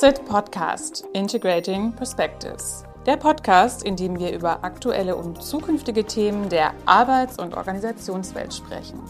SIT 0.00 0.26
Podcast 0.26 1.08
Integrating 1.12 1.92
Perspectives. 1.92 2.84
Der 3.04 3.16
Podcast, 3.16 3.82
in 3.82 3.96
dem 3.96 4.16
wir 4.16 4.32
über 4.32 4.62
aktuelle 4.62 5.16
und 5.16 5.42
zukünftige 5.42 6.04
Themen 6.04 6.48
der 6.48 6.72
Arbeits- 6.86 7.36
und 7.36 7.56
Organisationswelt 7.56 8.54
sprechen. 8.54 9.02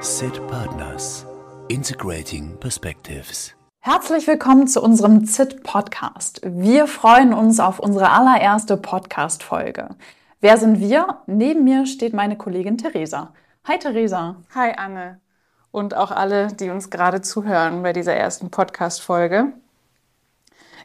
SIT 0.00 0.44
Partners 0.48 1.24
Integrating 1.68 2.58
Perspectives. 2.58 3.54
Herzlich 3.78 4.26
willkommen 4.26 4.66
zu 4.66 4.82
unserem 4.82 5.26
ZIT 5.26 5.62
Podcast. 5.62 6.40
Wir 6.42 6.88
freuen 6.88 7.32
uns 7.32 7.60
auf 7.60 7.78
unsere 7.78 8.10
allererste 8.10 8.78
Podcast 8.78 9.44
Folge. 9.44 9.90
Wer 10.40 10.56
sind 10.56 10.80
wir? 10.80 11.18
Neben 11.28 11.62
mir 11.62 11.86
steht 11.86 12.14
meine 12.14 12.36
Kollegin 12.36 12.78
Theresa. 12.78 13.32
Hi 13.68 13.78
Theresa. 13.78 14.34
Hi 14.56 14.72
Anne 14.76 15.20
und 15.70 15.96
auch 15.96 16.10
alle, 16.10 16.48
die 16.48 16.70
uns 16.70 16.90
gerade 16.90 17.20
zuhören 17.20 17.84
bei 17.84 17.92
dieser 17.92 18.14
ersten 18.14 18.50
Podcast-Folge. 18.50 19.52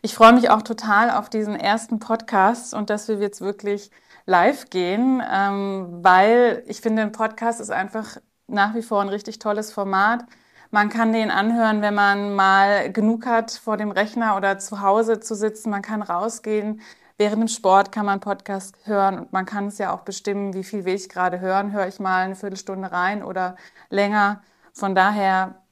Ich 0.05 0.15
freue 0.15 0.33
mich 0.33 0.49
auch 0.49 0.63
total 0.63 1.09
auf 1.09 1.29
diesen 1.29 1.55
ersten 1.55 1.97
Podcast 1.99 2.73
und 2.73 2.89
dass 2.89 3.07
wir 3.07 3.15
jetzt 3.19 3.39
wirklich 3.39 3.89
live 4.25 4.69
gehen, 4.69 5.23
ähm, 5.31 5.99
weil 6.01 6.61
ich 6.67 6.81
finde, 6.81 7.03
ein 7.03 7.13
Podcast 7.13 7.61
ist 7.61 7.71
einfach 7.71 8.17
nach 8.47 8.75
wie 8.75 8.81
vor 8.81 9.01
ein 9.01 9.07
richtig 9.07 9.39
tolles 9.39 9.71
Format. 9.71 10.25
Man 10.71 10.89
kann 10.89 11.13
den 11.13 11.31
anhören, 11.31 11.81
wenn 11.81 11.93
man 11.93 12.35
mal 12.35 12.91
genug 12.91 13.25
hat, 13.25 13.51
vor 13.51 13.77
dem 13.77 13.91
Rechner 13.91 14.35
oder 14.35 14.59
zu 14.59 14.81
Hause 14.81 15.21
zu 15.21 15.35
sitzen. 15.35 15.69
Man 15.69 15.81
kann 15.81 16.01
rausgehen. 16.01 16.81
Während 17.17 17.41
dem 17.43 17.47
Sport 17.47 17.93
kann 17.93 18.05
man 18.05 18.19
Podcast 18.19 18.75
hören 18.83 19.17
und 19.19 19.31
man 19.31 19.45
kann 19.45 19.67
es 19.67 19.77
ja 19.77 19.93
auch 19.93 20.01
bestimmen, 20.01 20.53
wie 20.53 20.65
viel 20.65 20.83
will 20.83 20.95
ich 20.95 21.07
gerade 21.07 21.39
hören. 21.39 21.71
Höre 21.71 21.87
ich 21.87 22.01
mal 22.01 22.25
eine 22.25 22.35
Viertelstunde 22.35 22.91
rein 22.91 23.23
oder 23.23 23.55
länger. 23.89 24.41
Von 24.73 24.95
daher 24.95 25.62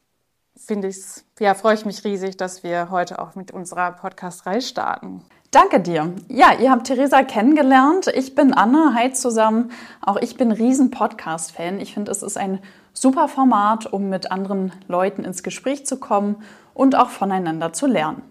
finde 0.65 0.87
ich 0.89 0.97
ja, 1.39 1.53
freue 1.53 1.73
ich 1.73 1.85
mich 1.85 2.03
riesig, 2.03 2.37
dass 2.37 2.63
wir 2.63 2.91
heute 2.91 3.19
auch 3.19 3.35
mit 3.35 3.51
unserer 3.51 3.91
Podcast-Reihe 3.93 4.61
starten. 4.61 5.21
Danke 5.49 5.81
dir. 5.81 6.13
Ja, 6.29 6.53
ihr 6.53 6.71
habt 6.71 6.87
Theresa 6.87 7.23
kennengelernt. 7.23 8.07
Ich 8.07 8.35
bin 8.35 8.53
Anne. 8.53 8.93
Hi 8.95 9.11
zusammen. 9.11 9.71
Auch 10.01 10.17
ich 10.17 10.37
bin 10.37 10.51
riesen 10.51 10.91
Podcast-Fan. 10.91 11.79
Ich 11.81 11.93
finde, 11.93 12.11
es 12.11 12.23
ist 12.23 12.37
ein 12.37 12.59
super 12.93 13.27
Format, 13.27 13.91
um 13.91 14.07
mit 14.07 14.31
anderen 14.31 14.71
Leuten 14.87 15.25
ins 15.25 15.43
Gespräch 15.43 15.85
zu 15.85 15.99
kommen 15.99 16.43
und 16.73 16.95
auch 16.95 17.09
voneinander 17.09 17.73
zu 17.73 17.87
lernen. 17.87 18.21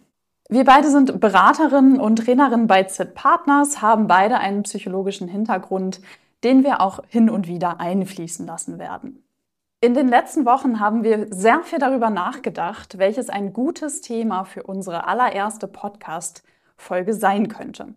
Wir 0.49 0.65
beide 0.65 0.91
sind 0.91 1.21
Beraterinnen 1.21 2.01
und 2.01 2.25
Trainerinnen 2.25 2.67
bei 2.67 2.85
ZIT 2.85 3.15
Partners, 3.15 3.83
haben 3.83 4.07
beide 4.07 4.39
einen 4.39 4.63
psychologischen 4.63 5.29
Hintergrund, 5.29 6.01
den 6.43 6.65
wir 6.65 6.81
auch 6.81 7.01
hin 7.09 7.29
und 7.29 7.49
wieder 7.49 7.81
einfließen 7.81 8.47
lassen 8.47 8.79
werden. 8.79 9.23
In 9.83 9.95
den 9.95 10.09
letzten 10.09 10.45
Wochen 10.45 10.79
haben 10.79 11.05
wir 11.05 11.29
sehr 11.31 11.63
viel 11.63 11.79
darüber 11.79 12.11
nachgedacht, 12.11 12.99
welches 12.99 13.31
ein 13.31 13.55
gutes 13.55 14.03
Thema 14.03 14.45
für 14.45 14.65
unsere 14.65 15.07
allererste 15.07 15.67
Podcast-Folge 15.67 17.15
sein 17.15 17.49
könnte. 17.49 17.95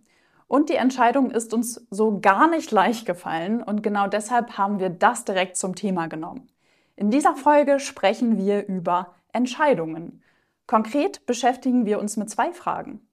Und 0.48 0.70
die 0.70 0.76
Entscheidung 0.76 1.30
ist 1.30 1.54
uns 1.54 1.86
so 1.89 2.22
gar 2.22 2.50
nicht 2.50 2.72
leicht 2.72 3.06
gefallen 3.06 3.61
und 3.61 3.84
genau 3.84 4.08
deshalb 4.08 4.58
haben 4.58 4.80
wir 4.80 4.92
das 4.92 5.26
direkt 5.26 5.58
zum 5.58 5.76
Thema 5.76 6.08
genommen. 6.08 6.48
In 6.95 7.11
dieser 7.11 7.36
Folge 7.36 7.81
sprechen 7.81 8.38
wir 8.38 8.66
über 8.66 9.16
Entscheidungen. 9.34 10.23
Konkret 10.67 11.26
beschäftigen 11.26 11.86
wir 11.86 12.00
uns 12.00 12.16
mit 12.16 12.30
zwei 12.30 12.54
Fragen. 12.54 13.06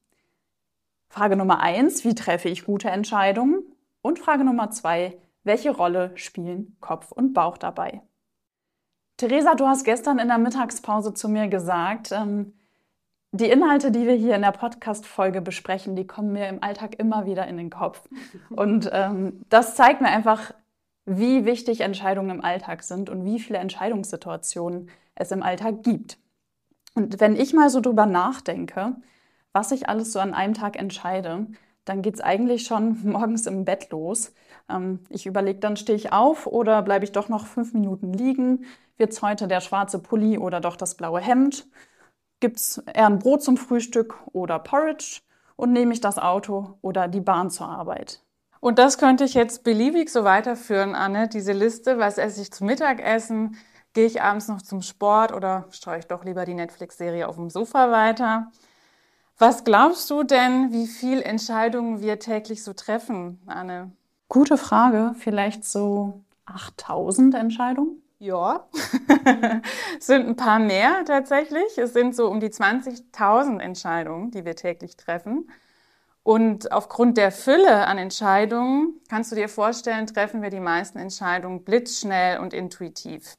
Frage 1.08 1.34
Nummer 1.34 1.58
eins, 1.58 2.04
wie 2.04 2.14
treffe 2.14 2.48
ich 2.48 2.66
gute 2.66 2.88
Entscheidungen? 2.88 3.64
Und 4.00 4.20
Frage 4.20 4.44
Nummer 4.44 4.70
zwei, 4.70 5.18
welche 5.42 5.72
Rolle 5.72 6.12
spielen 6.14 6.76
Kopf 6.78 7.10
und 7.10 7.32
Bauch 7.32 7.58
dabei? 7.58 8.02
Theresa, 9.20 9.54
du 9.54 9.66
hast 9.66 9.84
gestern 9.84 10.18
in 10.18 10.28
der 10.28 10.38
Mittagspause 10.38 11.12
zu 11.12 11.28
mir 11.28 11.48
gesagt, 11.48 12.10
ähm, 12.10 12.54
die 13.32 13.50
Inhalte, 13.50 13.90
die 13.90 14.06
wir 14.06 14.14
hier 14.14 14.34
in 14.34 14.40
der 14.40 14.50
Podcast-Folge 14.50 15.42
besprechen, 15.42 15.94
die 15.94 16.06
kommen 16.06 16.32
mir 16.32 16.48
im 16.48 16.62
Alltag 16.62 16.98
immer 16.98 17.26
wieder 17.26 17.46
in 17.46 17.58
den 17.58 17.68
Kopf. 17.68 18.08
Und 18.48 18.88
ähm, 18.94 19.44
das 19.50 19.75
zeigt 19.75 20.00
mir 20.00 20.08
einfach, 20.08 20.54
wie 21.04 21.44
wichtig 21.44 21.82
Entscheidungen 21.82 22.31
im 22.31 22.42
Alltag 22.42 22.82
sind 22.82 23.10
und 23.10 23.26
wie 23.26 23.38
viele 23.38 23.58
Entscheidungssituationen 23.58 24.88
es 25.16 25.31
im 25.32 25.42
Alltag 25.42 25.82
gibt. 25.82 26.16
Und 26.94 27.20
wenn 27.20 27.37
ich 27.37 27.52
mal 27.52 27.69
so 27.69 27.82
drüber 27.82 28.06
nachdenke, 28.06 28.97
was 29.52 29.70
ich 29.70 29.87
alles 29.87 30.14
so 30.14 30.20
an 30.20 30.32
einem 30.32 30.54
Tag 30.54 30.78
entscheide, 30.78 31.47
dann 31.84 32.00
geht 32.00 32.14
es 32.14 32.20
eigentlich 32.22 32.64
schon 32.64 32.98
morgens 33.04 33.47
im 33.47 33.66
Bett 33.66 33.91
los. 33.91 34.32
Ähm, 34.70 35.00
ich 35.10 35.26
überlege 35.26 35.58
dann, 35.58 35.76
stehe 35.76 35.97
ich 35.97 36.10
auf 36.10 36.47
oder 36.47 36.81
bleibe 36.81 37.04
ich 37.04 37.12
doch 37.12 37.28
noch 37.28 37.44
fünf 37.47 37.75
Minuten 37.75 38.14
liegen? 38.14 38.64
Wird 39.00 39.12
es 39.12 39.22
heute 39.22 39.49
der 39.49 39.62
schwarze 39.62 39.99
Pulli 39.99 40.37
oder 40.37 40.61
doch 40.61 40.77
das 40.77 40.94
blaue 40.94 41.22
Hemd? 41.22 41.66
Gibt 42.38 42.59
es 42.59 42.77
eher 42.77 43.06
ein 43.06 43.19
Brot 43.19 43.43
zum 43.43 43.56
Frühstück 43.56 44.15
oder 44.33 44.59
Porridge? 44.59 45.22
Und 45.56 45.72
nehme 45.72 45.94
ich 45.94 46.03
das 46.03 46.19
Auto 46.19 46.77
oder 46.83 47.09
die 47.09 47.22
Bahn 47.22 47.49
zur 47.49 47.66
Arbeit? 47.66 48.21
Und 48.61 48.78
das 48.78 48.99
könnte 48.99 49.25
ich 49.25 49.33
jetzt 49.33 49.65
beliebig 49.65 50.11
so 50.11 50.25
weiterführen, 50.25 50.94
Anne, 50.94 51.28
diese 51.28 51.53
Liste. 51.53 51.99
Was 51.99 52.19
esse 52.19 52.43
ich 52.43 52.53
zum 52.53 52.66
Mittagessen? 52.66 53.56
Gehe 53.94 54.05
ich 54.05 54.21
abends 54.21 54.49
noch 54.49 54.61
zum 54.61 54.83
Sport 54.83 55.32
oder 55.32 55.65
streue 55.71 56.00
ich 56.00 56.06
doch 56.06 56.22
lieber 56.22 56.44
die 56.44 56.53
Netflix-Serie 56.53 57.27
auf 57.27 57.37
dem 57.37 57.49
Sofa 57.49 57.91
weiter? 57.91 58.53
Was 59.38 59.65
glaubst 59.65 60.11
du 60.11 60.25
denn, 60.25 60.72
wie 60.72 60.87
viele 60.87 61.25
Entscheidungen 61.25 62.03
wir 62.03 62.19
täglich 62.19 62.62
so 62.62 62.75
treffen, 62.75 63.41
Anne? 63.47 63.93
Gute 64.28 64.59
Frage. 64.59 65.15
Vielleicht 65.17 65.65
so 65.65 66.21
8000 66.44 67.34
Entscheidungen? 67.34 68.00
Ja, 68.22 68.69
es 69.98 70.06
sind 70.06 70.28
ein 70.28 70.36
paar 70.36 70.58
mehr 70.58 71.06
tatsächlich. 71.06 71.78
Es 71.78 71.94
sind 71.94 72.14
so 72.14 72.28
um 72.28 72.38
die 72.38 72.50
20.000 72.50 73.60
Entscheidungen, 73.60 74.31
die 74.31 74.44
wir 74.44 74.54
täglich 74.56 74.98
treffen. 74.98 75.50
Und 76.22 76.70
aufgrund 76.70 77.16
der 77.16 77.32
Fülle 77.32 77.86
an 77.86 77.97
Entscheidungen, 77.97 79.00
kannst 79.08 79.32
du 79.32 79.36
dir 79.36 79.48
vorstellen, 79.48 80.06
treffen 80.06 80.42
wir 80.42 80.50
die 80.50 80.60
meisten 80.60 80.98
Entscheidungen 80.98 81.64
blitzschnell 81.64 82.41
und 82.41 82.53
intuitiv. 82.53 83.38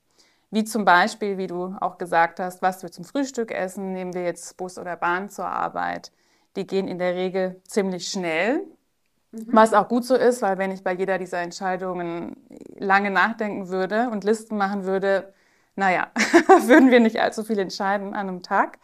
Wie 0.49 0.63
zum 0.63 0.83
Beispiel, 0.83 1.37
wie 1.37 1.45
du 1.45 1.75
auch 1.79 1.99
gesagt 1.99 2.39
hast, 2.39 2.63
was 2.63 2.81
wir 2.81 2.91
zum 2.91 3.05
Frühstück 3.05 3.51
essen, 3.51 3.93
nehmen 3.93 4.15
wir 4.15 4.23
jetzt 4.23 4.57
Bus 4.57 4.79
oder 4.79 4.95
Bahn 4.95 5.29
zur 5.29 5.45
Arbeit. 5.45 6.11
Die 6.55 6.65
gehen 6.65 6.87
in 6.87 6.97
der 6.97 7.13
Regel 7.13 7.61
ziemlich 7.67 8.07
schnell, 8.07 8.65
mhm. 9.31 9.47
was 9.51 9.73
auch 9.73 9.87
gut 9.87 10.05
so 10.05 10.15
ist, 10.15 10.41
weil 10.41 10.57
wenn 10.57 10.71
ich 10.71 10.83
bei 10.83 10.93
jeder 10.93 11.17
dieser 11.17 11.39
Entscheidungen 11.39 12.35
lange 12.77 13.11
nachdenken 13.11 13.69
würde 13.69 14.09
und 14.09 14.23
Listen 14.23 14.57
machen 14.57 14.85
würde, 14.85 15.33
naja, 15.75 16.07
würden 16.65 16.91
wir 16.91 16.99
nicht 16.99 17.19
allzu 17.19 17.43
viel 17.43 17.59
entscheiden 17.59 18.13
an 18.13 18.29
einem 18.29 18.43
Tag. 18.43 18.79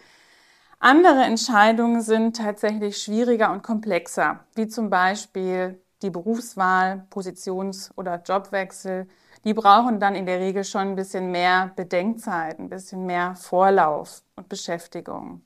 Andere 0.79 1.23
Entscheidungen 1.23 2.01
sind 2.01 2.37
tatsächlich 2.37 2.97
schwieriger 3.01 3.51
und 3.51 3.63
komplexer, 3.63 4.41
wie 4.55 4.67
zum 4.67 4.89
Beispiel 4.89 5.81
die 6.03 6.11
Berufswahl, 6.11 7.07
Positions- 7.09 7.91
oder 7.95 8.21
Jobwechsel, 8.23 9.07
die 9.43 9.53
brauchen 9.53 9.99
dann 9.99 10.13
in 10.13 10.25
der 10.25 10.39
Regel 10.39 10.63
schon 10.63 10.81
ein 10.81 10.95
bisschen 10.95 11.31
mehr 11.31 11.71
Bedenkzeit, 11.75 12.59
ein 12.59 12.69
bisschen 12.69 13.05
mehr 13.05 13.35
Vorlauf 13.35 14.21
und 14.35 14.49
Beschäftigung. 14.49 15.41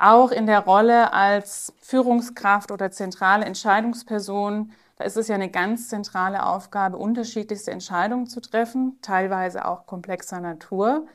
Auch 0.00 0.30
in 0.30 0.46
der 0.46 0.60
Rolle 0.60 1.12
als 1.12 1.74
Führungskraft 1.80 2.70
oder 2.70 2.90
zentrale 2.90 3.44
Entscheidungsperson, 3.44 4.72
da 4.96 5.04
ist 5.04 5.16
es 5.16 5.28
ja 5.28 5.34
eine 5.34 5.50
ganz 5.50 5.88
zentrale 5.88 6.46
Aufgabe, 6.46 6.96
unterschiedlichste 6.96 7.70
Entscheidungen 7.70 8.26
zu 8.26 8.40
treffen, 8.40 8.98
teilweise 9.02 9.66
auch 9.66 9.86
komplexer 9.86 10.40
Natur. 10.40 11.06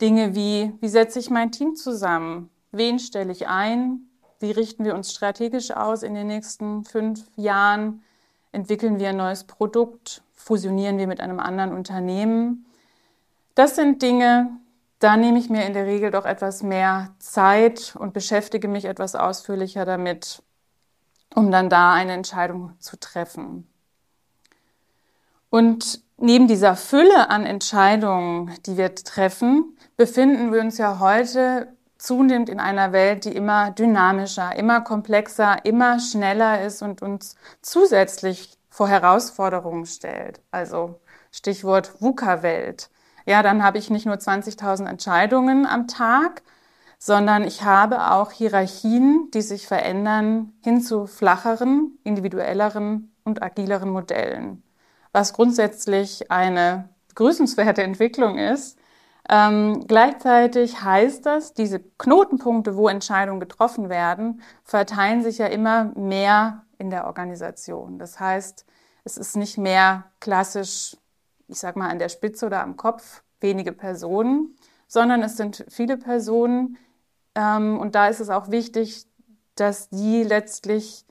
Dinge 0.00 0.34
wie, 0.34 0.72
wie 0.80 0.88
setze 0.88 1.18
ich 1.18 1.30
mein 1.30 1.52
Team 1.52 1.76
zusammen? 1.76 2.50
Wen 2.72 2.98
stelle 2.98 3.32
ich 3.32 3.48
ein? 3.48 4.00
Wie 4.40 4.50
richten 4.50 4.84
wir 4.84 4.94
uns 4.94 5.12
strategisch 5.12 5.70
aus 5.70 6.02
in 6.02 6.14
den 6.14 6.26
nächsten 6.26 6.84
fünf 6.84 7.24
Jahren? 7.36 8.02
Entwickeln 8.52 8.98
wir 8.98 9.10
ein 9.10 9.16
neues 9.16 9.44
Produkt? 9.44 10.22
fusionieren 10.48 10.96
wir 10.96 11.06
mit 11.06 11.20
einem 11.20 11.40
anderen 11.40 11.74
Unternehmen. 11.74 12.64
Das 13.54 13.76
sind 13.76 14.00
Dinge, 14.00 14.48
da 14.98 15.16
nehme 15.16 15.38
ich 15.38 15.48
mir 15.48 15.64
in 15.64 15.74
der 15.74 15.86
Regel 15.86 16.10
doch 16.10 16.24
etwas 16.24 16.62
mehr 16.62 17.14
Zeit 17.18 17.94
und 17.98 18.12
beschäftige 18.12 18.68
mich 18.68 18.84
etwas 18.84 19.14
ausführlicher 19.14 19.84
damit, 19.84 20.42
um 21.34 21.50
dann 21.50 21.68
da 21.68 21.92
eine 21.92 22.12
Entscheidung 22.12 22.72
zu 22.80 22.98
treffen. 22.98 23.68
Und 25.50 26.02
neben 26.16 26.48
dieser 26.48 26.76
Fülle 26.76 27.30
an 27.30 27.46
Entscheidungen, 27.46 28.52
die 28.66 28.76
wir 28.76 28.94
treffen, 28.94 29.76
befinden 29.96 30.52
wir 30.52 30.60
uns 30.60 30.78
ja 30.78 30.98
heute 30.98 31.68
zunehmend 31.96 32.48
in 32.48 32.60
einer 32.60 32.92
Welt, 32.92 33.24
die 33.24 33.34
immer 33.34 33.70
dynamischer, 33.70 34.54
immer 34.56 34.80
komplexer, 34.80 35.64
immer 35.64 35.98
schneller 36.00 36.64
ist 36.64 36.82
und 36.82 37.02
uns 37.02 37.34
zusätzlich 37.62 38.56
vor 38.68 38.88
Herausforderungen 38.88 39.86
stellt. 39.86 40.40
Also 40.50 41.00
Stichwort 41.32 42.00
VUCA-Welt. 42.00 42.90
Ja, 43.28 43.42
dann 43.42 43.62
habe 43.62 43.76
ich 43.76 43.90
nicht 43.90 44.06
nur 44.06 44.14
20.000 44.16 44.86
Entscheidungen 44.88 45.66
am 45.66 45.86
Tag, 45.86 46.42
sondern 46.98 47.44
ich 47.44 47.62
habe 47.62 48.10
auch 48.12 48.32
Hierarchien, 48.32 49.30
die 49.34 49.42
sich 49.42 49.66
verändern 49.66 50.54
hin 50.64 50.80
zu 50.80 51.06
flacheren, 51.06 51.98
individuelleren 52.04 53.12
und 53.24 53.42
agileren 53.42 53.90
Modellen. 53.90 54.62
Was 55.12 55.34
grundsätzlich 55.34 56.30
eine 56.30 56.88
grüßenswerte 57.16 57.82
Entwicklung 57.90 58.38
ist, 58.38 58.78
Ähm, 59.30 59.86
gleichzeitig 59.86 60.82
heißt 60.82 61.26
das, 61.26 61.52
diese 61.52 61.80
Knotenpunkte, 61.98 62.76
wo 62.76 62.88
Entscheidungen 62.88 63.40
getroffen 63.40 63.90
werden, 63.90 64.42
verteilen 64.64 65.22
sich 65.22 65.38
ja 65.38 65.46
immer 65.48 65.92
mehr 65.96 66.64
in 66.78 66.90
der 66.90 67.06
Organisation. 67.06 67.98
Das 67.98 68.18
heißt, 68.20 68.64
es 69.04 69.18
ist 69.18 69.36
nicht 69.36 69.58
mehr 69.58 70.04
klassisch, 70.20 70.96
ich 71.48 71.58
sag 71.58 71.76
mal, 71.76 71.88
an 71.88 71.98
der 71.98 72.08
Spitze 72.08 72.46
oder 72.46 72.62
am 72.62 72.76
Kopf 72.76 73.22
wenige 73.40 73.72
Personen, 73.72 74.56
sondern 74.86 75.22
es 75.22 75.36
sind 75.36 75.64
viele 75.68 75.96
Personen. 75.96 76.78
Ähm, 77.34 77.78
und 77.78 77.94
da 77.94 78.08
ist 78.08 78.20
es 78.20 78.30
auch 78.30 78.50
wichtig, 78.50 79.06
dass 79.54 79.88
die 79.88 80.22
letztlich 80.22 81.04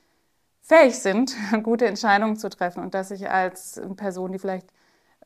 fähig 0.62 0.98
sind, 0.98 1.34
gute 1.62 1.86
Entscheidungen 1.86 2.36
zu 2.36 2.48
treffen 2.50 2.82
und 2.82 2.94
dass 2.94 3.10
ich 3.10 3.30
als 3.30 3.80
Person, 3.96 4.32
die 4.32 4.38
vielleicht 4.38 4.68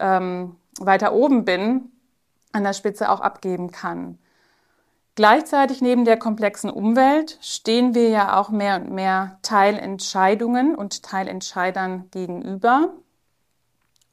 ähm, 0.01 0.57
weiter 0.79 1.13
oben 1.13 1.45
bin, 1.45 1.91
an 2.53 2.65
der 2.65 2.73
Spitze 2.73 3.11
auch 3.11 3.21
abgeben 3.21 3.71
kann. 3.71 4.19
Gleichzeitig 5.15 5.83
neben 5.83 6.07
der 6.07 6.19
komplexen 6.19 6.71
Umwelt 6.71 7.39
stehen 7.43 7.95
wir 7.95 8.09
ja 8.09 8.41
auch 8.41 8.49
mehr 8.49 8.77
und 8.77 8.91
mehr 8.91 9.39
Teilentscheidungen 9.43 10.75
und 10.75 11.03
Teilentscheidern 11.03 12.09
gegenüber. 12.11 12.95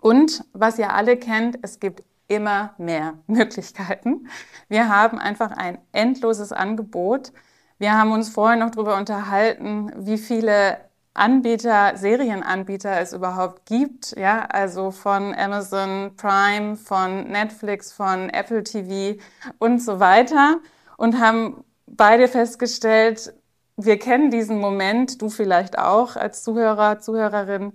Und 0.02 0.44
was 0.54 0.80
ihr 0.80 0.94
alle 0.94 1.18
kennt, 1.18 1.60
es 1.62 1.80
gibt 1.80 2.04
immer 2.28 2.74
mehr 2.78 3.16
Möglichkeiten. 3.28 4.28
Wir 4.68 4.90
haben 4.90 5.20
einfach 5.20 5.52
ein 5.52 5.80
endloses 5.92 6.52
Angebot. 6.52 7.34
Wir 7.78 7.98
haben 7.98 8.12
uns 8.12 8.30
vorher 8.30 8.58
noch 8.58 8.72
darüber 8.72 8.98
unterhalten, 8.98 9.92
wie 9.96 10.18
viele 10.18 10.78
Anbieter, 11.14 11.98
Serienanbieter 11.98 13.00
es 13.00 13.14
überhaupt 13.14 13.66
gibt. 13.66 14.16
Ja, 14.18 14.46
also 14.46 14.92
von 14.92 15.34
Amazon 15.36 16.12
Prime, 16.16 16.78
von 16.78 17.28
Netflix, 17.30 17.92
von 17.92 18.30
Apple 18.30 18.64
TV 18.64 19.20
und 19.58 19.82
so 19.82 20.00
weiter. 20.00 20.60
Und 20.98 21.20
haben 21.20 21.64
beide 21.88 22.28
festgestellt, 22.28 23.34
wir 23.76 23.98
kennen 23.98 24.30
diesen 24.30 24.60
Moment, 24.60 25.22
du 25.22 25.30
vielleicht 25.30 25.80
auch 25.80 26.16
als 26.16 26.44
Zuhörer, 26.44 27.00
Zuhörerin. 27.00 27.74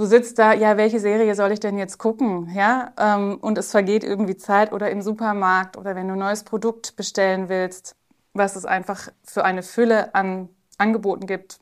Du 0.00 0.06
sitzt 0.06 0.38
da, 0.38 0.54
ja, 0.54 0.78
welche 0.78 0.98
Serie 0.98 1.34
soll 1.34 1.52
ich 1.52 1.60
denn 1.60 1.76
jetzt 1.76 1.98
gucken? 1.98 2.50
Ja, 2.54 2.94
ähm, 2.98 3.36
und 3.38 3.58
es 3.58 3.70
vergeht 3.70 4.02
irgendwie 4.02 4.34
Zeit 4.34 4.72
oder 4.72 4.90
im 4.90 5.02
Supermarkt 5.02 5.76
oder 5.76 5.94
wenn 5.94 6.08
du 6.08 6.14
ein 6.14 6.18
neues 6.18 6.42
Produkt 6.42 6.96
bestellen 6.96 7.50
willst, 7.50 7.96
was 8.32 8.56
es 8.56 8.64
einfach 8.64 9.10
für 9.22 9.44
eine 9.44 9.62
Fülle 9.62 10.14
an 10.14 10.48
Angeboten 10.78 11.26
gibt, 11.26 11.58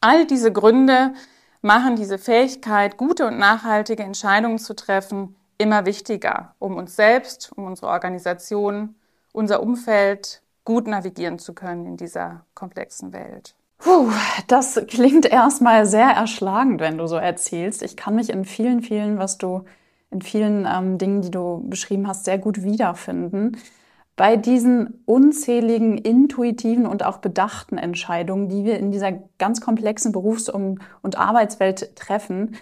All 0.00 0.24
diese 0.24 0.52
Gründe 0.52 1.14
machen 1.62 1.96
diese 1.96 2.16
Fähigkeit, 2.16 2.96
gute 2.96 3.26
und 3.26 3.38
nachhaltige 3.40 4.04
Entscheidungen 4.04 4.60
zu 4.60 4.76
treffen, 4.76 5.34
immer 5.58 5.84
wichtiger, 5.84 6.54
um 6.60 6.76
uns 6.76 6.94
selbst, 6.94 7.50
um 7.56 7.64
unsere 7.64 7.88
Organisation, 7.88 8.94
unser 9.32 9.64
Umfeld 9.64 10.42
gut 10.64 10.86
navigieren 10.86 11.40
zu 11.40 11.54
können 11.54 11.86
in 11.86 11.96
dieser 11.96 12.46
komplexen 12.54 13.12
Welt. 13.12 13.56
Puh, 13.82 14.10
das 14.46 14.80
klingt 14.86 15.26
erstmal 15.26 15.86
sehr 15.86 16.08
erschlagend, 16.08 16.80
wenn 16.80 16.98
du 16.98 17.06
so 17.06 17.16
erzählst. 17.16 17.82
Ich 17.82 17.96
kann 17.96 18.14
mich 18.14 18.30
in 18.30 18.44
vielen, 18.44 18.82
vielen, 18.82 19.18
was 19.18 19.38
du, 19.38 19.64
in 20.10 20.22
vielen 20.22 20.66
ähm, 20.66 20.98
Dingen, 20.98 21.22
die 21.22 21.30
du 21.30 21.64
beschrieben 21.68 22.06
hast, 22.06 22.24
sehr 22.24 22.38
gut 22.38 22.62
wiederfinden 22.62 23.56
bei 24.16 24.36
diesen 24.36 25.02
unzähligen 25.06 25.96
intuitiven 25.96 26.86
und 26.86 27.04
auch 27.04 27.18
bedachten 27.18 27.78
Entscheidungen, 27.78 28.48
die 28.48 28.64
wir 28.64 28.78
in 28.78 28.92
dieser 28.92 29.12
ganz 29.38 29.60
komplexen 29.60 30.12
Berufs- 30.12 30.48
und 30.48 31.18
Arbeitswelt 31.18 31.96
treffen, 31.96 32.56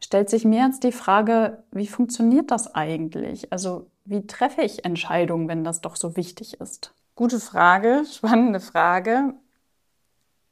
stellt 0.00 0.28
sich 0.28 0.44
mir 0.44 0.66
jetzt 0.66 0.84
die 0.84 0.92
Frage, 0.92 1.62
wie 1.70 1.86
funktioniert 1.86 2.50
das 2.50 2.74
eigentlich? 2.74 3.52
Also 3.52 3.86
wie 4.04 4.26
treffe 4.26 4.62
ich 4.62 4.84
Entscheidungen, 4.84 5.48
wenn 5.48 5.64
das 5.64 5.80
doch 5.80 5.96
so 5.96 6.16
wichtig 6.16 6.60
ist? 6.60 6.92
Gute 7.14 7.40
Frage, 7.40 8.02
spannende 8.10 8.60
Frage. 8.60 9.34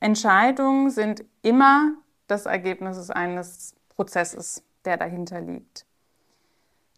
Entscheidungen 0.00 0.90
sind 0.90 1.24
immer 1.42 1.94
das 2.26 2.46
Ergebnis 2.46 3.10
eines 3.10 3.74
Prozesses, 3.88 4.62
der 4.84 4.96
dahinter 4.96 5.40
liegt. 5.40 5.86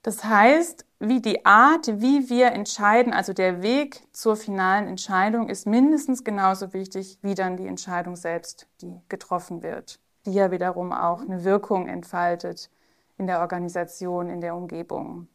Das 0.02 0.24
heißt, 0.24 0.86
wie 1.00 1.20
die 1.20 1.44
Art, 1.44 2.00
wie 2.00 2.30
wir 2.30 2.52
entscheiden, 2.52 3.12
also 3.12 3.32
der 3.32 3.60
Weg 3.60 4.02
zur 4.12 4.36
finalen 4.36 4.86
Entscheidung 4.86 5.48
ist 5.48 5.66
mindestens 5.66 6.22
genauso 6.22 6.72
wichtig 6.72 7.18
wie 7.22 7.34
dann 7.34 7.56
die 7.56 7.66
Entscheidung 7.66 8.14
selbst, 8.14 8.68
die 8.80 9.00
getroffen 9.08 9.64
wird, 9.64 9.98
die 10.24 10.32
ja 10.32 10.52
wiederum 10.52 10.92
auch 10.92 11.22
eine 11.22 11.42
Wirkung 11.42 11.88
entfaltet 11.88 12.70
in 13.18 13.26
der 13.26 13.40
Organisation, 13.40 14.30
in 14.30 14.40
der 14.40 14.54
Umgebung. 14.54 15.26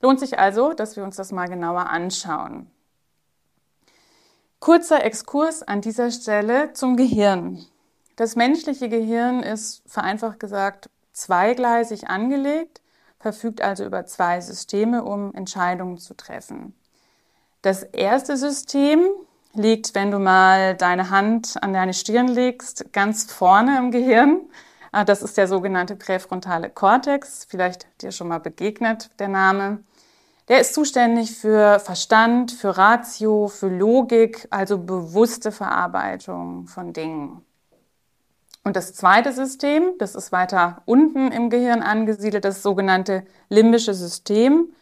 Lohnt 0.00 0.18
sich 0.18 0.38
also, 0.38 0.72
dass 0.72 0.96
wir 0.96 1.04
uns 1.04 1.16
das 1.16 1.30
mal 1.30 1.46
genauer 1.46 1.88
anschauen. 1.88 2.70
Kurzer 4.60 5.04
Exkurs 5.04 5.62
an 5.62 5.80
dieser 5.80 6.10
Stelle 6.10 6.72
zum 6.74 6.96
Gehirn. 6.96 7.64
Das 8.16 8.36
menschliche 8.36 8.88
Gehirn 8.88 9.42
ist 9.42 9.82
vereinfacht 9.86 10.38
gesagt 10.38 10.90
zweigleisig 11.12 12.08
angelegt 12.08 12.80
verfügt 13.20 13.60
also 13.60 13.84
über 13.84 14.06
zwei 14.06 14.40
Systeme, 14.40 15.04
um 15.04 15.32
Entscheidungen 15.34 15.98
zu 15.98 16.14
treffen. 16.14 16.74
Das 17.62 17.82
erste 17.82 18.36
System 18.36 19.00
liegt, 19.52 19.94
wenn 19.94 20.10
du 20.10 20.18
mal 20.18 20.74
deine 20.74 21.10
Hand 21.10 21.62
an 21.62 21.74
deine 21.74 21.92
Stirn 21.92 22.28
legst, 22.28 22.92
ganz 22.92 23.30
vorne 23.30 23.76
im 23.78 23.90
Gehirn. 23.90 24.40
Ah, 24.92 25.04
das 25.04 25.22
ist 25.22 25.36
der 25.36 25.46
sogenannte 25.46 25.94
präfrontale 25.94 26.70
Kortex, 26.70 27.46
vielleicht 27.48 27.86
dir 28.02 28.10
schon 28.10 28.28
mal 28.28 28.40
begegnet 28.40 29.10
der 29.18 29.28
Name. 29.28 29.84
Der 30.50 30.60
ist 30.60 30.74
zuständig 30.74 31.30
für 31.36 31.78
Verstand, 31.78 32.50
für 32.50 32.76
Ratio, 32.76 33.46
für 33.46 33.68
Logik, 33.68 34.48
also 34.50 34.78
bewusste 34.78 35.52
Verarbeitung 35.52 36.66
von 36.66 36.92
Dingen. 36.92 37.44
Und 38.64 38.74
das 38.74 38.92
zweite 38.92 39.32
System, 39.32 39.92
das 40.00 40.16
ist 40.16 40.32
weiter 40.32 40.82
unten 40.86 41.30
im 41.30 41.50
Gehirn 41.50 41.82
angesiedelt, 41.82 42.44
das 42.44 42.64
sogenannte 42.64 43.24
limbische 43.48 43.94
System. 43.94 44.72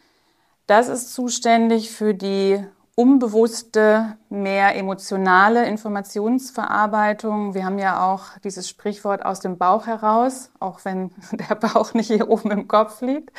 Das 0.65 0.89
ist 0.89 1.13
zuständig 1.13 1.91
für 1.91 2.15
die 2.15 2.65
unbewusste, 2.95 4.17
mehr 4.29 4.75
emotionale 4.75 5.67
Informationsverarbeitung. 5.67 7.53
Wir 7.53 7.63
haben 7.63 7.77
ja 7.77 8.11
auch 8.11 8.39
dieses 8.43 8.67
Sprichwort 8.67 9.23
aus 9.23 9.39
dem 9.39 9.59
Bauch 9.59 9.85
heraus, 9.85 10.49
auch 10.59 10.83
wenn 10.83 11.11
der 11.31 11.53
Bauch 11.53 11.93
nicht 11.93 12.07
hier 12.07 12.27
oben 12.27 12.49
im 12.49 12.67
Kopf 12.67 13.01
liegt. 13.01 13.29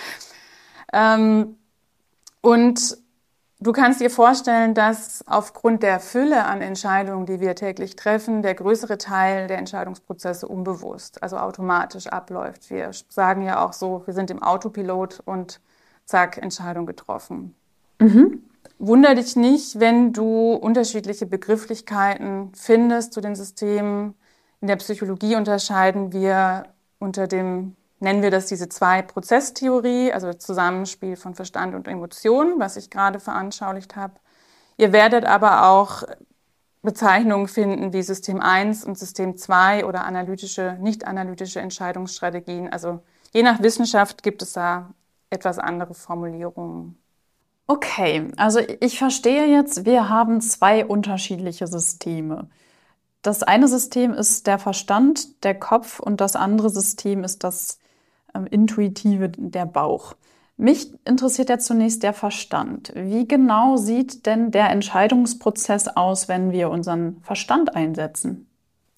Ähm, 0.93 1.57
und 2.41 2.99
Du 3.63 3.73
kannst 3.73 4.01
dir 4.01 4.09
vorstellen, 4.09 4.73
dass 4.73 5.23
aufgrund 5.27 5.83
der 5.83 6.01
Fülle 6.01 6.47
an 6.47 6.63
Entscheidungen, 6.63 7.27
die 7.27 7.41
wir 7.41 7.55
täglich 7.55 7.95
treffen, 7.95 8.41
der 8.41 8.55
größere 8.55 8.97
Teil 8.97 9.49
der 9.49 9.59
Entscheidungsprozesse 9.59 10.49
unbewusst, 10.49 11.23
also 11.23 11.37
automatisch 11.37 12.07
abläuft. 12.07 12.71
Wir 12.71 12.91
sagen 13.11 13.43
ja 13.43 13.63
auch 13.63 13.75
so, 13.75 14.03
wir 14.07 14.15
sind 14.15 14.31
im 14.31 14.43
Autopilot 14.43 15.21
und 15.27 15.61
zack, 16.07 16.39
Entscheidung 16.39 16.87
getroffen. 16.87 17.55
Mhm. 17.99 18.45
Wunder 18.79 19.15
dich 19.15 19.37
nicht, 19.37 19.79
wenn 19.79 20.15
du 20.15 20.55
unterschiedliche 20.55 21.27
Begrifflichkeiten 21.27 22.53
findest 22.55 23.13
zu 23.13 23.21
den 23.21 23.35
Systemen. 23.35 24.15
In 24.63 24.69
der 24.69 24.77
Psychologie 24.77 25.37
unterscheiden 25.37 26.15
wir 26.15 26.63
unter 26.99 27.27
dem 27.27 27.77
nennen 28.01 28.23
wir 28.23 28.31
das 28.31 28.47
diese 28.47 28.69
Zwei-Prozess-Theorie, 28.69 30.13
also 30.13 30.33
Zusammenspiel 30.33 31.17
von 31.17 31.35
Verstand 31.35 31.75
und 31.75 31.87
Emotionen, 31.87 32.59
was 32.59 32.77
ich 32.77 32.91
gerade 32.91 33.21
veranschaulicht 33.21 33.97
habe. 33.97 34.15
Ihr 34.77 34.93
werdet 34.93 35.25
aber 35.25 35.69
auch 35.69 36.05
Bezeichnungen 36.83 37.47
finden 37.47 37.93
wie 37.93 38.03
System 38.03 38.41
1 38.41 38.85
und 38.85 38.99
System 38.99 39.37
2 39.37 39.85
oder 39.85 40.05
analytische, 40.05 40.79
nicht 40.81 41.07
analytische 41.07 41.61
Entscheidungsstrategien. 41.61 42.73
Also 42.73 43.01
je 43.33 43.43
nach 43.43 43.63
Wissenschaft 43.63 44.23
gibt 44.23 44.41
es 44.41 44.55
da 44.55 44.95
etwas 45.29 45.59
andere 45.59 45.95
Formulierungen. 45.95 46.97
Okay, 47.67 48.33
also 48.37 48.61
ich 48.81 48.99
verstehe 48.99 49.47
jetzt, 49.47 49.85
wir 49.85 50.09
haben 50.09 50.41
zwei 50.41 50.85
unterschiedliche 50.85 51.67
Systeme. 51.67 52.49
Das 53.23 53.43
eine 53.43 53.69
System 53.69 54.13
ist 54.13 54.47
der 54.47 54.59
Verstand, 54.59 55.45
der 55.45 55.55
Kopf 55.55 56.01
und 56.01 56.21
das 56.21 56.35
andere 56.35 56.71
System 56.71 57.23
ist 57.23 57.45
das 57.45 57.79
intuitive 58.51 59.29
der 59.29 59.67
Bauch. 59.67 60.15
Mich 60.57 60.93
interessiert 61.07 61.49
ja 61.49 61.59
zunächst 61.59 62.03
der 62.03 62.13
Verstand. 62.13 62.93
Wie 62.95 63.27
genau 63.27 63.79
sieht 63.79 64.27
denn 64.27 64.51
der 64.51 64.69
Entscheidungsprozess 64.69 65.89
aus, 65.89 66.29
wenn 66.29 66.53
wir 66.53 66.69
unseren 66.69 67.23
Verstand 67.23 67.75
einsetzen? 67.75 68.47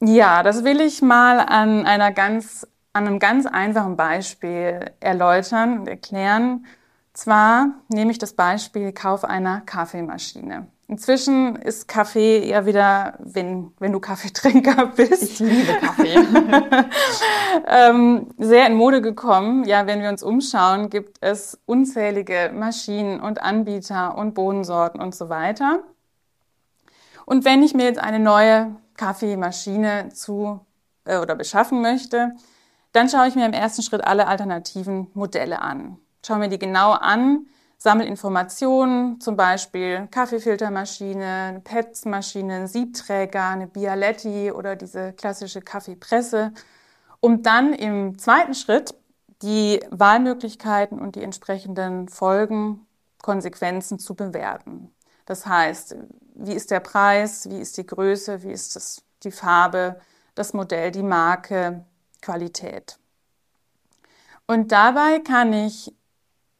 Ja, 0.01 0.43
das 0.43 0.65
will 0.65 0.81
ich 0.81 1.03
mal 1.03 1.39
an 1.39 1.87
einer 1.87 2.11
ganz, 2.11 2.67
an 2.93 3.07
einem 3.07 3.21
ganz 3.21 3.47
einfachen 3.47 3.97
Beispiel 3.97 4.91
erläutern 4.99 5.79
und 5.79 5.89
erklären. 5.89 6.67
Zwar 7.13 7.69
nehme 7.89 8.11
ich 8.11 8.19
das 8.19 8.33
Beispiel 8.33 8.91
Kauf 8.91 9.23
einer 9.25 9.61
Kaffeemaschine. 9.61 10.67
Inzwischen 10.93 11.57
ist 11.57 11.89
Kaffee 11.89 12.47
ja 12.47 12.67
wieder, 12.67 13.15
wenn, 13.19 13.73
wenn 13.79 13.93
du 13.93 13.99
Kaffeetrinker 13.99 14.87
bist. 14.97 15.23
Ich 15.23 15.39
liebe 15.39 15.73
Kaffee. 15.81 16.19
ähm, 17.67 18.27
sehr 18.37 18.67
in 18.67 18.75
Mode 18.75 19.01
gekommen. 19.01 19.65
Ja, 19.65 19.87
wenn 19.87 20.03
wir 20.03 20.11
uns 20.11 20.23
umschauen, 20.23 20.91
gibt 20.91 21.17
es 21.23 21.59
unzählige 21.65 22.53
Maschinen 22.55 23.21
und 23.21 23.41
Anbieter 23.41 24.19
und 24.19 24.35
Bohnensorten 24.35 25.01
und 25.01 25.15
so 25.15 25.31
weiter. 25.31 25.83
Und 27.25 27.47
wenn 27.47 27.63
ich 27.63 27.73
mir 27.73 27.85
jetzt 27.85 27.99
eine 27.99 28.19
neue 28.19 28.77
Kaffeemaschine 28.99 30.11
zu 30.11 30.61
äh, 31.07 31.17
oder 31.17 31.37
beschaffen 31.37 31.81
möchte, 31.81 32.33
dann 32.93 33.09
schaue 33.09 33.29
ich 33.29 33.35
mir 33.35 33.47
im 33.47 33.55
ersten 33.55 33.81
Schritt 33.81 34.05
alle 34.05 34.27
alternativen 34.27 35.07
Modelle 35.15 35.63
an. 35.63 35.97
Schaue 36.23 36.37
mir 36.37 36.51
die 36.51 36.59
genau 36.59 36.91
an, 36.91 37.47
sammle 37.83 38.07
Informationen, 38.07 39.21
zum 39.21 39.37
Beispiel 39.37 40.07
Kaffeefiltermaschine, 40.09 41.63
PETS-Maschine, 41.65 42.69
Siebträger, 42.69 43.49
eine 43.49 43.67
Bialetti 43.67 44.53
oder 44.53 44.77
diese 44.77 45.13
klassische 45.15 45.63
Kaffeepresse, 45.63 46.53
um 47.19 47.43
dann 47.43 47.73
im 47.73 48.19
zweiten 48.21 48.55
Schritt 48.55 48.95
die 49.43 49.81
Wahlmöglichkeiten 49.91 51.01
und 51.01 51.17
die 51.17 51.25
entsprechenden 51.25 52.09
Folgen, 52.09 52.87
Konsequenzen 53.21 53.99
zu 53.99 54.15
bewerten. 54.15 54.95
Das 55.27 55.47
heißt, 55.47 55.97
wie 56.37 56.53
ist 56.53 56.71
der 56.71 56.81
Preis, 56.81 57.51
wie 57.51 57.59
ist 57.59 57.79
die 57.79 57.87
Größe, 57.87 58.45
wie 58.45 58.53
ist 58.53 58.77
das, 58.77 59.03
die 59.25 59.33
Farbe, 59.33 60.01
das 60.37 60.53
Modell, 60.53 60.93
die 60.93 61.03
Marke, 61.03 61.85
Qualität. 62.21 63.01
Und 64.47 64.71
dabei 64.71 65.19
kann 65.19 65.53
ich 65.53 65.93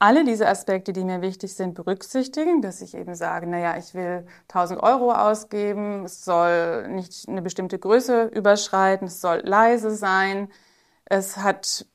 alle 0.03 0.25
diese 0.25 0.49
Aspekte, 0.49 0.93
die 0.93 1.05
mir 1.05 1.23
wichtig 1.23 1.55
sind, 1.55 1.75
berücksichtigen, 1.75 2.61
dass 2.61 2.81
ich 2.81 2.97
eben 2.97 3.15
sage, 3.15 3.47
naja, 3.47 3.77
ich 3.77 3.95
will 3.95 4.27
1000 4.49 4.83
Euro 4.83 5.13
ausgeben, 5.13 6.05
es 6.05 6.25
soll 6.25 6.89
nicht 6.89 7.29
eine 7.29 7.41
bestimmte 7.41 7.79
Größe 7.79 8.25
überschreiten, 8.25 9.07
es 9.07 9.21
soll 9.21 9.43
leise 9.45 9.93
sein, 9.93 10.49
es 11.05 11.37
hat 11.37 11.87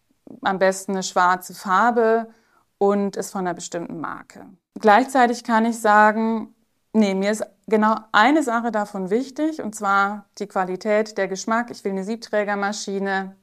am 0.41 0.57
besten 0.57 0.93
eine 0.93 1.03
schwarze 1.03 1.53
Farbe 1.53 2.29
und 2.77 3.17
ist 3.17 3.31
von 3.31 3.41
einer 3.41 3.53
bestimmten 3.53 3.99
Marke. 3.99 4.45
Gleichzeitig 4.79 5.43
kann 5.43 5.65
ich 5.65 5.81
sagen, 5.81 6.55
nee, 6.93 7.13
mir 7.13 7.31
ist 7.31 7.45
genau 7.67 7.95
eine 8.13 8.41
Sache 8.41 8.71
davon 8.71 9.09
wichtig, 9.09 9.61
und 9.61 9.75
zwar 9.75 10.29
die 10.37 10.47
Qualität, 10.47 11.17
der 11.17 11.27
Geschmack. 11.27 11.71
Ich 11.71 11.83
will 11.83 11.91
eine 11.91 12.05
Siebträgermaschine, 12.05 13.35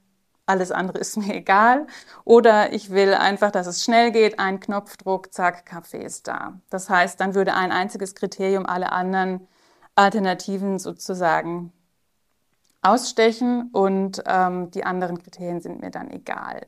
alles 0.47 0.73
andere 0.73 0.99
ist 0.99 1.17
mir 1.19 1.35
egal. 1.35 1.87
Oder 2.25 2.73
ich 2.73 2.91
will 2.91 3.15
einfach, 3.15 3.51
dass 3.51 3.67
es 3.67 3.85
schnell 3.85 4.11
geht, 4.13 4.39
ein 4.39 4.61
Knopfdruck, 4.61 5.33
zack, 5.33 5.67
Kaffee 5.67 6.03
ist 6.03 6.29
da. 6.29 6.61
Das 6.71 6.91
heißt, 6.91 7.21
dann 7.21 7.35
würde 7.35 7.55
ein 7.55 7.73
einziges 7.73 8.15
Kriterium 8.15 8.67
alle 8.67 8.93
anderen 8.93 9.47
Alternativen 9.95 10.79
sozusagen 10.79 11.73
ausstechen 12.83 13.71
und 13.73 14.23
ähm, 14.27 14.71
die 14.71 14.85
anderen 14.85 15.23
Kriterien 15.23 15.61
sind 15.61 15.81
mir 15.81 15.91
dann 15.91 16.11
egal. 16.11 16.67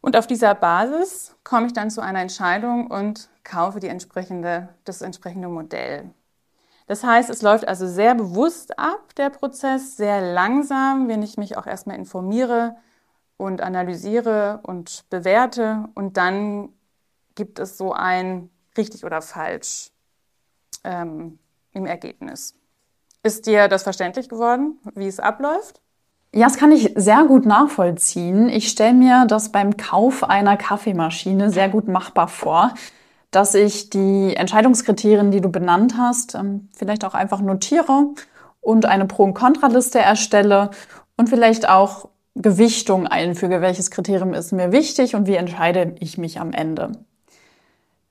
Und 0.00 0.16
auf 0.16 0.26
dieser 0.26 0.54
Basis 0.54 1.34
komme 1.44 1.66
ich 1.66 1.72
dann 1.72 1.90
zu 1.90 2.00
einer 2.00 2.20
Entscheidung 2.20 2.86
und 2.86 3.28
kaufe 3.44 3.80
die 3.80 3.88
entsprechende, 3.88 4.68
das 4.84 5.02
entsprechende 5.02 5.48
Modell. 5.48 6.10
Das 6.90 7.04
heißt, 7.04 7.30
es 7.30 7.40
läuft 7.40 7.68
also 7.68 7.86
sehr 7.86 8.16
bewusst 8.16 8.76
ab, 8.76 9.14
der 9.14 9.30
Prozess, 9.30 9.96
sehr 9.96 10.20
langsam, 10.32 11.06
wenn 11.06 11.22
ich 11.22 11.36
mich 11.36 11.56
auch 11.56 11.68
erstmal 11.68 11.94
informiere 11.94 12.74
und 13.36 13.60
analysiere 13.60 14.58
und 14.64 15.04
bewerte 15.08 15.84
und 15.94 16.16
dann 16.16 16.70
gibt 17.36 17.60
es 17.60 17.78
so 17.78 17.92
ein 17.92 18.50
richtig 18.76 19.04
oder 19.04 19.22
falsch 19.22 19.92
ähm, 20.82 21.38
im 21.74 21.86
Ergebnis. 21.86 22.56
Ist 23.22 23.46
dir 23.46 23.68
das 23.68 23.84
verständlich 23.84 24.28
geworden, 24.28 24.80
wie 24.96 25.06
es 25.06 25.20
abläuft? 25.20 25.80
Ja, 26.34 26.46
das 26.46 26.56
kann 26.56 26.72
ich 26.72 26.92
sehr 26.96 27.22
gut 27.22 27.46
nachvollziehen. 27.46 28.48
Ich 28.48 28.68
stelle 28.68 28.94
mir 28.94 29.26
das 29.26 29.52
beim 29.52 29.76
Kauf 29.76 30.24
einer 30.24 30.56
Kaffeemaschine 30.56 31.50
sehr 31.50 31.68
gut 31.68 31.86
machbar 31.86 32.26
vor 32.26 32.74
dass 33.30 33.54
ich 33.54 33.90
die 33.90 34.34
Entscheidungskriterien, 34.36 35.30
die 35.30 35.40
du 35.40 35.48
benannt 35.48 35.94
hast, 35.96 36.34
ähm, 36.34 36.68
vielleicht 36.76 37.04
auch 37.04 37.14
einfach 37.14 37.40
notiere 37.40 38.08
und 38.60 38.86
eine 38.86 39.06
Pro- 39.06 39.24
und 39.24 39.34
Kontraliste 39.34 39.98
erstelle 39.98 40.70
und 41.16 41.28
vielleicht 41.28 41.68
auch 41.68 42.08
Gewichtung 42.34 43.06
einfüge, 43.06 43.60
welches 43.60 43.90
Kriterium 43.90 44.34
ist 44.34 44.52
mir 44.52 44.72
wichtig 44.72 45.14
und 45.14 45.26
wie 45.26 45.34
entscheide 45.34 45.94
ich 46.00 46.18
mich 46.18 46.40
am 46.40 46.52
Ende. 46.52 46.92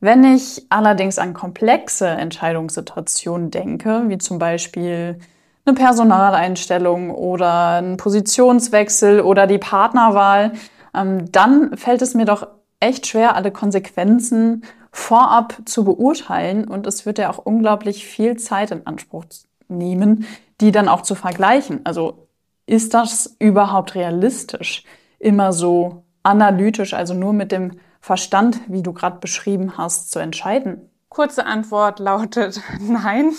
Wenn 0.01 0.23
ich 0.23 0.65
allerdings 0.69 1.17
an 1.19 1.33
komplexe 1.33 2.07
Entscheidungssituationen 2.07 3.51
denke, 3.51 4.03
wie 4.07 4.17
zum 4.17 4.39
Beispiel 4.39 5.19
eine 5.65 5.75
Personaleinstellung 5.75 7.11
oder 7.11 7.81
ein 7.81 7.97
Positionswechsel 7.97 9.21
oder 9.21 9.45
die 9.45 9.57
Partnerwahl, 9.57 10.53
ähm, 10.95 11.29
dann 11.31 11.75
fällt 11.75 12.01
es 12.01 12.13
mir 12.13 12.25
doch 12.25 12.47
echt 12.79 13.07
schwer, 13.07 13.35
alle 13.35 13.51
Konsequenzen 13.51 14.63
vorab 14.91 15.55
zu 15.65 15.83
beurteilen 15.83 16.67
und 16.67 16.87
es 16.87 17.05
wird 17.05 17.17
ja 17.17 17.29
auch 17.29 17.37
unglaublich 17.37 18.05
viel 18.05 18.37
Zeit 18.37 18.71
in 18.71 18.87
Anspruch 18.87 19.25
nehmen, 19.67 20.25
die 20.61 20.71
dann 20.71 20.87
auch 20.87 21.01
zu 21.01 21.15
vergleichen. 21.15 21.81
Also 21.85 22.27
ist 22.65 22.93
das 22.93 23.35
überhaupt 23.39 23.95
realistisch, 23.95 24.83
immer 25.19 25.53
so 25.53 26.03
analytisch, 26.23 26.93
also 26.93 27.13
nur 27.13 27.33
mit 27.33 27.51
dem 27.51 27.79
Verstand, 28.01 28.59
wie 28.67 28.83
du 28.83 28.93
gerade 28.93 29.19
beschrieben 29.19 29.77
hast, 29.77 30.11
zu 30.11 30.19
entscheiden? 30.19 30.89
Kurze 31.09 31.45
Antwort 31.45 31.99
lautet 31.99 32.61
nein. 32.79 33.33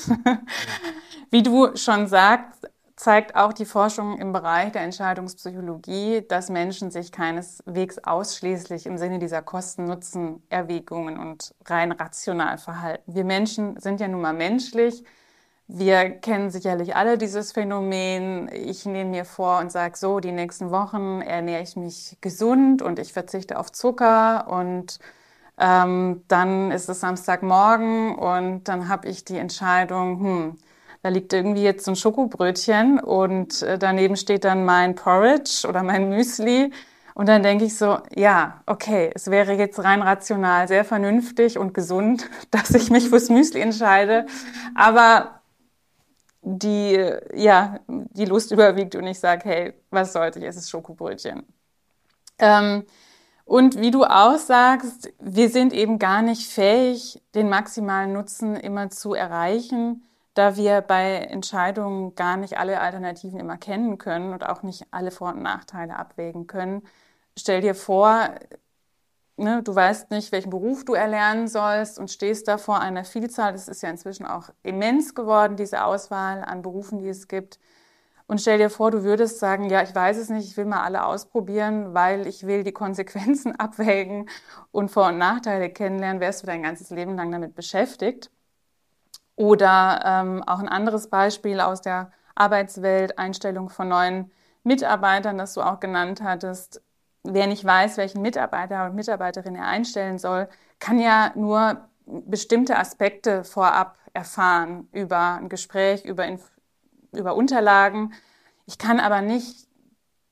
Wie 1.30 1.42
du 1.42 1.76
schon 1.76 2.08
sagst, 2.08 2.69
zeigt 3.00 3.34
auch 3.34 3.54
die 3.54 3.64
Forschung 3.64 4.18
im 4.18 4.34
Bereich 4.34 4.72
der 4.72 4.82
Entscheidungspsychologie, 4.82 6.22
dass 6.28 6.50
Menschen 6.50 6.90
sich 6.90 7.12
keineswegs 7.12 7.96
ausschließlich 7.96 8.84
im 8.84 8.98
Sinne 8.98 9.18
dieser 9.18 9.40
Kosten-Nutzen-Erwägungen 9.40 11.18
und 11.18 11.54
rein 11.64 11.92
rational 11.92 12.58
verhalten. 12.58 13.02
Wir 13.06 13.24
Menschen 13.24 13.80
sind 13.80 14.00
ja 14.00 14.08
nun 14.08 14.20
mal 14.20 14.34
menschlich. 14.34 15.02
Wir 15.66 16.10
kennen 16.10 16.50
sicherlich 16.50 16.94
alle 16.94 17.16
dieses 17.16 17.52
Phänomen. 17.52 18.50
Ich 18.52 18.84
nehme 18.84 19.08
mir 19.08 19.24
vor 19.24 19.60
und 19.60 19.72
sage 19.72 19.96
so, 19.96 20.20
die 20.20 20.32
nächsten 20.32 20.70
Wochen 20.70 21.22
ernähre 21.22 21.62
ich 21.62 21.76
mich 21.76 22.18
gesund 22.20 22.82
und 22.82 22.98
ich 22.98 23.14
verzichte 23.14 23.58
auf 23.58 23.72
Zucker 23.72 24.46
und 24.46 24.98
ähm, 25.56 26.22
dann 26.28 26.70
ist 26.70 26.90
es 26.90 27.00
Samstagmorgen 27.00 28.14
und 28.14 28.64
dann 28.64 28.90
habe 28.90 29.08
ich 29.08 29.24
die 29.24 29.38
Entscheidung, 29.38 30.20
hm, 30.20 30.58
da 31.02 31.08
liegt 31.08 31.32
irgendwie 31.32 31.62
jetzt 31.62 31.84
so 31.84 31.92
ein 31.92 31.96
Schokobrötchen 31.96 33.00
und 33.00 33.62
äh, 33.62 33.78
daneben 33.78 34.16
steht 34.16 34.44
dann 34.44 34.64
mein 34.64 34.94
Porridge 34.94 35.66
oder 35.66 35.82
mein 35.82 36.10
Müsli. 36.10 36.72
Und 37.14 37.28
dann 37.28 37.42
denke 37.42 37.64
ich 37.64 37.76
so, 37.76 37.98
ja, 38.14 38.62
okay, 38.66 39.10
es 39.14 39.30
wäre 39.30 39.54
jetzt 39.54 39.82
rein 39.82 40.02
rational 40.02 40.68
sehr 40.68 40.84
vernünftig 40.84 41.58
und 41.58 41.74
gesund, 41.74 42.28
dass 42.50 42.70
ich 42.70 42.90
mich 42.90 43.08
fürs 43.08 43.30
Müsli 43.30 43.60
entscheide. 43.60 44.26
Aber 44.74 45.40
die, 46.42 47.02
ja, 47.34 47.80
die 47.88 48.24
Lust 48.24 48.52
überwiegt 48.52 48.94
und 48.94 49.06
ich 49.06 49.20
sage, 49.20 49.48
hey, 49.48 49.74
was 49.90 50.12
sollte 50.12 50.38
ich, 50.38 50.44
es 50.44 50.56
ist 50.56 50.70
Schokobrötchen. 50.70 51.44
Ähm, 52.38 52.84
und 53.44 53.80
wie 53.80 53.90
du 53.90 54.04
auch 54.04 54.38
sagst, 54.38 55.12
wir 55.18 55.48
sind 55.48 55.72
eben 55.72 55.98
gar 55.98 56.22
nicht 56.22 56.48
fähig, 56.48 57.20
den 57.34 57.48
maximalen 57.48 58.12
Nutzen 58.12 58.54
immer 58.56 58.90
zu 58.90 59.12
erreichen 59.12 60.02
da 60.34 60.56
wir 60.56 60.80
bei 60.80 61.14
Entscheidungen 61.16 62.14
gar 62.14 62.36
nicht 62.36 62.58
alle 62.58 62.80
Alternativen 62.80 63.40
immer 63.40 63.56
kennen 63.58 63.98
können 63.98 64.32
und 64.32 64.46
auch 64.46 64.62
nicht 64.62 64.86
alle 64.90 65.10
Vor- 65.10 65.32
und 65.34 65.42
Nachteile 65.42 65.96
abwägen 65.96 66.46
können. 66.46 66.82
Stell 67.36 67.60
dir 67.60 67.74
vor, 67.74 68.30
ne, 69.36 69.62
du 69.62 69.74
weißt 69.74 70.10
nicht, 70.10 70.32
welchen 70.32 70.50
Beruf 70.50 70.84
du 70.84 70.94
erlernen 70.94 71.48
sollst 71.48 71.98
und 71.98 72.10
stehst 72.10 72.48
da 72.48 72.58
vor 72.58 72.80
einer 72.80 73.04
Vielzahl. 73.04 73.52
Das 73.52 73.68
ist 73.68 73.82
ja 73.82 73.90
inzwischen 73.90 74.26
auch 74.26 74.50
immens 74.62 75.14
geworden, 75.14 75.56
diese 75.56 75.84
Auswahl 75.84 76.44
an 76.44 76.62
Berufen, 76.62 76.98
die 76.98 77.08
es 77.08 77.28
gibt. 77.28 77.58
Und 78.26 78.40
stell 78.40 78.58
dir 78.58 78.70
vor, 78.70 78.92
du 78.92 79.02
würdest 79.02 79.40
sagen, 79.40 79.68
ja, 79.70 79.82
ich 79.82 79.94
weiß 79.94 80.16
es 80.16 80.28
nicht, 80.28 80.46
ich 80.48 80.56
will 80.56 80.64
mal 80.64 80.84
alle 80.84 81.04
ausprobieren, 81.04 81.94
weil 81.94 82.28
ich 82.28 82.46
will 82.46 82.62
die 82.62 82.72
Konsequenzen 82.72 83.56
abwägen 83.58 84.28
und 84.70 84.90
Vor- 84.90 85.08
und 85.08 85.18
Nachteile 85.18 85.70
kennenlernen, 85.70 86.20
wärst 86.20 86.42
du 86.42 86.46
dein 86.46 86.62
ganzes 86.62 86.90
Leben 86.90 87.16
lang 87.16 87.32
damit 87.32 87.54
beschäftigt. 87.56 88.30
Oder 89.40 90.02
ähm, 90.04 90.42
auch 90.46 90.58
ein 90.58 90.68
anderes 90.68 91.08
Beispiel 91.08 91.60
aus 91.60 91.80
der 91.80 92.12
Arbeitswelt, 92.34 93.18
Einstellung 93.18 93.70
von 93.70 93.88
neuen 93.88 94.30
Mitarbeitern, 94.64 95.38
das 95.38 95.54
du 95.54 95.62
auch 95.62 95.80
genannt 95.80 96.20
hattest. 96.22 96.82
Wer 97.24 97.46
nicht 97.46 97.64
weiß, 97.64 97.96
welchen 97.96 98.20
Mitarbeiter 98.20 98.84
und 98.84 98.96
Mitarbeiterin 98.96 99.56
er 99.56 99.66
einstellen 99.66 100.18
soll, 100.18 100.46
kann 100.78 100.98
ja 100.98 101.32
nur 101.36 101.88
bestimmte 102.04 102.76
Aspekte 102.76 103.42
vorab 103.42 103.96
erfahren 104.12 104.90
über 104.92 105.36
ein 105.36 105.48
Gespräch, 105.48 106.04
über, 106.04 106.26
über 107.12 107.34
Unterlagen. 107.34 108.12
Ich 108.66 108.76
kann 108.76 109.00
aber 109.00 109.22
nicht 109.22 109.68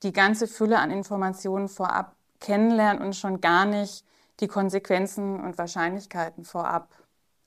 die 0.03 0.13
ganze 0.13 0.45
Fülle 0.45 0.77
an 0.77 0.91
Informationen 0.91 1.67
vorab 1.67 2.15
kennenlernen 2.39 3.01
und 3.01 3.15
schon 3.15 3.41
gar 3.41 3.65
nicht 3.65 4.05
die 4.39 4.47
Konsequenzen 4.47 5.39
und 5.43 5.57
Wahrscheinlichkeiten 5.57 6.45
vorab 6.45 6.89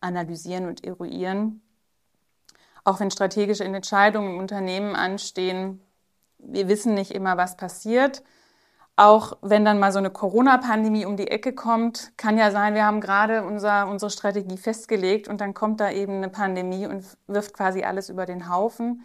analysieren 0.02 0.66
und 0.66 0.84
eruieren. 0.84 1.62
auch 2.84 3.00
wenn 3.00 3.10
strategische 3.10 3.64
Entscheidungen 3.64 4.34
im 4.34 4.38
Unternehmen 4.38 4.96
anstehen, 4.96 5.80
wir 6.38 6.68
wissen 6.68 6.94
nicht 6.94 7.12
immer, 7.12 7.36
was 7.36 7.56
passiert. 7.56 8.22
Auch 8.96 9.38
wenn 9.40 9.64
dann 9.64 9.78
mal 9.78 9.92
so 9.92 9.98
eine 9.98 10.10
Corona-Pandemie 10.10 11.06
um 11.06 11.16
die 11.16 11.28
Ecke 11.28 11.54
kommt, 11.54 12.12
kann 12.18 12.36
ja 12.36 12.50
sein, 12.50 12.74
wir 12.74 12.84
haben 12.84 13.00
gerade 13.00 13.44
unser, 13.44 13.88
unsere 13.88 14.10
Strategie 14.10 14.58
festgelegt 14.58 15.28
und 15.28 15.40
dann 15.40 15.54
kommt 15.54 15.80
da 15.80 15.90
eben 15.90 16.16
eine 16.16 16.28
Pandemie 16.28 16.86
und 16.86 17.04
wirft 17.26 17.54
quasi 17.54 17.84
alles 17.84 18.10
über 18.10 18.26
den 18.26 18.50
Haufen. 18.50 19.04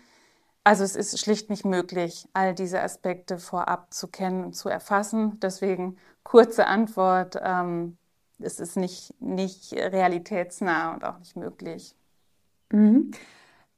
Also 0.63 0.83
es 0.83 0.97
ist 0.97 1.17
schlicht 1.19 1.49
nicht 1.49 1.63
möglich, 1.63 2.27
all 2.33 2.53
diese 2.53 2.81
Aspekte 2.81 3.37
vorab 3.37 3.93
zu 3.93 4.09
kennen 4.09 4.43
und 4.43 4.53
zu 4.55 4.67
erfassen. 4.67 5.39
Deswegen 5.39 5.97
kurze 6.23 6.67
Antwort, 6.67 7.39
ähm, 7.41 7.97
es 8.39 8.59
ist 8.59 8.77
nicht, 8.77 9.13
nicht 9.19 9.73
realitätsnah 9.73 10.93
und 10.93 11.03
auch 11.03 11.19
nicht 11.19 11.35
möglich. 11.35 11.95
Mhm. 12.71 13.11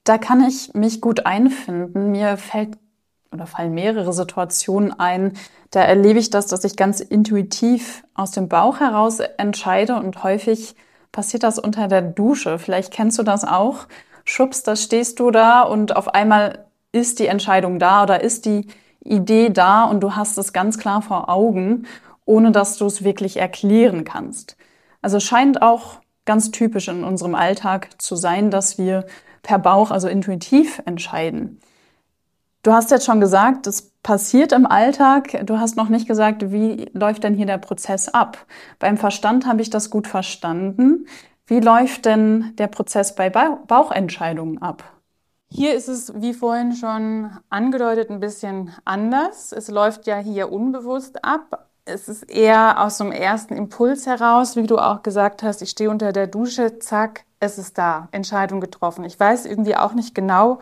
Da 0.04 0.18
kann 0.18 0.44
ich 0.44 0.74
mich 0.74 1.01
gut 1.01 1.25
einfinden. 1.25 2.12
Mir 2.12 2.38
fällt 2.38 2.78
oder 3.32 3.46
fallen 3.46 3.74
mehrere 3.74 4.12
Situationen 4.12 4.92
ein. 5.00 5.34
Da 5.72 5.82
erlebe 5.82 6.20
ich 6.20 6.30
das, 6.30 6.48
dass 6.48 6.63
ich 6.63 6.75
ganz 6.75 7.00
intuitiv 7.00 8.04
aus 8.16 8.32
dem 8.32 8.50
Bauch 8.50 8.80
heraus 8.80 9.20
entscheide 9.20 9.96
und 9.96 10.24
häufig 10.24 10.75
passiert 11.12 11.44
das 11.44 11.60
unter 11.60 11.88
der 11.88 12.01
Dusche. 12.01 12.58
Vielleicht 12.60 12.92
kennst 12.92 13.20
du 13.20 13.24
das 13.24 13.44
auch. 13.44 13.88
Schubst, 14.25 14.68
da 14.68 14.75
stehst 14.75 15.20
du 15.20 15.32
da 15.32 15.62
und 15.62 15.96
auf 15.96 16.13
einmal 16.13 16.66
ist 16.92 17.20
die 17.20 17.28
Entscheidung 17.28 17.80
da 17.80 18.04
oder 18.04 18.22
ist 18.22 18.46
die 18.46 18.68
Idee 19.04 19.50
da 19.50 19.86
und 19.86 20.01
du 20.01 20.16
hast 20.16 20.38
es 20.38 20.54
ganz 20.54 20.78
klar 20.78 21.01
vor 21.01 21.30
Augen, 21.30 21.86
ohne 22.29 22.51
dass 22.51 22.77
du 22.77 22.86
es 22.86 23.03
wirklich 23.03 23.38
erklären 23.38 24.03
kannst. 24.03 24.55
Also 25.01 25.19
scheint 25.19 25.63
auch 25.63 26.00
ganz 26.25 26.51
typisch 26.51 26.88
in 26.88 27.03
unserem 27.03 27.33
Alltag 27.33 28.00
zu 28.00 28.15
sein, 28.15 28.51
dass 28.51 28.77
wir 28.77 29.07
per 29.41 29.57
Bauch, 29.57 29.89
also 29.89 30.07
intuitiv 30.07 30.79
entscheiden. 30.86 31.59
Du 32.62 32.71
hast 32.71 32.91
jetzt 32.91 33.05
schon 33.05 33.19
gesagt, 33.19 33.65
es 33.65 33.93
passiert 34.03 34.51
im 34.51 34.67
Alltag. 34.67 35.43
Du 35.48 35.59
hast 35.59 35.75
noch 35.75 35.89
nicht 35.89 36.07
gesagt, 36.07 36.51
wie 36.51 36.91
läuft 36.93 37.24
denn 37.24 37.33
hier 37.33 37.48
der 37.48 37.57
Prozess 37.57 38.09
ab? 38.09 38.45
Beim 38.77 38.98
Verstand 38.98 39.48
habe 39.48 39.63
ich 39.63 39.71
das 39.71 39.89
gut 39.89 40.05
verstanden. 40.05 41.07
Wie 41.48 41.62
läuft 41.62 42.05
denn 42.05 42.53
der 42.59 42.67
Prozess 42.67 43.15
bei 43.15 43.31
Bauchentscheidungen 43.31 44.62
ab? 44.62 44.83
Hier 45.50 45.74
ist 45.74 45.88
es, 45.88 46.13
wie 46.21 46.36
vorhin 46.36 46.74
schon 46.74 47.31
angedeutet, 47.50 48.12
ein 48.12 48.19
bisschen 48.19 48.71
anders. 48.86 49.51
Es 49.51 49.67
läuft 49.69 50.05
ja 50.05 50.17
hier 50.17 50.51
unbewusst 50.51 51.25
ab. 51.25 51.68
Es 51.91 52.08
ist 52.08 52.29
eher 52.29 52.79
aus 52.79 52.98
so 53.00 53.03
einem 53.03 53.13
ersten 53.13 53.55
Impuls 53.58 54.05
heraus, 54.05 54.55
wie 54.55 54.67
du 54.67 54.77
auch 54.77 55.01
gesagt 55.01 55.41
hast, 55.41 55.62
ich 55.62 55.72
stehe 55.72 55.89
unter 55.89 56.12
der 56.13 56.27
Dusche, 56.27 56.77
zack, 56.79 57.25
es 57.39 57.58
ist 57.58 57.77
da, 57.77 58.08
Entscheidung 58.12 58.62
getroffen. 58.62 59.03
Ich 59.05 59.19
weiß 59.19 59.46
irgendwie 59.46 59.75
auch 59.75 59.93
nicht 59.93 60.13
genau, 60.13 60.60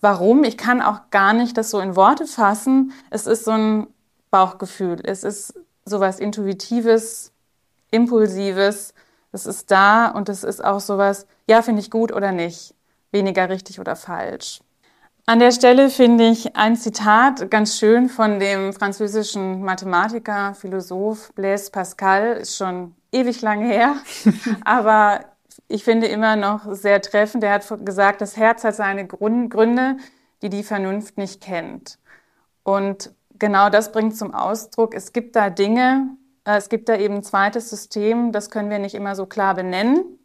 warum. 0.00 0.44
Ich 0.44 0.58
kann 0.58 0.82
auch 0.82 1.10
gar 1.10 1.32
nicht 1.32 1.56
das 1.56 1.70
so 1.70 1.80
in 1.80 1.96
Worte 1.96 2.26
fassen. 2.26 2.92
Es 3.08 3.26
ist 3.26 3.44
so 3.44 3.52
ein 3.52 3.86
Bauchgefühl. 4.30 5.00
Es 5.04 5.24
ist 5.24 5.54
sowas 5.86 6.20
Intuitives, 6.20 7.32
Impulsives. 7.90 8.92
Es 9.32 9.46
ist 9.46 9.70
da 9.70 10.08
und 10.08 10.28
es 10.28 10.44
ist 10.44 10.62
auch 10.62 10.80
sowas, 10.80 11.26
ja, 11.48 11.62
finde 11.62 11.80
ich 11.80 11.90
gut 11.90 12.12
oder 12.12 12.32
nicht 12.32 12.74
weniger 13.10 13.48
richtig 13.48 13.80
oder 13.80 13.96
falsch. 13.96 14.60
An 15.28 15.40
der 15.40 15.52
Stelle 15.52 15.90
finde 15.90 16.26
ich 16.26 16.56
ein 16.56 16.74
Zitat 16.74 17.50
ganz 17.50 17.78
schön 17.78 18.08
von 18.08 18.40
dem 18.40 18.72
französischen 18.72 19.62
Mathematiker, 19.62 20.54
Philosoph 20.54 21.34
Blaise 21.34 21.70
Pascal, 21.70 22.38
ist 22.38 22.56
schon 22.56 22.94
ewig 23.12 23.42
lange 23.42 23.66
her, 23.66 23.96
aber 24.64 25.26
ich 25.68 25.84
finde 25.84 26.06
immer 26.06 26.36
noch 26.36 26.72
sehr 26.72 27.02
treffend. 27.02 27.44
Er 27.44 27.52
hat 27.52 27.84
gesagt, 27.84 28.22
das 28.22 28.38
Herz 28.38 28.64
hat 28.64 28.74
seine 28.74 29.06
Gründe, 29.06 29.98
die 30.40 30.48
die 30.48 30.62
Vernunft 30.62 31.18
nicht 31.18 31.42
kennt. 31.42 31.98
Und 32.62 33.12
genau 33.38 33.68
das 33.68 33.92
bringt 33.92 34.16
zum 34.16 34.32
Ausdruck, 34.32 34.94
es 34.94 35.12
gibt 35.12 35.36
da 35.36 35.50
Dinge, 35.50 36.08
äh, 36.46 36.56
es 36.56 36.70
gibt 36.70 36.88
da 36.88 36.96
eben 36.96 37.16
ein 37.16 37.22
zweites 37.22 37.68
System, 37.68 38.32
das 38.32 38.48
können 38.48 38.70
wir 38.70 38.78
nicht 38.78 38.94
immer 38.94 39.14
so 39.14 39.26
klar 39.26 39.54
benennen. 39.54 40.18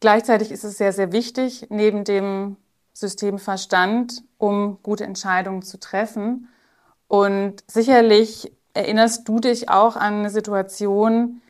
Gleichzeitig 0.00 0.50
ist 0.50 0.64
es 0.64 0.78
sehr, 0.78 0.92
sehr 0.92 1.12
wichtig, 1.12 1.68
neben 1.70 2.02
dem 2.02 2.56
System 2.96 3.38
Verstand, 3.38 4.24
um 4.38 4.78
gute 4.82 5.04
Entscheidungen 5.04 5.60
zu 5.60 5.78
treffen. 5.78 6.48
Und 7.08 7.62
sicherlich 7.66 8.50
erinnerst 8.72 9.28
du 9.28 9.38
dich 9.38 9.68
auch 9.68 9.96
an 9.96 10.14
eine 10.14 10.30
Situation, 10.30 11.42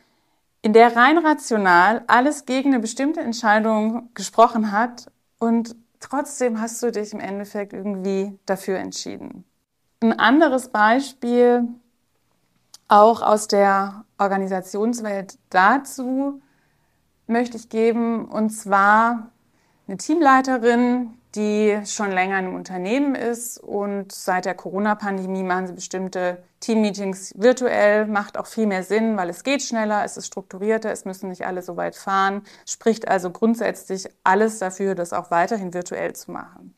in 0.61 0.73
der 0.73 0.95
rein 0.97 1.17
rational 1.17 2.03
alles 2.07 2.45
gegen 2.45 2.73
eine 2.73 2.81
bestimmte 2.81 3.21
Entscheidung 3.21 4.09
gesprochen 4.13 4.73
hat 4.73 5.09
und 5.39 5.75
trotzdem 6.01 6.59
hast 6.59 6.83
du 6.83 6.91
dich 6.91 7.13
im 7.13 7.21
Endeffekt 7.21 7.71
irgendwie 7.71 8.37
dafür 8.45 8.79
entschieden. 8.79 9.45
Ein 10.01 10.19
anderes 10.19 10.67
Beispiel 10.67 11.65
auch 12.89 13.21
aus 13.21 13.47
der 13.47 14.03
Organisationswelt 14.17 15.37
dazu 15.49 16.41
möchte 17.27 17.55
ich 17.55 17.69
geben, 17.69 18.25
und 18.25 18.49
zwar 18.49 19.31
eine 19.87 19.97
Teamleiterin, 19.97 21.17
die 21.37 21.79
schon 21.85 22.11
länger 22.11 22.39
im 22.39 22.55
Unternehmen 22.55 23.15
ist 23.15 23.59
und 23.59 24.11
seit 24.11 24.45
der 24.45 24.55
Corona-Pandemie 24.55 25.43
machen 25.43 25.67
sie 25.67 25.73
bestimmte 25.73 26.43
Teammeetings 26.59 27.33
virtuell, 27.37 28.07
macht 28.07 28.37
auch 28.37 28.47
viel 28.47 28.65
mehr 28.65 28.83
Sinn, 28.83 29.15
weil 29.15 29.29
es 29.29 29.43
geht 29.43 29.61
schneller, 29.61 30.03
es 30.03 30.17
ist 30.17 30.27
strukturierter, 30.27 30.91
es 30.91 31.05
müssen 31.05 31.29
nicht 31.29 31.45
alle 31.45 31.61
so 31.61 31.77
weit 31.77 31.95
fahren, 31.95 32.41
spricht 32.65 33.07
also 33.07 33.29
grundsätzlich 33.29 34.09
alles 34.23 34.59
dafür, 34.59 34.95
das 34.95 35.13
auch 35.13 35.31
weiterhin 35.31 35.73
virtuell 35.73 36.13
zu 36.13 36.31
machen. 36.31 36.75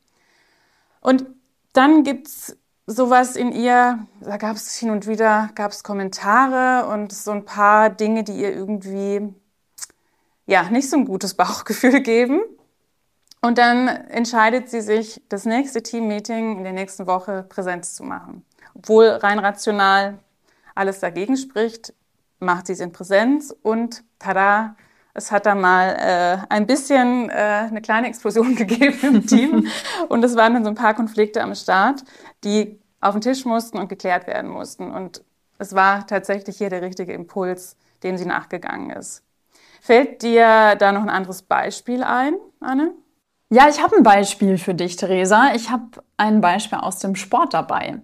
Und 1.02 1.26
dann 1.74 2.04
gibt's 2.04 2.58
sowas 2.86 3.36
in 3.36 3.52
ihr, 3.52 4.00
da 4.19 4.38
gab 4.38 4.58
es 4.58 4.76
hin 4.76 4.89
und 4.89 5.08
wieder, 5.08 5.50
gab 5.56 5.72
es 5.72 5.84
Kommentare 5.84 6.88
und 6.89 7.13
so 7.13 7.32
ein 7.32 7.45
paar 7.45 7.89
Dinge, 7.89 8.24
die 8.24 8.34
ihr 8.34 8.54
irgendwie 8.54 9.34
ja, 10.45 10.69
nicht 10.69 10.89
so 10.89 10.98
ein 10.98 11.06
gutes 11.06 11.34
Bauchgefühl 11.36 12.02
geben. 12.02 12.41
Und 13.41 13.58
dann 13.58 13.88
entscheidet 13.88 14.69
sie 14.69 14.82
sich, 14.82 15.21
das 15.30 15.45
nächste 15.45 15.82
Teammeeting 15.82 16.58
in 16.58 16.63
der 16.63 16.73
nächsten 16.73 17.08
Woche 17.08 17.43
Präsenz 17.47 17.95
zu 17.95 18.04
machen. 18.04 18.45
Obwohl 18.75 19.08
rein 19.08 19.39
rational 19.39 20.19
alles 20.75 20.99
dagegen 20.99 21.38
spricht, 21.38 21.93
macht 22.39 22.67
sie 22.67 22.73
es 22.73 22.80
in 22.80 22.91
Präsenz 22.91 23.56
und 23.62 24.04
tada, 24.17 24.75
es 25.13 25.32
hat 25.32 25.45
da 25.45 25.56
mal 25.56 25.95
äh, 25.99 26.45
ein 26.54 26.67
bisschen 26.67 27.30
äh, 27.30 27.34
eine 27.34 27.82
kleine 27.82 28.08
Explosion 28.08 28.56
gegeben 28.58 28.99
im 29.02 29.25
Team 29.25 29.67
und 30.10 30.23
es 30.23 30.36
waren 30.36 30.54
dann 30.54 30.63
so 30.63 30.69
ein 30.69 30.75
paar 30.75 30.93
Konflikte 30.93 31.41
am 31.41 31.56
Start, 31.56 32.04
die 32.43 32.80
auf 33.02 33.15
den 33.15 33.21
Tisch 33.21 33.45
mussten 33.45 33.78
und 33.78 33.88
geklärt 33.88 34.28
werden 34.28 34.49
mussten. 34.49 34.91
Und 34.91 35.23
es 35.58 35.73
war 35.73 36.06
tatsächlich 36.08 36.58
hier 36.58 36.69
der 36.69 36.82
richtige 36.82 37.13
Impuls, 37.13 37.78
dem 38.04 38.17
sie 38.17 38.25
nachgegangen 38.25 38.89
ist. 38.91 39.23
Fällt 39.82 40.21
dir 40.21 40.75
da 40.75 40.91
noch 40.91 41.02
ein 41.02 41.10
anderes 41.10 41.41
Beispiel 41.41 42.04
ein, 42.04 42.36
Anne? 42.60 42.93
Ja, 43.52 43.68
ich 43.68 43.82
habe 43.82 43.98
ein 43.98 44.04
Beispiel 44.04 44.60
für 44.60 44.76
dich, 44.76 44.96
Theresa. 44.96 45.54
Ich 45.56 45.72
habe 45.72 46.04
ein 46.18 46.40
Beispiel 46.40 46.78
aus 46.78 47.00
dem 47.00 47.16
Sport 47.16 47.56
dabei. 47.56 48.00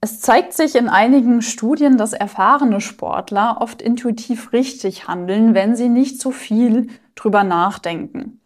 Es 0.00 0.20
zeigt 0.20 0.52
sich 0.52 0.74
in 0.74 0.88
einigen 0.88 1.42
Studien, 1.42 1.96
dass 1.96 2.12
erfahrene 2.12 2.80
Sportler 2.80 3.58
oft 3.60 3.80
intuitiv 3.80 4.52
richtig 4.52 5.06
handeln, 5.06 5.54
wenn 5.54 5.76
sie 5.76 5.88
nicht 5.88 6.20
zu 6.20 6.32
viel 6.32 6.88
drüber 7.14 7.44
nachdenken. 7.44 8.40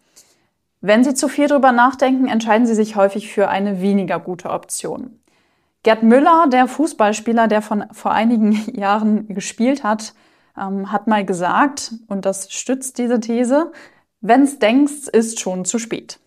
Wenn 0.82 1.02
sie 1.02 1.14
zu 1.14 1.28
viel 1.28 1.46
drüber 1.46 1.72
nachdenken, 1.72 2.26
entscheiden 2.26 2.66
sie 2.66 2.74
sich 2.74 2.96
häufig 2.96 3.32
für 3.32 3.48
eine 3.48 3.80
weniger 3.80 4.18
gute 4.18 4.50
Option. 4.50 5.18
Gerd 5.82 6.02
Müller, 6.02 6.46
der 6.48 6.66
Fußballspieler, 6.66 7.48
der 7.48 7.62
von 7.62 7.84
vor 7.92 8.12
einigen 8.12 8.52
Jahren 8.74 9.28
gespielt 9.28 9.82
hat, 9.82 10.12
ähm, 10.58 10.92
hat 10.92 11.06
mal 11.06 11.24
gesagt, 11.24 11.94
und 12.08 12.26
das 12.26 12.52
stützt 12.52 12.98
diese 12.98 13.20
These, 13.20 13.72
wenn's 14.22 14.58
denkst, 14.58 15.08
ist 15.12 15.40
schon 15.40 15.64
zu 15.64 15.78
spät. 15.78 16.18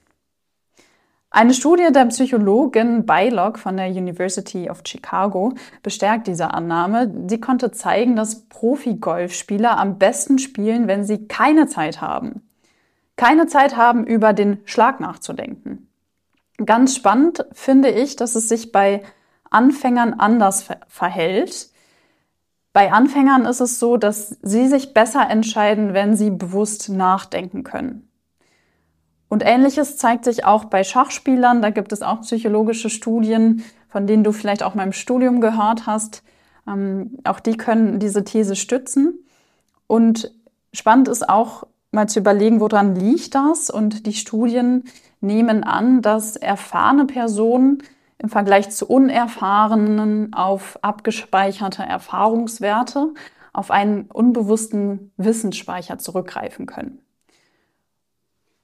Eine 1.32 1.54
Studie 1.54 1.92
der 1.92 2.06
Psychologin 2.06 3.06
Beilock 3.06 3.60
von 3.60 3.76
der 3.76 3.90
University 3.90 4.70
of 4.70 4.84
Chicago 4.86 5.54
bestärkt 5.84 6.28
diese 6.28 6.54
Annahme. 6.54 7.14
Sie 7.28 7.42
konnte 7.42 7.72
zeigen, 7.72 8.16
dass 8.16 8.48
Profi-Golfspieler 8.48 9.78
am 9.78 9.98
besten 9.98 10.40
spielen, 10.40 10.88
wenn 10.88 11.04
sie 11.04 11.28
keine 11.28 11.68
Zeit 11.68 12.00
haben. 12.00 12.48
Keine 13.18 13.48
Zeit 13.48 13.76
haben, 13.76 14.06
über 14.08 14.32
den 14.32 14.62
Schlag 14.64 15.02
nachzudenken. 15.02 15.90
Ganz 16.66 16.96
spannend 16.96 17.46
finde 17.52 17.90
ich, 17.90 18.16
dass 18.16 18.36
es 18.36 18.48
sich 18.48 18.72
bei 18.72 19.04
Anfängern 19.50 20.14
anders 20.14 20.70
verhält. 20.88 21.70
Bei 22.76 22.92
Anfängern 22.92 23.46
ist 23.46 23.62
es 23.62 23.80
so, 23.80 23.96
dass 23.96 24.38
sie 24.42 24.68
sich 24.68 24.94
besser 24.94 25.30
entscheiden, 25.30 25.94
wenn 25.94 26.18
sie 26.18 26.30
bewusst 26.30 26.90
nachdenken 26.90 27.64
können. 27.64 28.12
Und 29.30 29.46
ähnliches 29.46 29.96
zeigt 29.96 30.26
sich 30.26 30.44
auch 30.44 30.66
bei 30.66 30.84
Schachspielern. 30.84 31.62
Da 31.62 31.70
gibt 31.70 31.94
es 31.94 32.02
auch 32.02 32.20
psychologische 32.20 32.90
Studien, 32.90 33.64
von 33.88 34.08
denen 34.08 34.26
du 34.26 34.34
vielleicht 34.34 34.62
auch 34.62 34.76
mal 34.76 34.84
im 34.84 34.92
Studium 34.92 35.40
gehört 35.40 35.88
hast. 35.88 36.22
Ähm, 36.68 37.18
auch 37.24 37.40
die 37.40 37.56
können 37.56 38.00
diese 38.00 38.26
These 38.26 38.58
stützen. 38.58 39.26
Und 39.88 40.34
spannend 40.74 41.08
ist 41.08 41.30
auch 41.30 41.64
mal 41.94 42.10
zu 42.10 42.20
überlegen, 42.20 42.60
woran 42.60 42.94
liegt 42.94 43.36
das? 43.36 43.70
Und 43.70 44.06
die 44.06 44.12
Studien 44.12 44.84
nehmen 45.22 45.64
an, 45.64 46.02
dass 46.02 46.36
erfahrene 46.36 47.06
Personen 47.06 47.84
im 48.18 48.30
Vergleich 48.30 48.70
zu 48.72 48.88
unerfahrenen 48.88 50.34
auf 50.34 50.80
abgespeicherte 50.82 51.84
Erfahrungswerte 51.84 53.14
auf 53.54 53.72
einen 53.72 54.10
unbewussten 54.12 55.12
Wissensspeicher 55.18 55.98
zurückgreifen 55.98 56.66
können. 56.66 57.00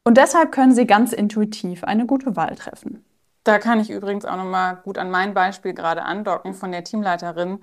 Und 0.04 0.18
deshalb 0.18 0.52
können 0.52 0.74
sie 0.74 0.88
ganz 0.88 1.14
intuitiv 1.14 1.84
eine 1.84 2.06
gute 2.06 2.36
Wahl 2.36 2.56
treffen. 2.56 3.06
Da 3.44 3.60
kann 3.60 3.80
ich 3.80 3.90
übrigens 3.90 4.26
auch 4.26 4.38
nochmal 4.38 4.78
gut 4.84 4.98
an 4.98 5.10
mein 5.10 5.34
Beispiel 5.34 5.74
gerade 5.74 6.04
andocken 6.04 6.54
von 6.54 6.72
der 6.72 6.84
Teamleiterin. 6.84 7.60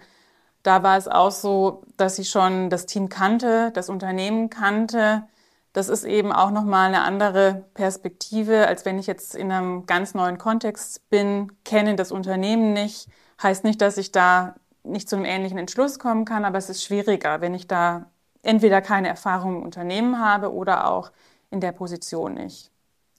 Da 0.63 0.83
war 0.83 0.97
es 0.97 1.07
auch 1.07 1.31
so, 1.31 1.83
dass 1.97 2.17
sie 2.17 2.25
schon 2.25 2.71
das 2.71 2.87
Team 2.87 3.09
kannte, 3.09 3.71
das 3.73 3.89
Unternehmen 3.89 4.51
kannte. 4.51 5.25
Das 5.73 5.89
ist 5.89 6.05
eben 6.05 6.33
auch 6.33 6.51
nochmal 6.51 6.89
eine 6.89 7.03
andere 7.03 7.65
Perspektive, 7.75 8.67
als 8.67 8.85
wenn 8.85 8.99
ich 8.99 9.07
jetzt 9.07 9.35
in 9.35 9.53
einem 9.53 9.87
ganz 9.87 10.15
neuen 10.15 10.39
Kontext 10.39 11.09
bin, 11.11 11.53
kenne 11.65 11.95
das 11.95 12.11
Unternehmen 12.11 12.73
nicht. 12.73 13.09
Heißt 13.43 13.65
nicht, 13.65 13.81
dass 13.81 13.99
ich 13.99 14.11
da 14.11 14.57
nicht 14.83 15.09
zu 15.09 15.17
einem 15.17 15.27
ähnlichen 15.27 15.59
Entschluss 15.59 15.99
kommen 15.99 16.25
kann, 16.25 16.45
aber 16.45 16.59
es 16.59 16.71
ist 16.71 16.83
schwieriger, 16.83 17.41
wenn 17.41 17.55
ich 17.55 17.67
da 17.67 18.07
entweder 18.43 18.81
keine 18.81 19.09
Erfahrung 19.09 19.57
im 19.57 19.63
Unternehmen 19.63 20.19
habe 20.19 20.53
oder 20.53 20.91
auch 20.91 21.13
in 21.51 21.61
der 21.61 21.73
Position 21.73 22.35
nicht. 22.35 22.71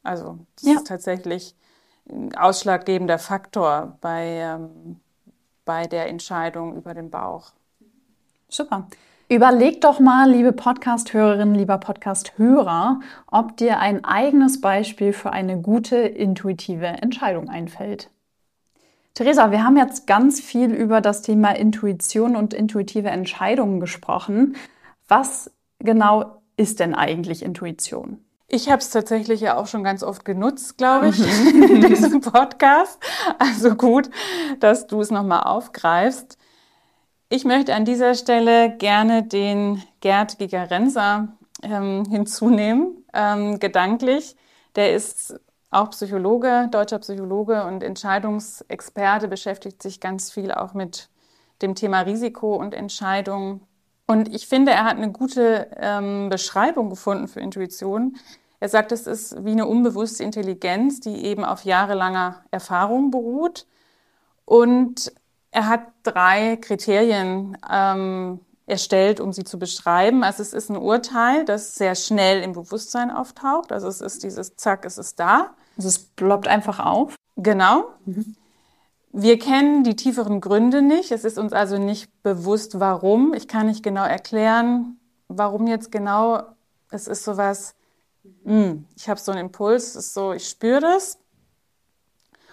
Also 0.03 0.39
das 0.55 0.65
ja. 0.65 0.73
ist 0.75 0.87
tatsächlich 0.87 1.55
ein 2.09 2.35
ausschlaggebender 2.35 3.19
Faktor 3.19 3.97
bei, 4.01 4.25
ähm, 4.25 4.99
bei 5.65 5.85
der 5.85 6.07
Entscheidung 6.07 6.75
über 6.75 6.93
den 6.93 7.09
Bauch. 7.09 7.51
Super. 8.47 8.87
Überleg 9.31 9.79
doch 9.81 9.99
mal, 9.99 10.27
liebe 10.27 10.53
Podcast-Hörerinnen, 10.53 11.53
lieber 11.53 11.77
Podcast-Hörer, 11.77 12.99
ob 13.27 13.57
dir 13.57 13.77
ein 13.77 14.03
eigenes 14.03 14.59
Beispiel 14.59 15.13
für 15.13 15.31
eine 15.31 15.61
gute 15.61 15.97
intuitive 15.97 16.87
Entscheidung 16.87 17.47
einfällt. 17.47 18.09
Theresa, 19.13 19.51
wir 19.51 19.63
haben 19.63 19.77
jetzt 19.77 20.07
ganz 20.07 20.41
viel 20.41 20.73
über 20.73 20.99
das 20.99 21.21
Thema 21.21 21.51
Intuition 21.51 22.35
und 22.35 22.55
intuitive 22.55 23.09
Entscheidungen 23.09 23.79
gesprochen. 23.79 24.55
Was 25.07 25.51
genau 25.77 26.41
ist 26.57 26.79
denn 26.79 26.95
eigentlich 26.95 27.43
Intuition? 27.43 28.25
Ich 28.47 28.67
habe 28.71 28.79
es 28.79 28.89
tatsächlich 28.89 29.41
ja 29.41 29.57
auch 29.57 29.67
schon 29.67 29.83
ganz 29.83 30.01
oft 30.01 30.25
genutzt, 30.25 30.79
glaube 30.79 31.09
ich, 31.09 31.19
mhm. 31.19 31.63
in 31.75 31.81
diesem 31.81 32.21
Podcast. 32.21 32.99
Also 33.37 33.75
gut, 33.75 34.09
dass 34.59 34.87
du 34.87 35.01
es 35.01 35.11
nochmal 35.11 35.43
aufgreifst. 35.43 36.38
Ich 37.31 37.45
möchte 37.45 37.75
an 37.75 37.85
dieser 37.85 38.15
Stelle 38.15 38.75
gerne 38.75 39.21
den 39.21 39.83
Gerd 40.01 40.39
Gigerenser 40.39 41.27
ähm, 41.61 42.03
hinzunehmen, 42.09 43.05
ähm, 43.13 43.59
gedanklich. 43.59 44.35
Der 44.75 44.95
ist 44.95 45.39
auch 45.69 45.91
Psychologe, 45.91 46.69
deutscher 46.71 46.97
Psychologe 46.97 47.65
und 47.65 47.83
Entscheidungsexperte, 47.83 49.27
beschäftigt 49.27 49.83
sich 49.83 49.99
ganz 49.99 50.31
viel 50.31 50.51
auch 50.51 50.73
mit 50.73 51.09
dem 51.61 51.75
Thema 51.75 52.01
Risiko 52.01 52.55
und 52.55 52.73
Entscheidungen. 52.73 53.61
Und 54.07 54.33
ich 54.33 54.47
finde, 54.47 54.71
er 54.71 54.85
hat 54.85 54.97
eine 54.97 55.11
gute 55.11 55.69
ähm, 55.79 56.29
Beschreibung 56.29 56.89
gefunden 56.89 57.27
für 57.27 57.41
Intuition. 57.41 58.17
Er 58.59 58.69
sagt, 58.69 58.91
es 58.91 59.05
ist 59.05 59.45
wie 59.45 59.51
eine 59.51 59.67
unbewusste 59.67 60.23
Intelligenz, 60.23 60.99
die 60.99 61.25
eben 61.25 61.45
auf 61.45 61.63
jahrelanger 61.63 62.43
Erfahrung 62.49 63.11
beruht. 63.11 63.67
Und 64.45 65.11
er 65.51 65.67
hat 65.67 65.81
drei 66.03 66.57
Kriterien 66.57 67.57
ähm, 67.69 68.39
erstellt, 68.65 69.19
um 69.19 69.33
sie 69.33 69.43
zu 69.43 69.57
beschreiben. 69.57 70.23
Also 70.23 70.43
es 70.43 70.53
ist 70.53 70.69
ein 70.69 70.77
Urteil, 70.77 71.43
das 71.45 71.75
sehr 71.75 71.95
schnell 71.95 72.43
im 72.43 72.53
Bewusstsein 72.53 73.11
auftaucht. 73.11 73.71
Also 73.71 73.87
es 73.87 74.01
ist 74.01 74.23
dieses 74.23 74.55
Zack, 74.55 74.85
es 74.85 74.97
ist 74.97 75.19
da. 75.19 75.55
Also 75.75 75.89
es 75.89 75.99
ploppt 75.99 76.47
einfach 76.47 76.79
auf. 76.79 77.15
Genau. 77.35 77.85
Mhm. 78.05 78.35
Wir 79.11 79.39
kennen 79.39 79.83
die 79.83 79.95
tieferen 79.95 80.39
Gründe 80.39 80.83
nicht. 80.83 81.11
Es 81.11 81.25
ist 81.25 81.39
uns 81.39 81.51
also 81.51 81.79
nicht 81.79 82.11
bewusst, 82.21 82.79
warum. 82.79 83.33
Ich 83.33 83.47
kann 83.47 83.65
nicht 83.65 83.81
genau 83.81 84.03
erklären, 84.03 84.99
warum 85.27 85.65
jetzt 85.65 85.91
genau. 85.91 86.43
Es 86.91 87.07
ist 87.07 87.23
sowas, 87.23 87.75
mh, 88.43 88.53
hm, 88.53 88.85
ich 88.95 89.09
habe 89.09 89.19
so 89.19 89.31
einen 89.31 89.47
Impuls, 89.47 89.89
es 89.89 89.95
ist 89.95 90.13
so, 90.13 90.33
ich 90.33 90.47
spüre 90.47 90.79
das. 90.79 91.17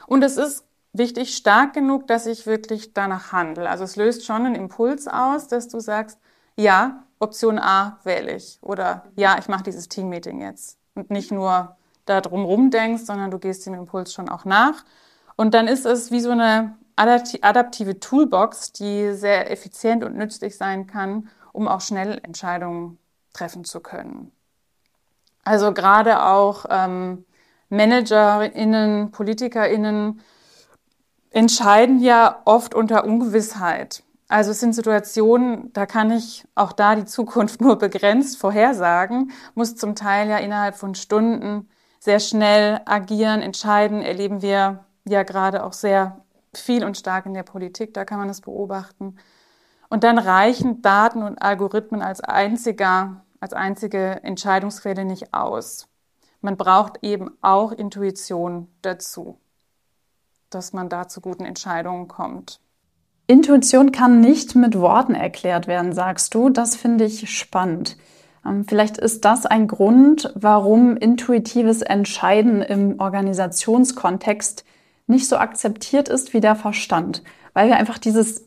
Und 0.06 0.22
es 0.22 0.38
ist 0.38 0.65
wichtig, 0.98 1.36
stark 1.36 1.74
genug, 1.74 2.06
dass 2.06 2.26
ich 2.26 2.46
wirklich 2.46 2.94
danach 2.94 3.32
handle. 3.32 3.68
Also 3.68 3.84
es 3.84 3.96
löst 3.96 4.24
schon 4.24 4.46
einen 4.46 4.54
Impuls 4.54 5.08
aus, 5.08 5.48
dass 5.48 5.68
du 5.68 5.80
sagst, 5.80 6.18
ja, 6.56 7.04
Option 7.18 7.58
A 7.58 7.98
wähle 8.04 8.34
ich 8.34 8.58
oder 8.62 9.04
ja, 9.16 9.38
ich 9.38 9.48
mache 9.48 9.64
dieses 9.64 9.88
Teammeeting 9.88 10.40
jetzt 10.40 10.78
und 10.94 11.10
nicht 11.10 11.32
nur 11.32 11.76
da 12.04 12.20
drumherum 12.20 12.70
denkst, 12.70 13.04
sondern 13.04 13.30
du 13.30 13.38
gehst 13.38 13.66
dem 13.66 13.74
Impuls 13.74 14.12
schon 14.12 14.28
auch 14.28 14.44
nach. 14.44 14.84
Und 15.36 15.54
dann 15.54 15.66
ist 15.66 15.86
es 15.86 16.10
wie 16.10 16.20
so 16.20 16.30
eine 16.30 16.76
adaptive 16.96 18.00
Toolbox, 18.00 18.72
die 18.72 19.12
sehr 19.12 19.50
effizient 19.50 20.04
und 20.04 20.16
nützlich 20.16 20.56
sein 20.56 20.86
kann, 20.86 21.28
um 21.52 21.68
auch 21.68 21.80
schnell 21.80 22.20
Entscheidungen 22.22 22.98
treffen 23.32 23.64
zu 23.64 23.80
können. 23.80 24.32
Also 25.44 25.72
gerade 25.72 26.24
auch 26.24 26.64
ähm, 26.70 27.24
ManagerInnen, 27.68 29.10
PolitikerInnen 29.10 30.20
entscheiden 31.36 32.00
ja 32.00 32.40
oft 32.46 32.74
unter 32.74 33.04
Ungewissheit. 33.04 34.02
Also 34.26 34.52
es 34.52 34.60
sind 34.60 34.74
Situationen, 34.74 35.70
da 35.74 35.84
kann 35.84 36.10
ich 36.10 36.46
auch 36.54 36.72
da 36.72 36.96
die 36.96 37.04
Zukunft 37.04 37.60
nur 37.60 37.76
begrenzt 37.76 38.38
vorhersagen, 38.38 39.32
muss 39.54 39.76
zum 39.76 39.94
Teil 39.94 40.30
ja 40.30 40.38
innerhalb 40.38 40.76
von 40.76 40.94
Stunden 40.94 41.68
sehr 42.00 42.20
schnell 42.20 42.80
agieren, 42.86 43.42
entscheiden, 43.42 44.00
erleben 44.00 44.40
wir 44.40 44.86
ja 45.06 45.24
gerade 45.24 45.62
auch 45.62 45.74
sehr 45.74 46.24
viel 46.54 46.82
und 46.82 46.96
stark 46.96 47.26
in 47.26 47.34
der 47.34 47.42
Politik, 47.42 47.92
da 47.92 48.06
kann 48.06 48.18
man 48.18 48.30
es 48.30 48.40
beobachten. 48.40 49.16
Und 49.90 50.04
dann 50.04 50.18
reichen 50.18 50.80
Daten 50.80 51.22
und 51.22 51.42
Algorithmen 51.42 52.00
als 52.00 52.22
einziger, 52.22 53.24
als 53.40 53.52
einzige 53.52 54.22
Entscheidungsquelle 54.24 55.04
nicht 55.04 55.34
aus. 55.34 55.86
Man 56.40 56.56
braucht 56.56 57.02
eben 57.02 57.36
auch 57.42 57.72
Intuition 57.72 58.68
dazu 58.80 59.38
dass 60.50 60.72
man 60.72 60.88
da 60.88 61.08
zu 61.08 61.20
guten 61.20 61.44
Entscheidungen 61.44 62.08
kommt. 62.08 62.60
Intuition 63.26 63.90
kann 63.90 64.20
nicht 64.20 64.54
mit 64.54 64.78
Worten 64.78 65.14
erklärt 65.14 65.66
werden, 65.66 65.92
sagst 65.92 66.34
du. 66.34 66.48
Das 66.48 66.76
finde 66.76 67.04
ich 67.04 67.28
spannend. 67.28 67.96
Ähm, 68.44 68.64
vielleicht 68.68 68.98
ist 68.98 69.24
das 69.24 69.46
ein 69.46 69.66
Grund, 69.66 70.32
warum 70.34 70.96
intuitives 70.96 71.82
Entscheiden 71.82 72.62
im 72.62 73.00
Organisationskontext 73.00 74.64
nicht 75.08 75.28
so 75.28 75.36
akzeptiert 75.36 76.08
ist 76.08 76.34
wie 76.34 76.40
der 76.40 76.56
Verstand, 76.56 77.22
weil 77.52 77.68
wir 77.68 77.76
einfach 77.76 77.98
dieses 77.98 78.46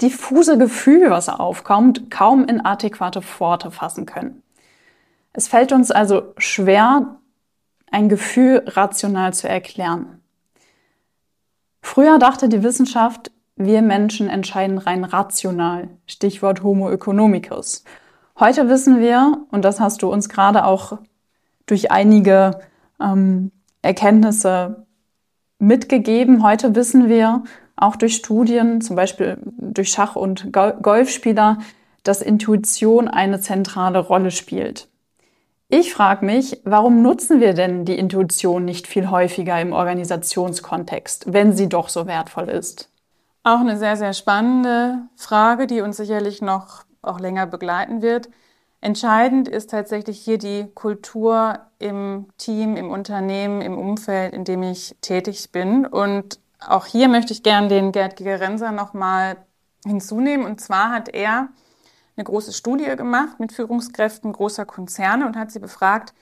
diffuse 0.00 0.58
Gefühl, 0.58 1.10
was 1.10 1.28
aufkommt, 1.28 2.10
kaum 2.10 2.44
in 2.44 2.64
adäquate 2.64 3.22
Worte 3.38 3.70
fassen 3.70 4.06
können. 4.06 4.42
Es 5.32 5.46
fällt 5.48 5.72
uns 5.72 5.90
also 5.90 6.34
schwer, 6.38 7.20
ein 7.90 8.08
Gefühl 8.08 8.64
rational 8.66 9.34
zu 9.34 9.48
erklären. 9.48 10.19
Früher 11.82 12.18
dachte 12.18 12.48
die 12.48 12.62
Wissenschaft, 12.62 13.30
wir 13.56 13.82
Menschen 13.82 14.28
entscheiden 14.28 14.78
rein 14.78 15.04
rational. 15.04 15.88
Stichwort 16.06 16.62
Homo 16.62 16.90
economicus. 16.90 17.84
Heute 18.38 18.68
wissen 18.68 19.00
wir, 19.00 19.44
und 19.50 19.64
das 19.64 19.80
hast 19.80 20.02
du 20.02 20.10
uns 20.10 20.28
gerade 20.28 20.64
auch 20.64 20.98
durch 21.66 21.90
einige 21.90 22.60
ähm, 23.00 23.50
Erkenntnisse 23.82 24.86
mitgegeben, 25.58 26.42
heute 26.42 26.74
wissen 26.74 27.08
wir 27.08 27.44
auch 27.76 27.96
durch 27.96 28.16
Studien, 28.16 28.80
zum 28.80 28.96
Beispiel 28.96 29.38
durch 29.58 29.90
Schach- 29.90 30.16
und 30.16 30.52
Golfspieler, 30.52 31.58
dass 32.02 32.22
Intuition 32.22 33.08
eine 33.08 33.40
zentrale 33.40 33.98
Rolle 33.98 34.30
spielt. 34.30 34.89
Ich 35.72 35.94
frage 35.94 36.26
mich, 36.26 36.60
warum 36.64 37.00
nutzen 37.00 37.40
wir 37.40 37.54
denn 37.54 37.84
die 37.84 37.96
Intuition 37.96 38.64
nicht 38.64 38.88
viel 38.88 39.08
häufiger 39.08 39.60
im 39.60 39.72
Organisationskontext, 39.72 41.32
wenn 41.32 41.52
sie 41.52 41.68
doch 41.68 41.88
so 41.88 42.08
wertvoll 42.08 42.48
ist? 42.48 42.90
Auch 43.44 43.60
eine 43.60 43.78
sehr, 43.78 43.96
sehr 43.96 44.12
spannende 44.12 45.02
Frage, 45.14 45.68
die 45.68 45.80
uns 45.80 45.96
sicherlich 45.96 46.42
noch 46.42 46.82
auch 47.02 47.20
länger 47.20 47.46
begleiten 47.46 48.02
wird. 48.02 48.28
Entscheidend 48.80 49.46
ist 49.46 49.70
tatsächlich 49.70 50.18
hier 50.18 50.38
die 50.38 50.66
Kultur 50.74 51.60
im 51.78 52.26
Team, 52.36 52.76
im 52.76 52.90
Unternehmen, 52.90 53.60
im 53.60 53.78
Umfeld, 53.78 54.34
in 54.34 54.42
dem 54.42 54.64
ich 54.64 54.96
tätig 55.02 55.52
bin. 55.52 55.86
Und 55.86 56.40
auch 56.66 56.86
hier 56.86 57.06
möchte 57.06 57.32
ich 57.32 57.44
gerne 57.44 57.68
den 57.68 57.92
Gerd 57.92 58.16
Gigerenser 58.16 58.72
nochmal 58.72 59.36
hinzunehmen. 59.86 60.44
Und 60.44 60.60
zwar 60.60 60.90
hat 60.90 61.08
er 61.10 61.48
eine 62.20 62.24
große 62.24 62.52
Studie 62.52 62.94
gemacht 62.96 63.40
mit 63.40 63.52
Führungskräften 63.52 64.32
großer 64.32 64.66
Konzerne 64.66 65.26
und 65.26 65.36
hat 65.36 65.50
sie 65.50 65.58
befragt, 65.58 66.12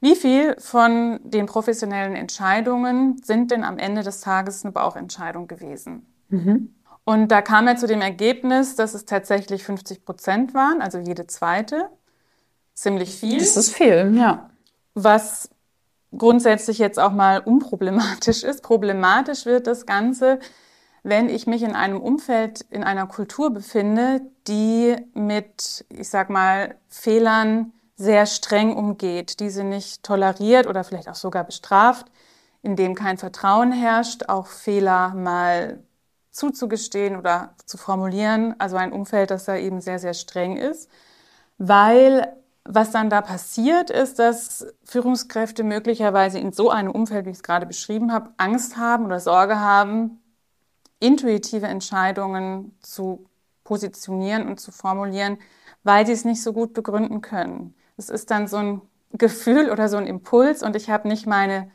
wie 0.00 0.14
viel 0.14 0.54
von 0.60 1.18
den 1.24 1.46
professionellen 1.46 2.14
Entscheidungen 2.14 3.20
sind 3.24 3.50
denn 3.50 3.64
am 3.64 3.78
Ende 3.78 4.02
des 4.04 4.20
Tages 4.20 4.64
eine 4.64 4.72
Bauchentscheidung 4.72 5.48
gewesen? 5.48 6.06
Mhm. 6.28 6.74
Und 7.04 7.28
da 7.28 7.42
kam 7.42 7.66
er 7.66 7.76
zu 7.76 7.88
dem 7.88 8.00
Ergebnis, 8.00 8.76
dass 8.76 8.94
es 8.94 9.04
tatsächlich 9.04 9.64
50 9.64 10.04
Prozent 10.04 10.54
waren, 10.54 10.80
also 10.80 10.98
jede 10.98 11.26
zweite. 11.26 11.90
ziemlich 12.74 13.18
viel. 13.18 13.38
Das 13.38 13.56
ist 13.56 13.74
viel, 13.74 14.14
ja. 14.16 14.50
Was 14.94 15.50
grundsätzlich 16.16 16.78
jetzt 16.78 17.00
auch 17.00 17.12
mal 17.12 17.40
unproblematisch 17.40 18.44
ist. 18.44 18.62
Problematisch 18.62 19.46
wird 19.46 19.66
das 19.66 19.84
Ganze, 19.84 20.38
wenn 21.02 21.28
ich 21.28 21.48
mich 21.48 21.62
in 21.62 21.74
einem 21.74 22.00
Umfeld, 22.00 22.60
in 22.70 22.84
einer 22.84 23.06
Kultur 23.06 23.50
befinde, 23.50 24.20
die 24.48 24.96
mit, 25.14 25.84
ich 25.90 26.08
sag 26.08 26.30
mal, 26.30 26.76
Fehlern 26.88 27.72
sehr 27.96 28.26
streng 28.26 28.74
umgeht, 28.74 29.40
diese 29.40 29.64
nicht 29.64 30.02
toleriert 30.02 30.66
oder 30.66 30.84
vielleicht 30.84 31.08
auch 31.08 31.14
sogar 31.14 31.44
bestraft, 31.44 32.06
in 32.62 32.76
dem 32.76 32.94
kein 32.94 33.18
Vertrauen 33.18 33.72
herrscht, 33.72 34.28
auch 34.28 34.46
Fehler 34.46 35.14
mal 35.14 35.82
zuzugestehen 36.30 37.16
oder 37.16 37.54
zu 37.66 37.76
formulieren. 37.76 38.54
Also 38.58 38.76
ein 38.76 38.92
Umfeld, 38.92 39.30
das 39.30 39.44
da 39.44 39.56
eben 39.56 39.80
sehr, 39.80 39.98
sehr 39.98 40.14
streng 40.14 40.56
ist, 40.56 40.88
weil 41.58 42.32
was 42.64 42.90
dann 42.90 43.08
da 43.08 43.22
passiert, 43.22 43.90
ist, 43.90 44.18
dass 44.18 44.66
Führungskräfte 44.84 45.64
möglicherweise 45.64 46.38
in 46.38 46.52
so 46.52 46.70
einem 46.70 46.90
Umfeld, 46.90 47.24
wie 47.24 47.30
ich 47.30 47.38
es 47.38 47.42
gerade 47.42 47.64
beschrieben 47.64 48.12
habe, 48.12 48.30
Angst 48.36 48.76
haben 48.76 49.06
oder 49.06 49.20
Sorge 49.20 49.58
haben, 49.58 50.20
intuitive 51.00 51.66
Entscheidungen 51.66 52.76
zu 52.82 53.24
positionieren 53.68 54.48
und 54.48 54.58
zu 54.58 54.72
formulieren, 54.72 55.36
weil 55.84 56.06
sie 56.06 56.12
es 56.12 56.24
nicht 56.24 56.42
so 56.42 56.54
gut 56.54 56.72
begründen 56.72 57.20
können. 57.20 57.74
Es 57.98 58.08
ist 58.08 58.30
dann 58.30 58.48
so 58.48 58.56
ein 58.56 58.80
Gefühl 59.12 59.70
oder 59.70 59.90
so 59.90 59.98
ein 59.98 60.06
Impuls 60.06 60.62
und 60.62 60.74
ich 60.74 60.88
habe 60.88 61.06
nicht 61.06 61.26
meine 61.26 61.70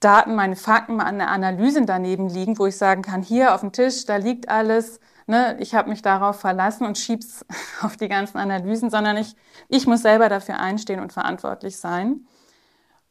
Daten, 0.00 0.34
meine 0.34 0.56
Fakten 0.56 1.00
an 1.00 1.18
der 1.18 1.28
Analyse 1.28 1.84
daneben 1.84 2.30
liegen, 2.30 2.58
wo 2.58 2.64
ich 2.66 2.78
sagen 2.78 3.02
kann, 3.02 3.22
hier 3.22 3.54
auf 3.54 3.60
dem 3.60 3.72
Tisch, 3.72 4.06
da 4.06 4.16
liegt 4.16 4.48
alles, 4.48 4.98
ne, 5.26 5.56
ich 5.60 5.74
habe 5.74 5.90
mich 5.90 6.00
darauf 6.00 6.40
verlassen 6.40 6.86
und 6.86 6.96
schieb's 6.96 7.44
auf 7.82 7.98
die 7.98 8.08
ganzen 8.08 8.38
Analysen, 8.38 8.88
sondern 8.88 9.18
ich, 9.18 9.36
ich 9.68 9.86
muss 9.86 10.00
selber 10.00 10.30
dafür 10.30 10.58
einstehen 10.58 11.00
und 11.00 11.12
verantwortlich 11.12 11.76
sein. 11.76 12.26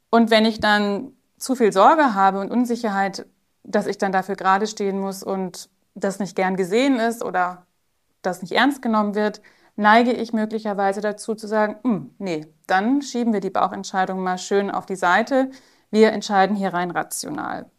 Und 0.10 0.32
wenn 0.32 0.45
ich 0.45 0.60
dann 0.60 1.13
zu 1.38 1.56
viel 1.56 1.71
Sorge 1.71 2.15
habe 2.15 2.39
und 2.39 2.49
Unsicherheit, 2.49 3.27
dass 3.63 3.86
ich 3.86 3.99
dann 3.99 4.12
dafür 4.12 4.36
gerade 4.36 4.65
stehen 4.65 4.99
muss 4.99 5.21
und 5.21 5.69
das 5.93 6.17
nicht 6.17 6.36
gern 6.36 6.56
gesehen 6.56 6.99
ist 6.99 7.23
oder 7.23 7.67
das 8.24 8.42
nicht 8.42 8.54
ernst 8.54 8.82
genommen 8.82 9.16
wird, 9.16 9.42
neige 9.76 10.12
ich 10.12 10.34
möglicherweise 10.34 11.02
dazu 11.02 11.36
zu 11.36 11.48
sagen, 11.48 11.78
hm, 11.84 12.16
nee, 12.18 12.48
dann 12.68 13.02
schieben 13.02 13.34
wir 13.34 13.40
die 13.40 13.50
Bauchentscheidung 13.50 14.22
mal 14.22 14.38
schön 14.38 14.72
auf 14.72 14.86
die 14.86 14.96
Seite. 14.96 15.50
Wir 15.92 16.12
entscheiden 16.12 16.56
hier 16.56 16.74
rein 16.74 16.92
rational. 16.92 17.70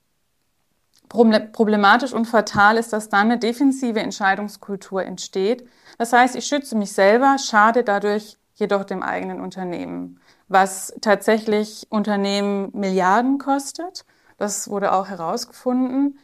Problematisch 1.08 2.12
und 2.12 2.24
fatal 2.24 2.76
ist, 2.76 2.92
dass 2.92 3.08
dann 3.08 3.30
eine 3.30 3.38
defensive 3.38 4.00
Entscheidungskultur 4.00 5.04
entsteht. 5.04 5.68
Das 5.98 6.12
heißt, 6.12 6.34
ich 6.34 6.46
schütze 6.46 6.76
mich 6.76 6.92
selber, 6.92 7.36
schade 7.38 7.84
dadurch 7.84 8.38
jedoch 8.54 8.84
dem 8.84 9.02
eigenen 9.02 9.40
Unternehmen, 9.40 10.20
was 10.48 10.94
tatsächlich 11.00 11.86
Unternehmen 11.90 12.70
Milliarden 12.72 13.38
kostet. 13.38 14.04
Das 14.38 14.68
wurde 14.68 14.92
auch 14.92 15.08
herausgefunden. 15.08 16.18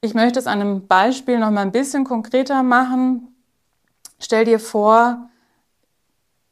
Ich 0.00 0.14
möchte 0.14 0.38
es 0.38 0.46
an 0.46 0.60
einem 0.60 0.86
Beispiel 0.86 1.38
noch 1.38 1.50
mal 1.50 1.62
ein 1.62 1.72
bisschen 1.72 2.04
konkreter 2.04 2.62
machen. 2.62 3.31
Stell 4.24 4.44
dir 4.44 4.60
vor, 4.60 5.28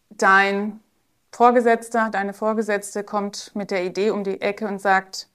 dein 0.09 0.81
Vorgesetzter, 1.31 2.11
deine 2.11 2.35
Vorgesetzte 2.35 3.05
kommt 3.05 3.53
mit 3.55 3.71
der 3.71 3.85
Idee 3.85 4.11
um 4.11 4.25
die 4.25 4.41
Ecke 4.41 4.67
und 4.67 4.81
sagt, 4.81 5.29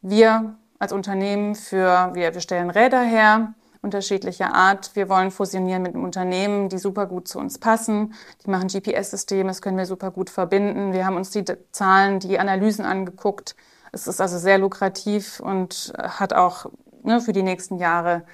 wir 0.00 0.56
als 0.78 0.94
Unternehmen 0.94 1.54
für, 1.54 2.10
wir, 2.14 2.32
wir 2.32 2.40
stellen 2.40 2.70
Räder 2.70 3.02
her, 3.02 3.52
unterschiedlicher 3.82 4.54
Art. 4.54 4.96
Wir 4.96 5.10
wollen 5.10 5.30
fusionieren 5.30 5.82
mit 5.82 5.94
einem 5.94 6.04
Unternehmen, 6.04 6.70
die 6.70 6.78
super 6.78 7.04
gut 7.04 7.28
zu 7.28 7.38
uns 7.38 7.58
passen. 7.58 8.14
Die 8.46 8.50
machen 8.50 8.68
GPS-Systeme, 8.68 9.48
das 9.48 9.60
können 9.60 9.76
wir 9.76 9.84
super 9.84 10.10
gut 10.10 10.30
verbinden. 10.30 10.94
Wir 10.94 11.04
haben 11.04 11.16
uns 11.16 11.32
die 11.32 11.44
Zahlen, 11.70 12.18
die 12.18 12.38
Analysen 12.38 12.86
angeguckt. 12.86 13.56
Es 13.92 14.06
ist 14.06 14.22
also 14.22 14.38
sehr 14.38 14.56
lukrativ 14.56 15.38
und 15.38 15.92
hat 15.98 16.32
auch 16.32 16.64
ne, 17.02 17.20
für 17.20 17.34
die 17.34 17.42
nächsten 17.42 17.76
Jahre 17.76 18.24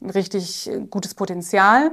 richtig 0.00 0.70
gutes 0.88 1.14
Potenzial. 1.14 1.90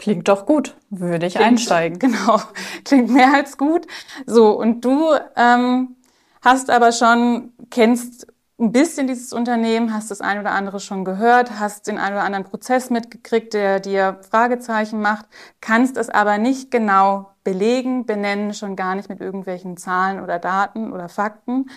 Klingt 0.00 0.28
doch 0.28 0.46
gut, 0.46 0.76
würde 0.88 1.26
ich 1.26 1.34
Klingt, 1.34 1.46
einsteigen. 1.46 1.98
Genau, 2.00 2.40
klingt 2.86 3.10
mehr 3.10 3.34
als 3.34 3.58
gut. 3.58 3.86
So, 4.24 4.58
und 4.58 4.82
du 4.82 5.10
ähm, 5.36 5.94
hast 6.40 6.70
aber 6.70 6.92
schon, 6.92 7.52
kennst 7.68 8.26
ein 8.58 8.72
bisschen 8.72 9.08
dieses 9.08 9.34
Unternehmen, 9.34 9.92
hast 9.92 10.10
das 10.10 10.22
ein 10.22 10.40
oder 10.40 10.52
andere 10.52 10.80
schon 10.80 11.04
gehört, 11.04 11.60
hast 11.60 11.86
den 11.86 11.98
ein 11.98 12.14
oder 12.14 12.22
anderen 12.22 12.46
Prozess 12.46 12.88
mitgekriegt, 12.88 13.52
der 13.52 13.78
dir 13.78 14.20
Fragezeichen 14.30 15.02
macht, 15.02 15.26
kannst 15.60 15.98
es 15.98 16.08
aber 16.08 16.38
nicht 16.38 16.70
genau 16.70 17.32
belegen, 17.44 18.06
benennen, 18.06 18.54
schon 18.54 18.76
gar 18.76 18.94
nicht 18.94 19.10
mit 19.10 19.20
irgendwelchen 19.20 19.76
Zahlen 19.76 20.22
oder 20.22 20.38
Daten 20.38 20.94
oder 20.94 21.10
Fakten 21.10 21.68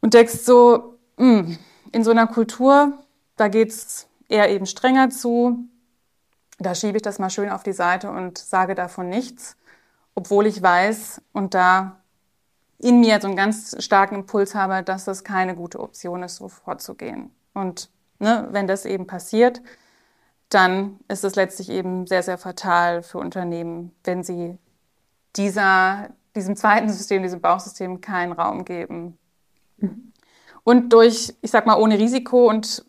und 0.00 0.14
denkst 0.14 0.44
so, 0.44 0.96
mh, 1.16 1.38
hm, 1.40 1.58
in 1.90 2.04
so 2.04 2.12
einer 2.12 2.28
Kultur, 2.28 2.92
da 3.36 3.48
geht's 3.48 4.06
eher 4.28 4.48
eben 4.48 4.66
strenger 4.66 5.10
zu, 5.10 5.68
da 6.58 6.74
schiebe 6.74 6.96
ich 6.96 7.02
das 7.02 7.18
mal 7.18 7.30
schön 7.30 7.50
auf 7.50 7.62
die 7.62 7.72
Seite 7.72 8.10
und 8.10 8.38
sage 8.38 8.74
davon 8.74 9.08
nichts, 9.08 9.56
obwohl 10.14 10.46
ich 10.46 10.62
weiß 10.62 11.22
und 11.32 11.54
da 11.54 12.00
in 12.78 13.00
mir 13.00 13.20
so 13.20 13.28
einen 13.28 13.36
ganz 13.36 13.82
starken 13.82 14.16
Impuls 14.16 14.54
habe, 14.54 14.82
dass 14.82 15.04
das 15.04 15.24
keine 15.24 15.54
gute 15.54 15.80
Option 15.80 16.22
ist, 16.22 16.36
so 16.36 16.48
vorzugehen. 16.48 17.30
Und 17.54 17.90
ne, 18.18 18.48
wenn 18.50 18.66
das 18.66 18.84
eben 18.84 19.06
passiert, 19.06 19.62
dann 20.48 20.98
ist 21.08 21.24
es 21.24 21.36
letztlich 21.36 21.70
eben 21.70 22.06
sehr, 22.06 22.22
sehr 22.22 22.38
fatal 22.38 23.02
für 23.02 23.18
Unternehmen, 23.18 23.92
wenn 24.04 24.22
sie 24.22 24.58
dieser, 25.36 26.10
diesem 26.34 26.56
zweiten 26.56 26.90
System, 26.90 27.22
diesem 27.22 27.40
Bauchsystem 27.40 28.00
keinen 28.00 28.32
Raum 28.32 28.64
geben. 28.64 29.16
Mhm. 29.78 30.12
Und 30.64 30.92
durch, 30.92 31.34
ich 31.40 31.50
sag 31.50 31.66
mal, 31.66 31.80
ohne 31.80 31.98
Risiko 31.98 32.48
und 32.48 32.84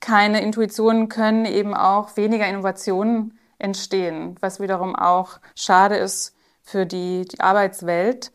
keine 0.00 0.42
Intuitionen 0.42 1.08
können 1.08 1.44
eben 1.44 1.74
auch 1.74 2.16
weniger 2.16 2.46
Innovationen 2.48 3.38
entstehen, 3.58 4.36
was 4.40 4.60
wiederum 4.60 4.96
auch 4.96 5.38
schade 5.54 5.96
ist 5.96 6.34
für 6.62 6.86
die, 6.86 7.26
die 7.26 7.40
Arbeitswelt 7.40 8.32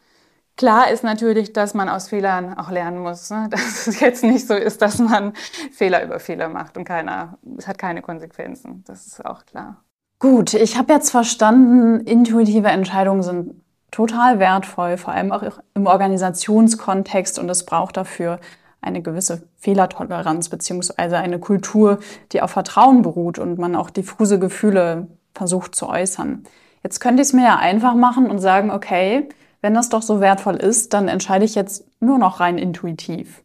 Klar 0.58 0.89
ist 0.89 1.04
natürlich, 1.04 1.51
dass 1.51 1.73
man 1.73 1.89
aus 1.89 2.08
Fehlern 2.08 2.58
auch 2.58 2.71
lernen 2.71 2.99
muss. 2.99 3.30
Ne? 3.30 3.47
Dass 3.51 3.88
es 3.88 3.99
jetzt 3.99 4.23
nicht 4.23 4.47
so 4.47 4.54
ist, 4.54 4.82
dass 4.82 4.99
man 4.99 5.34
Fehler 5.71 6.04
über 6.04 6.19
Fehler 6.19 6.47
macht 6.47 6.78
und 6.78 6.86
keiner, 6.86 7.38
es 7.58 7.67
hat 7.67 7.78
keine 7.78 8.01
Konsequenzen. 8.01 8.84
Das 8.88 9.06
ist 9.06 9.25
auch 9.25 9.45
klar. 9.45 9.84
Gut, 10.19 10.54
ich 10.54 10.78
habe 10.78 10.93
jetzt 10.93 11.12
verstanden, 11.12 11.99
intuitive 11.99 12.69
Entscheidungen 12.69 13.21
sind 13.21 13.62
total 13.91 14.39
wertvoll, 14.39 14.97
vor 14.97 15.13
allem 15.13 15.34
auch 15.34 15.43
im 15.73 15.88
Organisationskontext 15.88 17.38
und 17.38 17.49
es 17.49 17.65
braucht 17.65 17.97
dafür 17.97 18.39
eine 18.86 19.02
gewisse 19.02 19.43
Fehlertoleranz 19.58 20.50
beziehungsweise 20.50 21.17
eine 21.17 21.39
Kultur, 21.39 22.00
die 22.32 22.41
auf 22.41 22.52
Vertrauen 22.52 23.02
beruht 23.02 23.39
und 23.39 23.58
man 23.58 23.76
auch 23.76 23.89
diffuse 23.89 24.39
Gefühle 24.39 25.08
versucht 25.34 25.76
zu 25.76 25.89
äußern. 25.89 26.43
Jetzt 26.84 27.00
könnte 27.00 27.21
ich 27.21 27.30
es 27.30 27.34
mir 27.34 27.43
ja 27.43 27.58
einfach 27.58 27.95
machen 27.95 28.30
und 28.30 28.39
sagen, 28.39 28.71
okay, 28.71 29.28
wenn 29.62 29.74
das 29.74 29.89
doch 29.89 30.04
so 30.04 30.21
wertvoll 30.21 30.56
ist, 30.56 30.93
dann 30.93 31.08
entscheide 31.08 31.43
ich 31.43 31.56
jetzt 31.56 31.86
nur 32.00 32.19
noch 32.19 32.39
rein 32.39 32.58
intuitiv. 32.60 33.43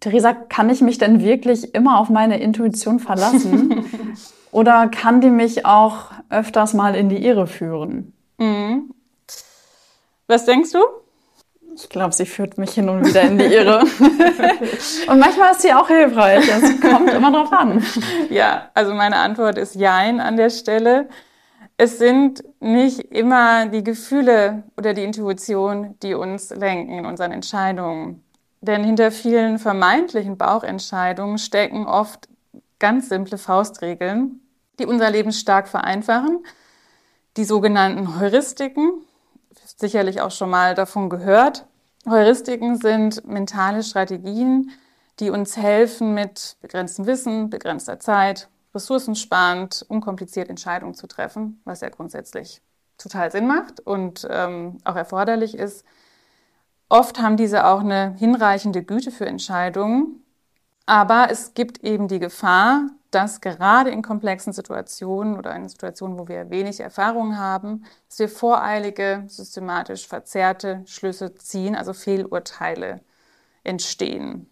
Theresa, 0.00 0.34
kann 0.34 0.68
ich 0.68 0.82
mich 0.82 0.98
denn 0.98 1.22
wirklich 1.22 1.74
immer 1.74 1.98
auf 1.98 2.10
meine 2.10 2.38
Intuition 2.38 2.98
verlassen? 3.00 3.86
Oder 4.52 4.88
kann 4.88 5.22
die 5.22 5.30
mich 5.30 5.64
auch 5.64 6.10
öfters 6.28 6.74
mal 6.74 6.94
in 6.94 7.08
die 7.08 7.24
Irre 7.24 7.46
führen? 7.46 8.12
Mhm. 8.38 8.92
Was 10.26 10.44
denkst 10.44 10.72
du? 10.72 10.80
Ich 11.76 11.88
glaube, 11.88 12.14
sie 12.14 12.26
führt 12.26 12.58
mich 12.58 12.72
hin 12.72 12.88
und 12.88 13.06
wieder 13.06 13.22
in 13.22 13.38
die 13.38 13.44
Irre. 13.44 13.80
und 15.08 15.18
manchmal 15.18 15.52
ist 15.52 15.62
sie 15.62 15.72
auch 15.72 15.86
hilfreich. 15.86 16.48
Es 16.48 16.80
kommt 16.80 17.12
immer 17.12 17.30
drauf 17.30 17.52
an. 17.52 17.84
Ja, 18.30 18.70
also 18.74 18.94
meine 18.94 19.16
Antwort 19.16 19.58
ist 19.58 19.74
Jein 19.74 20.18
an 20.20 20.36
der 20.36 20.50
Stelle 20.50 21.08
es 21.78 21.98
sind 21.98 22.42
nicht 22.60 23.00
immer 23.00 23.66
die 23.66 23.84
Gefühle 23.84 24.64
oder 24.78 24.94
die 24.94 25.04
Intuition, 25.04 25.94
die 26.02 26.14
uns 26.14 26.50
lenken 26.50 26.98
in 26.98 27.06
unseren 27.06 27.32
Entscheidungen. 27.32 28.24
Denn 28.62 28.82
hinter 28.82 29.10
vielen 29.10 29.58
vermeintlichen 29.58 30.38
Bauchentscheidungen 30.38 31.38
stecken 31.38 31.86
oft 31.86 32.28
ganz 32.78 33.10
simple 33.10 33.36
Faustregeln, 33.36 34.40
die 34.78 34.86
unser 34.86 35.10
Leben 35.10 35.32
stark 35.32 35.68
vereinfachen. 35.68 36.44
Die 37.36 37.44
sogenannten 37.44 38.18
Heuristiken, 38.18 39.04
sicherlich 39.76 40.20
auch 40.20 40.30
schon 40.30 40.50
mal 40.50 40.74
davon 40.74 41.08
gehört. 41.08 41.66
Heuristiken 42.08 42.76
sind 42.76 43.26
mentale 43.26 43.82
Strategien, 43.82 44.70
die 45.20 45.30
uns 45.30 45.56
helfen, 45.56 46.14
mit 46.14 46.56
begrenztem 46.60 47.06
Wissen, 47.06 47.50
begrenzter 47.50 48.00
Zeit 48.00 48.48
ressourcensparend, 48.74 49.84
unkompliziert 49.88 50.50
Entscheidungen 50.50 50.94
zu 50.94 51.06
treffen, 51.06 51.60
was 51.64 51.80
ja 51.80 51.88
grundsätzlich 51.88 52.60
total 52.98 53.32
Sinn 53.32 53.46
macht 53.46 53.80
und 53.80 54.26
ähm, 54.30 54.78
auch 54.84 54.96
erforderlich 54.96 55.56
ist. 55.56 55.84
Oft 56.88 57.20
haben 57.20 57.36
diese 57.36 57.66
auch 57.66 57.80
eine 57.80 58.14
hinreichende 58.18 58.82
Güte 58.82 59.10
für 59.10 59.26
Entscheidungen, 59.26 60.22
aber 60.86 61.28
es 61.30 61.54
gibt 61.54 61.82
eben 61.82 62.06
die 62.06 62.20
Gefahr, 62.20 62.90
dass 63.16 63.40
gerade 63.40 63.88
in 63.88 64.02
komplexen 64.02 64.52
Situationen 64.52 65.38
oder 65.38 65.56
in 65.56 65.70
Situationen, 65.70 66.18
wo 66.18 66.28
wir 66.28 66.50
wenig 66.50 66.80
Erfahrung 66.80 67.38
haben, 67.38 67.86
dass 68.10 68.18
wir 68.18 68.28
voreilige, 68.28 69.24
systematisch 69.26 70.06
verzerrte 70.06 70.82
Schlüsse 70.84 71.34
ziehen, 71.34 71.74
also 71.74 71.94
Fehlurteile 71.94 73.00
entstehen. 73.64 74.50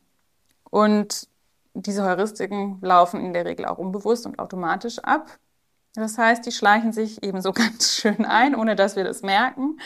Und 0.71 1.29
diese 1.75 2.05
Heuristiken 2.05 2.79
laufen 2.81 3.21
in 3.21 3.35
der 3.35 3.45
Regel 3.45 3.67
auch 3.67 3.77
unbewusst 3.77 4.25
und 4.25 4.39
automatisch 4.39 4.99
ab. 5.01 5.39
Das 5.93 6.17
heißt, 6.17 6.47
die 6.47 6.53
schleichen 6.53 6.95
sich 6.95 7.23
ebenso 7.23 7.53
ganz 7.53 7.93
schön 7.97 8.25
ein, 8.25 8.55
ohne 8.55 8.77
dass 8.77 8.97
wir 8.97 9.05
das 9.05 9.21
merken. 9.21 9.79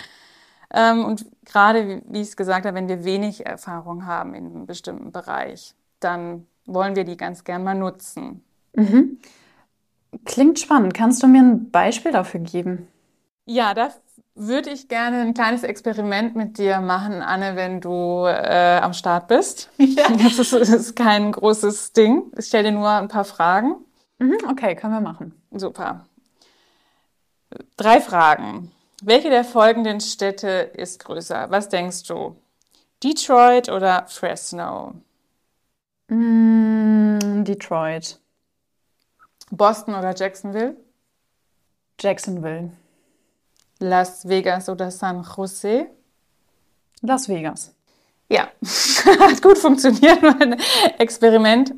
Ähm, 0.72 1.04
und 1.04 1.26
gerade, 1.44 2.00
wie 2.06 2.20
ich 2.20 2.28
es 2.28 2.36
gesagt 2.36 2.64
habe, 2.64 2.76
wenn 2.76 2.88
wir 2.88 3.02
wenig 3.02 3.44
Erfahrung 3.44 4.06
haben 4.06 4.34
in 4.34 4.46
einem 4.46 4.66
bestimmten 4.66 5.10
Bereich, 5.10 5.74
dann 5.98 6.46
wollen 6.64 6.94
wir 6.94 7.02
die 7.02 7.16
ganz 7.16 7.42
gern 7.42 7.64
mal 7.64 7.74
nutzen. 7.74 8.44
Mhm. 8.74 9.18
Klingt 10.24 10.58
spannend. 10.58 10.94
Kannst 10.94 11.22
du 11.22 11.26
mir 11.26 11.42
ein 11.42 11.70
Beispiel 11.70 12.12
dafür 12.12 12.40
geben? 12.40 12.88
Ja, 13.46 13.74
da 13.74 13.90
würde 14.34 14.70
ich 14.70 14.88
gerne 14.88 15.20
ein 15.22 15.34
kleines 15.34 15.62
Experiment 15.64 16.36
mit 16.36 16.58
dir 16.58 16.80
machen, 16.80 17.22
Anne, 17.22 17.56
wenn 17.56 17.80
du 17.80 18.24
äh, 18.26 18.78
am 18.80 18.92
Start 18.92 19.28
bist. 19.28 19.70
Ja. 19.78 20.08
Das, 20.10 20.38
ist, 20.38 20.52
das 20.52 20.68
ist 20.68 20.96
kein 20.96 21.32
großes 21.32 21.92
Ding. 21.92 22.30
Ich 22.36 22.46
stelle 22.46 22.70
dir 22.70 22.76
nur 22.76 22.88
ein 22.88 23.08
paar 23.08 23.24
Fragen. 23.24 23.76
Mhm, 24.18 24.38
okay, 24.50 24.76
können 24.76 24.92
wir 24.92 25.00
machen. 25.00 25.32
Super. 25.50 26.06
Drei 27.76 28.00
Fragen. 28.00 28.70
Welche 29.02 29.30
der 29.30 29.44
folgenden 29.44 30.00
Städte 30.00 30.48
ist 30.74 31.04
größer? 31.04 31.50
Was 31.50 31.68
denkst 31.68 32.04
du? 32.04 32.36
Detroit 33.02 33.68
oder 33.68 34.06
Fresno? 34.08 34.94
Mm, 36.08 37.44
Detroit. 37.44 38.18
Boston 39.50 39.94
oder 39.94 40.14
Jacksonville? 40.14 40.76
Jacksonville. 42.00 42.72
Las 43.78 44.28
Vegas 44.28 44.68
oder 44.68 44.90
San 44.90 45.24
Jose? 45.36 45.86
Las 47.00 47.28
Vegas. 47.28 47.74
Ja, 48.28 48.48
hat 49.20 49.40
gut 49.42 49.58
funktioniert, 49.58 50.22
mein 50.22 50.60
Experiment. 50.98 51.72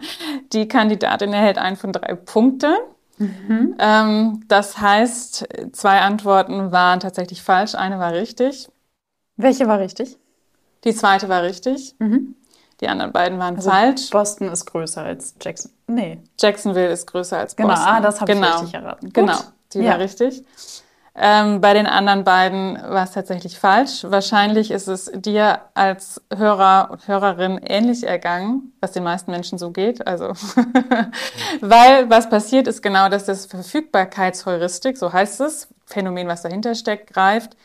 Die 0.52 0.66
Kandidatin 0.66 1.33
erhält 1.33 1.59
einen 1.59 1.76
von 1.76 1.92
drei 1.92 2.14
Punkten. 2.14 2.74
Mhm. 3.18 3.76
Ähm, 3.78 4.44
das 4.48 4.78
heißt, 4.80 5.46
zwei 5.72 6.00
Antworten 6.00 6.72
waren 6.72 7.00
tatsächlich 7.00 7.42
falsch, 7.42 7.74
eine 7.74 7.98
war 7.98 8.12
richtig. 8.12 8.68
Welche 9.37 9.68
war 9.68 9.78
richtig? 9.78 10.18
Die 10.85 10.94
zweite 10.94 11.28
war 11.28 11.42
richtig. 11.42 11.94
Mhm. 11.98 12.35
Die 12.80 12.88
anderen 12.88 13.12
beiden 13.12 13.38
waren 13.38 13.56
also 13.56 13.70
falsch. 13.70 14.11
Boston 14.11 14.48
ist 14.48 14.64
größer 14.64 15.02
als 15.02 15.35
Jackson. 15.40 15.70
Nee. 15.90 16.18
Jacksonville 16.38 16.88
ist 16.88 17.07
größer 17.07 17.38
als 17.38 17.57
genau, 17.57 17.70
Boston. 17.70 17.87
Genau, 17.87 17.98
ah, 17.98 18.00
das 18.00 18.20
habe 18.20 18.33
genau. 18.33 18.46
ich 18.46 18.55
richtig 18.55 18.74
erraten. 18.74 19.12
Genau, 19.12 19.33
Gut. 19.33 19.40
Genau, 19.40 19.53
die 19.72 19.79
ja. 19.81 19.90
war 19.92 19.98
richtig. 19.98 20.44
Ähm, 21.16 21.61
bei 21.61 21.74
den 21.74 21.87
anderen 21.87 22.22
beiden 22.22 22.76
war 22.76 23.03
es 23.03 23.11
tatsächlich 23.11 23.59
falsch. 23.59 24.05
Wahrscheinlich 24.05 24.70
ist 24.70 24.87
es 24.87 25.11
dir 25.12 25.61
als 25.74 26.22
Hörer 26.35 26.88
und 26.92 27.09
Hörerin 27.09 27.59
ähnlich 27.59 28.05
ergangen, 28.05 28.72
was 28.81 28.92
den 28.92 29.03
meisten 29.03 29.33
Menschen 29.33 29.59
so 29.59 29.70
geht. 29.72 30.07
Also, 30.07 30.29
weil 31.61 32.09
was 32.09 32.31
passiert 32.31 32.68
ist 32.68 32.81
genau, 32.81 33.09
dass 33.09 33.24
das 33.24 33.46
Verfügbarkeitsheuristik, 33.46 34.96
so 34.96 35.12
heißt 35.12 35.40
es, 35.40 35.68
Phänomen, 35.85 36.29
was 36.29 36.42
dahinter 36.42 36.76
steckt, 36.76 37.12
greift. 37.12 37.57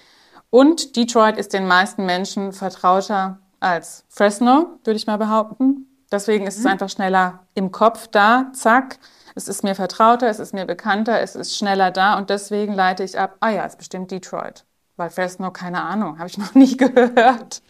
Und 0.50 0.96
Detroit 0.96 1.38
ist 1.38 1.54
den 1.54 1.68
meisten 1.68 2.06
Menschen 2.06 2.52
vertrauter 2.52 3.40
als 3.60 4.06
Fresno, 4.10 4.80
würde 4.84 4.98
ich 4.98 5.08
mal 5.08 5.18
behaupten. 5.18 5.88
Deswegen 6.16 6.48
ist 6.48 6.60
mhm. 6.60 6.66
es 6.66 6.72
einfach 6.72 6.90
schneller 6.90 7.46
im 7.56 7.74
Kopf 7.74 8.08
da, 8.08 8.52
zack 8.54 9.00
es 9.36 9.50
ist 9.50 9.64
mir 9.64 9.76
vertrauter, 9.76 10.30
es 10.30 10.40
ist 10.40 10.54
mir 10.54 10.66
bekannter, 10.66 11.20
es 11.20 11.36
ist 11.36 11.58
schneller 11.58 11.92
da 11.92 12.18
und 12.18 12.30
deswegen 12.30 12.74
leite 12.74 13.04
ich 13.04 13.20
ab, 13.20 13.36
ah 13.42 13.50
ja, 13.50 13.66
es 13.66 13.74
ist 13.74 13.80
bestimmt 13.80 14.10
Detroit. 14.10 14.66
Weil 14.96 15.10
Fresno, 15.10 15.52
keine 15.52 15.84
Ahnung, 15.84 16.18
habe 16.18 16.30
ich 16.30 16.38
noch 16.40 16.56
nie 16.56 16.78
gehört. 16.78 17.62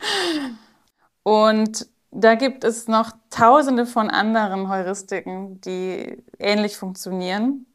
Und 1.23 1.87
da 2.11 2.35
gibt 2.35 2.63
es 2.63 2.87
noch 2.87 3.11
tausende 3.31 3.87
von 3.87 4.11
anderen 4.11 4.69
Heuristiken, 4.69 5.59
die 5.61 6.23
ähnlich 6.37 6.77
funktionieren 6.77 7.65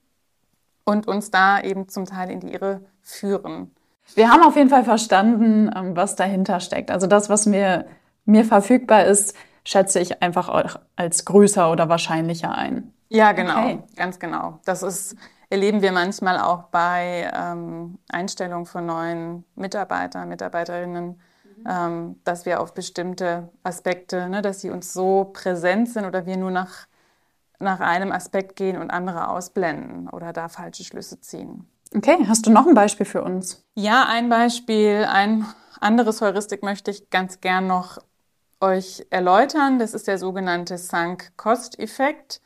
und 0.84 1.08
uns 1.08 1.32
da 1.32 1.60
eben 1.60 1.88
zum 1.88 2.06
Teil 2.06 2.30
in 2.30 2.38
die 2.38 2.52
Irre 2.52 2.82
führen. 3.02 3.74
Wir 4.14 4.30
haben 4.30 4.44
auf 4.44 4.56
jeden 4.56 4.70
Fall 4.70 4.84
verstanden, 4.84 5.68
ähm, 5.74 5.96
was 5.96 6.14
dahinter 6.14 6.60
steckt. 6.60 6.92
Also 6.92 7.08
das, 7.08 7.28
was 7.28 7.46
mir, 7.46 7.86
mir 8.24 8.44
verfügbar 8.44 9.04
ist, 9.04 9.36
schätze 9.64 10.00
ich 10.00 10.22
einfach 10.22 10.48
auch 10.48 10.80
als 10.96 11.24
größer 11.24 11.70
oder 11.70 11.88
wahrscheinlicher 11.88 12.54
ein. 12.54 12.92
Ja, 13.08 13.32
genau, 13.32 13.58
okay. 13.58 13.82
ganz 13.96 14.18
genau. 14.18 14.60
Das 14.64 14.82
ist, 14.82 15.16
erleben 15.50 15.82
wir 15.82 15.92
manchmal 15.92 16.38
auch 16.38 16.64
bei 16.64 17.30
ähm, 17.34 17.98
Einstellung 18.08 18.66
von 18.66 18.86
neuen 18.86 19.44
Mitarbeitern, 19.56 20.28
Mitarbeiterinnen, 20.28 21.06
mhm. 21.06 21.64
ähm, 21.68 22.20
dass 22.24 22.46
wir 22.46 22.60
auf 22.60 22.72
bestimmte 22.72 23.48
Aspekte, 23.64 24.28
ne, 24.28 24.42
dass 24.42 24.60
sie 24.60 24.70
uns 24.70 24.92
so 24.92 25.30
präsent 25.32 25.88
sind 25.88 26.04
oder 26.04 26.24
wir 26.24 26.36
nur 26.36 26.52
nach, 26.52 26.86
nach 27.58 27.80
einem 27.80 28.12
Aspekt 28.12 28.54
gehen 28.54 28.80
und 28.80 28.90
andere 28.90 29.28
ausblenden 29.28 30.08
oder 30.08 30.32
da 30.32 30.48
falsche 30.48 30.84
Schlüsse 30.84 31.20
ziehen. 31.20 31.68
Okay, 31.94 32.16
hast 32.28 32.46
du 32.46 32.52
noch 32.52 32.68
ein 32.68 32.74
Beispiel 32.74 33.06
für 33.06 33.22
uns? 33.22 33.64
Ja, 33.74 34.06
ein 34.08 34.28
Beispiel, 34.28 35.04
ein 35.10 35.44
anderes 35.80 36.20
Heuristik 36.20 36.62
möchte 36.62 36.92
ich 36.92 37.10
ganz 37.10 37.40
gern 37.40 37.66
noch 37.66 37.98
euch 38.60 39.06
erläutern. 39.10 39.78
Das 39.78 39.94
ist 39.94 40.06
der 40.06 40.18
sogenannte 40.18 40.78
Sunk-Cost-Effekt. 40.78 42.40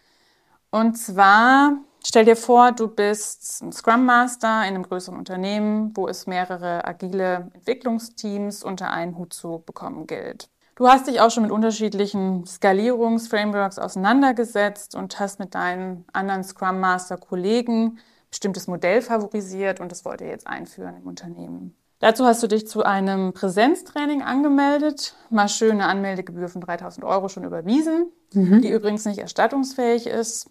Und 0.71 0.97
zwar 0.97 1.79
stell 2.05 2.25
dir 2.25 2.37
vor, 2.37 2.73
du 2.73 2.89
bist 2.89 3.63
ein 3.63 3.73
Scrum 3.73 4.07
Master 4.07 4.63
in 4.63 4.75
einem 4.75 4.83
größeren 4.83 5.19
Unternehmen, 5.19 5.93
wo 5.95 6.09
es 6.09 6.27
mehrere 6.27 6.85
agile 6.85 7.51
Entwicklungsteams 7.55 8.63
unter 8.63 8.91
einen 8.91 9.17
Hut 9.17 9.33
zu 9.33 9.63
bekommen 9.65 10.07
gilt. 10.07 10.49
Du 10.77 10.89
hast 10.89 11.07
dich 11.07 11.21
auch 11.21 11.31
schon 11.31 11.45
mit 11.45 11.53
unterschiedlichen 11.53 12.45
Skalierungsframeworks 12.47 13.79
auseinandergesetzt 13.79 14.97
und 14.97 15.21
hast 15.21 15.39
mit 15.39 15.55
deinen 15.55 16.05
anderen 16.13 16.43
Scrum 16.43 16.81
Master 16.81 17.17
Kollegen 17.17 17.99
bestimmtes 18.29 18.67
Modell 18.67 19.01
favorisiert 19.01 19.79
und 19.79 19.93
das 19.93 20.05
wollt 20.05 20.21
ihr 20.21 20.27
jetzt 20.27 20.49
einführen 20.49 20.97
im 20.97 21.07
Unternehmen. 21.07 21.77
Dazu 22.05 22.27
hast 22.27 22.43
du 22.43 22.49
dich 22.49 22.69
zu 22.69 22.83
einem 22.83 23.33
Präsenztraining 23.33 24.21
angemeldet, 24.21 25.15
mal 25.31 25.49
schöne 25.49 25.87
Anmeldegebühr 25.87 26.51
von 26.51 26.61
3000 26.61 27.03
Euro 27.03 27.31
schon 27.31 27.45
überwiesen, 27.45 28.13
mhm. 28.35 28.61
die 28.61 28.69
übrigens 28.69 29.07
nicht 29.07 29.21
erstattungsfähig 29.21 30.07
ist. 30.07 30.51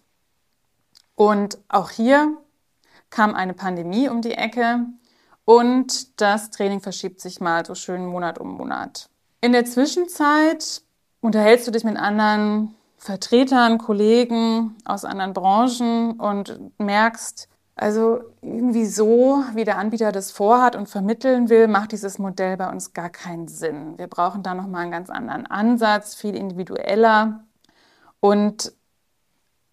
Und 1.14 1.58
auch 1.68 1.90
hier 1.90 2.36
kam 3.08 3.36
eine 3.36 3.54
Pandemie 3.54 4.08
um 4.08 4.20
die 4.20 4.32
Ecke 4.32 4.80
und 5.44 6.20
das 6.20 6.50
Training 6.50 6.80
verschiebt 6.80 7.20
sich 7.20 7.40
mal 7.40 7.64
so 7.64 7.76
schön 7.76 8.04
Monat 8.04 8.40
um 8.40 8.56
Monat. 8.56 9.08
In 9.40 9.52
der 9.52 9.64
Zwischenzeit 9.64 10.82
unterhältst 11.20 11.68
du 11.68 11.70
dich 11.70 11.84
mit 11.84 11.96
anderen 11.96 12.74
Vertretern, 12.96 13.78
Kollegen 13.78 14.74
aus 14.84 15.04
anderen 15.04 15.32
Branchen 15.32 16.18
und 16.18 16.58
merkst, 16.80 17.48
also 17.76 18.20
irgendwie 18.40 18.86
so, 18.86 19.42
wie 19.54 19.64
der 19.64 19.78
Anbieter 19.78 20.12
das 20.12 20.30
vorhat 20.30 20.76
und 20.76 20.88
vermitteln 20.88 21.48
will, 21.48 21.66
macht 21.66 21.92
dieses 21.92 22.18
Modell 22.18 22.56
bei 22.56 22.70
uns 22.70 22.92
gar 22.92 23.10
keinen 23.10 23.48
Sinn. 23.48 23.98
Wir 23.98 24.06
brauchen 24.06 24.42
da 24.42 24.54
noch 24.54 24.68
mal 24.68 24.80
einen 24.80 24.92
ganz 24.92 25.10
anderen 25.10 25.46
Ansatz, 25.46 26.14
viel 26.14 26.36
individueller 26.36 27.44
und 28.20 28.72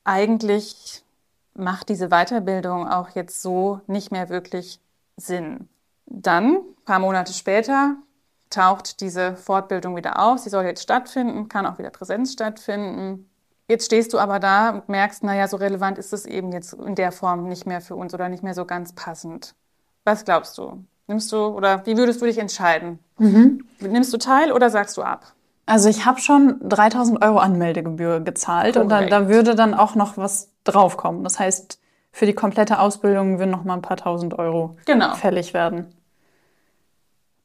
eigentlich 0.03 1.03
macht 1.53 1.89
diese 1.89 2.09
Weiterbildung 2.09 2.87
auch 2.87 3.09
jetzt 3.09 3.41
so 3.41 3.81
nicht 3.87 4.11
mehr 4.11 4.29
wirklich 4.29 4.79
Sinn. 5.17 5.69
Dann, 6.05 6.55
ein 6.55 6.85
paar 6.85 6.99
Monate 6.99 7.33
später, 7.33 7.95
taucht 8.49 8.99
diese 9.01 9.35
Fortbildung 9.35 9.95
wieder 9.95 10.19
auf. 10.19 10.39
Sie 10.39 10.49
soll 10.49 10.65
jetzt 10.65 10.83
stattfinden, 10.83 11.47
kann 11.47 11.65
auch 11.65 11.77
wieder 11.77 11.89
Präsenz 11.89 12.33
stattfinden. 12.33 13.30
Jetzt 13.71 13.85
stehst 13.85 14.11
du 14.11 14.19
aber 14.19 14.39
da 14.39 14.71
und 14.71 14.89
merkst, 14.89 15.23
naja, 15.23 15.47
so 15.47 15.55
relevant 15.55 15.97
ist 15.97 16.11
es 16.11 16.25
eben 16.25 16.51
jetzt 16.51 16.73
in 16.73 16.95
der 16.95 17.13
Form 17.13 17.47
nicht 17.47 17.65
mehr 17.65 17.79
für 17.79 17.95
uns 17.95 18.13
oder 18.13 18.27
nicht 18.27 18.43
mehr 18.43 18.53
so 18.53 18.65
ganz 18.65 18.91
passend. 18.91 19.55
Was 20.03 20.25
glaubst 20.25 20.57
du? 20.57 20.83
Nimmst 21.07 21.31
du 21.31 21.37
oder 21.37 21.85
wie 21.85 21.95
würdest 21.95 22.21
du 22.21 22.25
dich 22.25 22.37
entscheiden? 22.37 22.99
Mhm. 23.17 23.63
Nimmst 23.79 24.11
du 24.11 24.17
teil 24.17 24.51
oder 24.51 24.69
sagst 24.69 24.97
du 24.97 25.03
ab? 25.03 25.31
Also 25.67 25.87
ich 25.87 26.05
habe 26.05 26.19
schon 26.19 26.59
3000 26.67 27.23
Euro 27.23 27.37
Anmeldegebühr 27.37 28.19
gezahlt 28.19 28.73
Korrekt. 28.73 28.77
und 28.77 28.89
da, 28.89 29.05
da 29.05 29.29
würde 29.29 29.55
dann 29.55 29.73
auch 29.73 29.95
noch 29.95 30.17
was 30.17 30.49
draufkommen. 30.65 31.23
Das 31.23 31.39
heißt, 31.39 31.79
für 32.11 32.25
die 32.25 32.33
komplette 32.33 32.77
Ausbildung 32.77 33.39
würden 33.39 33.51
noch 33.51 33.63
mal 33.63 33.75
ein 33.75 33.81
paar 33.81 33.95
tausend 33.95 34.37
Euro 34.37 34.75
genau. 34.83 35.15
fällig 35.15 35.53
werden. 35.53 35.95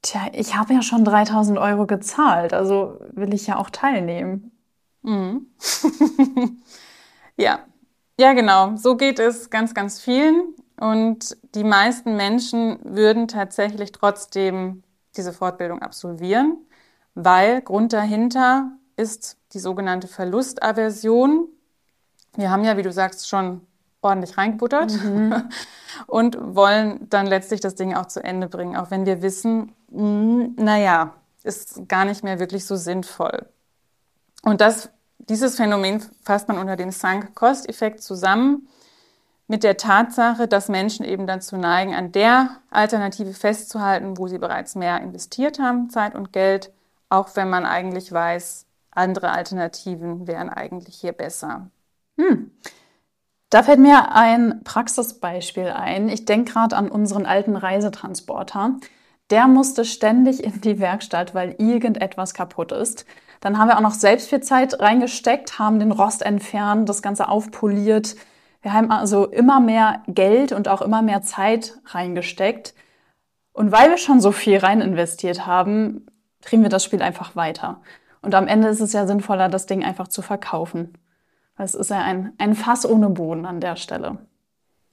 Tja, 0.03 0.23
ich 0.33 0.57
habe 0.57 0.75
ja 0.75 0.83
schon 0.83 1.05
3000 1.05 1.57
Euro 1.57 1.87
gezahlt, 1.87 2.53
also 2.53 2.99
will 3.13 3.33
ich 3.33 3.47
ja 3.47 3.59
auch 3.59 3.71
teilnehmen. 3.71 4.51
Mhm. 5.07 5.47
ja, 7.37 7.61
ja, 8.19 8.33
genau. 8.33 8.77
So 8.77 8.97
geht 8.97 9.19
es 9.19 9.51
ganz, 9.51 9.75
ganz 9.75 10.01
vielen. 10.01 10.55
Und 10.79 11.37
die 11.55 11.65
meisten 11.65 12.17
Menschen 12.17 12.79
würden 12.83 13.29
tatsächlich 13.29 13.93
trotzdem 13.93 14.83
diese 15.17 15.33
Fortbildung 15.33 15.81
absolvieren 15.81 16.59
weil 17.17 17.63
Grund 17.63 17.93
dahinter 17.95 18.71
ist 18.97 19.39
die 19.55 19.59
sogenannte 19.59 20.07
Verlustaversion. 20.07 21.49
Wir 22.37 22.51
haben 22.51 22.63
ja, 22.63 22.77
wie 22.77 22.83
du 22.83 22.93
sagst, 22.93 23.29
schon 23.29 23.63
ordentlich 24.03 24.37
reingebuttert 24.37 24.93
mhm. 25.03 25.49
und 26.07 26.37
wollen 26.41 27.09
dann 27.09 27.27
letztlich 27.27 27.61
das 27.61 27.75
Ding 27.75 27.95
auch 27.95 28.07
zu 28.07 28.23
Ende 28.23 28.49
bringen, 28.49 28.77
auch 28.77 28.91
wenn 28.91 29.07
wir 29.07 29.23
wissen, 29.23 29.73
hm, 29.91 30.55
naja, 30.57 31.15
ist 31.43 31.89
gar 31.89 32.05
nicht 32.05 32.23
mehr 32.23 32.39
wirklich 32.39 32.67
so 32.67 32.77
sinnvoll. 32.77 33.49
Und 34.43 34.61
das, 34.61 34.91
dieses 35.29 35.57
Phänomen 35.57 36.03
fasst 36.23 36.49
man 36.49 36.59
unter 36.59 36.77
dem 36.77 36.91
Sunk-Cost-Effekt 36.91 38.03
zusammen 38.03 38.69
mit 39.49 39.63
der 39.63 39.77
Tatsache, 39.77 40.49
dass 40.49 40.69
Menschen 40.69 41.05
eben 41.05 41.27
dazu 41.27 41.57
neigen, 41.57 41.95
an 41.95 42.13
der 42.13 42.61
Alternative 42.71 43.33
festzuhalten, 43.33 44.19
wo 44.19 44.27
sie 44.29 44.39
bereits 44.39 44.75
mehr 44.75 45.01
investiert 45.01 45.59
haben, 45.59 45.91
Zeit 45.91 46.15
und 46.15 46.33
Geld, 46.33 46.73
auch 47.09 47.37
wenn 47.37 47.49
man 47.49 47.65
eigentlich 47.65 48.11
weiß, 48.11 48.67
andere 48.91 49.31
Alternativen 49.31 50.27
wären 50.27 50.49
eigentlich 50.49 50.97
hier 50.97 51.13
besser. 51.13 51.71
Hm. 52.19 52.51
Da 53.51 53.63
fällt 53.63 53.79
mir 53.79 54.13
ein 54.13 54.63
Praxisbeispiel 54.65 55.69
ein. 55.69 56.09
Ich 56.09 56.25
denke 56.25 56.53
gerade 56.53 56.77
an 56.77 56.91
unseren 56.91 57.27
alten 57.27 57.55
Reisetransporter. 57.57 58.77
Der 59.31 59.47
musste 59.47 59.85
ständig 59.85 60.43
in 60.43 60.61
die 60.61 60.81
Werkstatt, 60.81 61.35
weil 61.35 61.55
irgendetwas 61.59 62.35
kaputt 62.35 62.73
ist. 62.73 63.07
Dann 63.41 63.59
haben 63.59 63.69
wir 63.69 63.77
auch 63.77 63.83
noch 63.83 63.95
selbst 63.95 64.29
viel 64.29 64.41
Zeit 64.41 64.81
reingesteckt, 64.81 65.59
haben 65.59 65.79
den 65.79 65.93
Rost 65.93 66.23
entfernt, 66.23 66.89
das 66.89 67.03
Ganze 67.03 67.29
aufpoliert. 67.29 68.17
Wir 68.63 68.73
haben 68.73 68.91
also 68.91 69.27
immer 69.27 69.61
mehr 69.61 70.03
Geld 70.07 70.53
und 70.53 70.69
auch 70.69 70.83
immer 70.83 71.03
mehr 71.03 71.23
Zeit 71.23 71.79
reingesteckt. 71.87 72.75
Und 73.53 73.73
weil 73.73 73.91
wir 73.91 73.99
schon 73.99 74.21
so 74.21 74.33
viel 74.33 74.59
rein 74.59 74.81
investiert 74.81 75.47
haben, 75.47 76.07
drehen 76.43 76.63
wir 76.63 76.69
das 76.69 76.85
Spiel 76.85 77.03
einfach 77.03 77.37
weiter. 77.37 77.81
Und 78.23 78.35
am 78.35 78.49
Ende 78.49 78.69
ist 78.69 78.81
es 78.81 78.93
ja 78.93 79.07
sinnvoller, 79.07 79.49
das 79.49 79.67
Ding 79.67 79.85
einfach 79.85 80.09
zu 80.09 80.21
verkaufen. 80.21 80.99
Es 81.57 81.75
ist 81.75 81.91
ja 81.91 82.03
ein, 82.03 82.33
ein 82.39 82.55
Fass 82.55 82.85
ohne 82.85 83.09
Boden 83.09 83.47
an 83.47 83.61
der 83.61 83.77
Stelle. 83.77 84.19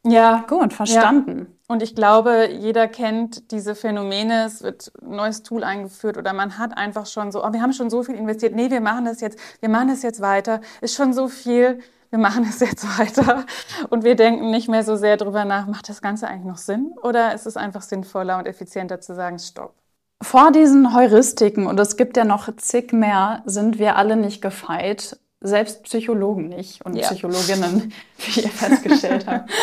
Ja, 0.05 0.43
gut, 0.47 0.73
verstanden. 0.73 1.39
Ja. 1.39 1.45
Und 1.73 1.81
ich 1.81 1.95
glaube, 1.95 2.49
jeder 2.51 2.87
kennt 2.87 3.51
diese 3.51 3.73
Phänomene. 3.73 4.45
Es 4.45 4.61
wird 4.61 4.91
ein 5.01 5.15
neues 5.15 5.43
Tool 5.43 5.63
eingeführt 5.63 6.17
oder 6.17 6.33
man 6.33 6.57
hat 6.57 6.77
einfach 6.77 7.05
schon 7.05 7.31
so, 7.31 7.43
oh, 7.43 7.53
wir 7.53 7.61
haben 7.61 7.73
schon 7.73 7.89
so 7.89 8.03
viel 8.03 8.15
investiert. 8.15 8.53
Nee, 8.53 8.69
wir 8.69 8.81
machen 8.81 9.05
das 9.05 9.21
jetzt, 9.21 9.39
wir 9.61 9.69
machen 9.69 9.87
das 9.87 10.03
jetzt 10.03 10.19
weiter. 10.19 10.59
Ist 10.81 10.95
schon 10.95 11.13
so 11.13 11.29
viel, 11.29 11.79
wir 12.09 12.19
machen 12.19 12.45
es 12.47 12.59
jetzt 12.59 12.85
weiter. 12.99 13.45
Und 13.89 14.03
wir 14.03 14.15
denken 14.15 14.51
nicht 14.51 14.67
mehr 14.67 14.83
so 14.83 14.97
sehr 14.97 15.15
darüber 15.15 15.45
nach, 15.45 15.67
macht 15.67 15.87
das 15.87 16.01
Ganze 16.01 16.27
eigentlich 16.27 16.45
noch 16.45 16.57
Sinn? 16.57 16.93
Oder 17.01 17.33
ist 17.33 17.47
es 17.47 17.55
einfach 17.55 17.81
sinnvoller 17.81 18.37
und 18.37 18.45
effizienter 18.45 18.99
zu 18.99 19.15
sagen, 19.15 19.39
stopp? 19.39 19.73
Vor 20.21 20.51
diesen 20.51 20.93
Heuristiken, 20.93 21.65
und 21.65 21.79
es 21.79 21.97
gibt 21.97 22.15
ja 22.17 22.23
noch 22.23 22.53
zig 22.57 22.93
mehr, 22.93 23.41
sind 23.45 23.79
wir 23.79 23.95
alle 23.97 24.15
nicht 24.15 24.41
gefeit, 24.41 25.17
selbst 25.43 25.83
Psychologen 25.83 26.47
nicht 26.47 26.83
und 26.85 26.95
ja. 26.95 27.07
Psychologinnen, 27.07 27.93
wie 28.17 28.41
ihr 28.41 28.49
festgestellt 28.49 29.27
habt. 29.27 29.49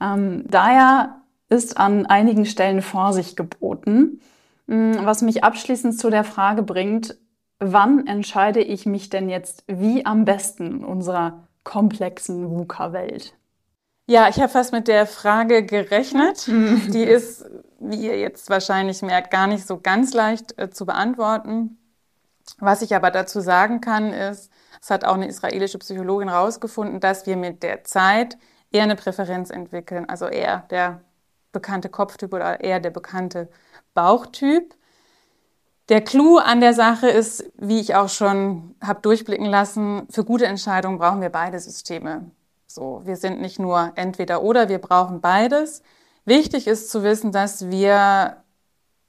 Ähm, 0.00 0.42
daher 0.48 1.22
ist 1.48 1.76
an 1.76 2.06
einigen 2.06 2.44
Stellen 2.44 2.82
Vorsicht 2.82 3.36
geboten, 3.36 4.20
hm, 4.66 4.96
was 5.04 5.22
mich 5.22 5.44
abschließend 5.44 5.96
zu 5.96 6.10
der 6.10 6.24
Frage 6.24 6.64
bringt, 6.64 7.16
wann 7.60 8.08
entscheide 8.08 8.60
ich 8.60 8.84
mich 8.84 9.10
denn 9.10 9.28
jetzt 9.28 9.62
wie 9.68 10.04
am 10.04 10.24
besten 10.24 10.66
in 10.66 10.84
unserer 10.84 11.46
komplexen 11.62 12.50
VUCA-Welt? 12.50 13.34
Ja, 14.06 14.28
ich 14.28 14.40
habe 14.40 14.48
fast 14.48 14.72
mit 14.72 14.88
der 14.88 15.06
Frage 15.06 15.64
gerechnet. 15.64 16.46
Die 16.48 17.04
ist, 17.04 17.44
wie 17.78 18.06
ihr 18.06 18.18
jetzt 18.18 18.50
wahrscheinlich 18.50 19.02
merkt, 19.02 19.30
gar 19.30 19.46
nicht 19.46 19.66
so 19.66 19.78
ganz 19.78 20.12
leicht 20.12 20.58
äh, 20.58 20.70
zu 20.70 20.84
beantworten. 20.86 21.78
Was 22.58 22.82
ich 22.82 22.94
aber 22.94 23.10
dazu 23.10 23.40
sagen 23.40 23.80
kann, 23.80 24.12
ist, 24.12 24.50
es 24.82 24.90
hat 24.90 25.04
auch 25.04 25.14
eine 25.14 25.28
israelische 25.28 25.78
Psychologin 25.78 26.28
herausgefunden, 26.28 26.98
dass 26.98 27.24
wir 27.26 27.36
mit 27.36 27.62
der 27.62 27.84
Zeit 27.84 28.36
eher 28.72 28.82
eine 28.82 28.96
Präferenz 28.96 29.50
entwickeln, 29.50 30.08
also 30.08 30.26
eher 30.26 30.64
der 30.70 31.02
bekannte 31.52 31.88
Kopftyp 31.88 32.34
oder 32.34 32.60
eher 32.60 32.80
der 32.80 32.90
bekannte 32.90 33.48
Bauchtyp. 33.94 34.74
Der 35.88 36.00
Clou 36.00 36.38
an 36.38 36.60
der 36.60 36.74
Sache 36.74 37.08
ist, 37.08 37.44
wie 37.56 37.78
ich 37.78 37.94
auch 37.94 38.08
schon 38.08 38.74
habe 38.82 39.00
durchblicken 39.02 39.46
lassen, 39.46 40.08
für 40.10 40.24
gute 40.24 40.46
Entscheidungen 40.46 40.98
brauchen 40.98 41.20
wir 41.20 41.30
beide 41.30 41.60
Systeme. 41.60 42.30
So, 42.66 43.02
wir 43.04 43.16
sind 43.16 43.40
nicht 43.40 43.60
nur 43.60 43.92
entweder 43.94 44.42
oder, 44.42 44.68
wir 44.68 44.78
brauchen 44.78 45.20
beides. 45.20 45.82
Wichtig 46.24 46.66
ist 46.66 46.90
zu 46.90 47.04
wissen, 47.04 47.30
dass 47.30 47.70
wir 47.70 48.38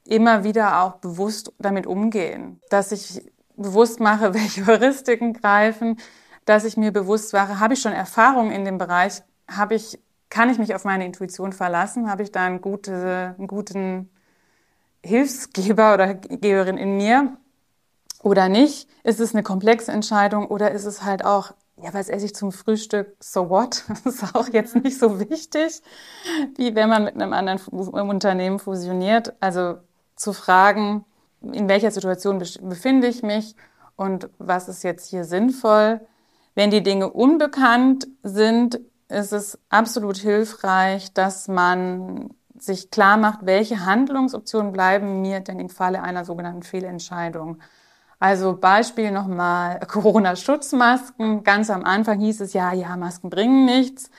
immer 0.06 0.44
wieder 0.44 0.84
auch 0.84 0.98
bewusst 0.98 1.52
damit 1.58 1.88
umgehen, 1.88 2.60
dass 2.70 2.92
ich 2.92 3.33
bewusst 3.56 4.00
mache, 4.00 4.34
welche 4.34 4.66
Heuristiken 4.66 5.34
greifen, 5.34 5.98
dass 6.46 6.66
ich 6.66 6.78
mir 6.78 6.92
bewusst 6.92 7.34
mache, 7.34 7.60
habe 7.60 7.74
ich 7.74 7.82
schon 7.82 7.94
Erfahrung 7.94 8.52
in 8.52 8.66
dem 8.66 8.78
Bereich, 8.78 9.22
habe 9.50 9.76
ich, 9.76 10.00
kann 10.30 10.50
ich 10.50 10.58
mich 10.58 10.76
auf 10.76 10.84
meine 10.84 11.06
Intuition 11.06 11.54
verlassen, 11.54 12.10
habe 12.10 12.24
ich 12.24 12.32
da 12.32 12.46
einen, 12.46 12.62
gute, 12.62 13.36
einen 13.38 13.48
guten 13.48 14.10
Hilfsgeber 15.04 15.94
oder 15.94 16.14
Geberin 16.16 16.78
in 16.78 16.98
mir 16.98 17.38
oder 18.22 18.50
nicht? 18.50 18.90
Ist 19.04 19.20
es 19.20 19.34
eine 19.34 19.44
komplexe 19.44 19.92
Entscheidung 19.92 20.48
oder 20.48 20.72
ist 20.72 20.86
es 20.86 21.04
halt 21.04 21.26
auch, 21.26 21.54
ja, 21.82 21.94
was 21.94 22.08
esse 22.08 22.26
ich 22.26 22.36
zum 22.36 22.52
Frühstück? 22.52 23.16
So 23.20 23.50
what? 23.50 23.84
Das 24.04 24.06
ist 24.06 24.36
auch 24.36 24.48
jetzt 24.50 24.76
nicht 24.76 24.98
so 24.98 25.20
wichtig, 25.20 25.82
wie 26.56 26.76
wenn 26.76 26.90
man 26.90 27.04
mit 27.04 27.16
einem 27.16 27.34
anderen 27.34 27.60
Unternehmen 28.10 28.60
fusioniert. 28.60 29.34
Also 29.40 29.78
zu 30.16 30.34
fragen, 30.34 31.06
in 31.52 31.68
welcher 31.68 31.92
Situation 31.92 32.44
befinde 32.62 33.08
ich 33.08 33.24
mich 33.24 33.56
und 33.96 34.30
was 34.38 34.68
ist 34.68 34.84
jetzt 34.84 35.10
hier 35.10 35.26
sinnvoll. 35.26 36.02
Wenn 36.56 36.72
die 36.72 36.84
Dinge 36.84 37.10
unbekannt 37.12 38.08
sind, 38.22 38.80
ist 39.10 39.34
es 39.34 39.60
absolut 39.70 40.18
hilfreich, 40.18 41.14
dass 41.14 41.48
man 41.48 42.30
sich 42.58 42.92
klar 42.92 43.18
macht, 43.18 43.40
welche 43.46 43.86
Handlungsoptionen 43.86 44.72
bleiben 44.72 45.22
mir 45.22 45.40
denn 45.42 45.60
im 45.60 45.70
Falle 45.70 46.02
einer 46.02 46.24
sogenannten 46.26 46.64
Fehlentscheidung. 46.64 47.58
Also 48.20 48.56
Beispiel 48.56 49.12
nochmal 49.12 49.80
Corona-Schutzmasken. 49.88 51.44
Ganz 51.44 51.70
am 51.70 51.84
Anfang 51.84 52.20
hieß 52.20 52.42
es 52.42 52.54
ja, 52.54 52.72
ja, 52.74 52.96
Masken 52.96 53.30
bringen 53.30 53.66
nichts. 53.66 54.10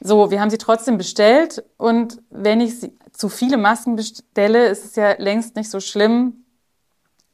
So, 0.00 0.30
wir 0.30 0.40
haben 0.40 0.50
sie 0.50 0.58
trotzdem 0.58 0.98
bestellt 0.98 1.64
und 1.76 2.22
wenn 2.30 2.60
ich 2.60 2.92
zu 3.12 3.28
viele 3.28 3.56
Masken 3.56 3.96
bestelle, 3.96 4.66
ist 4.66 4.84
es 4.84 4.96
ja 4.96 5.14
längst 5.18 5.54
nicht 5.54 5.70
so 5.70 5.80
schlimm, 5.80 6.41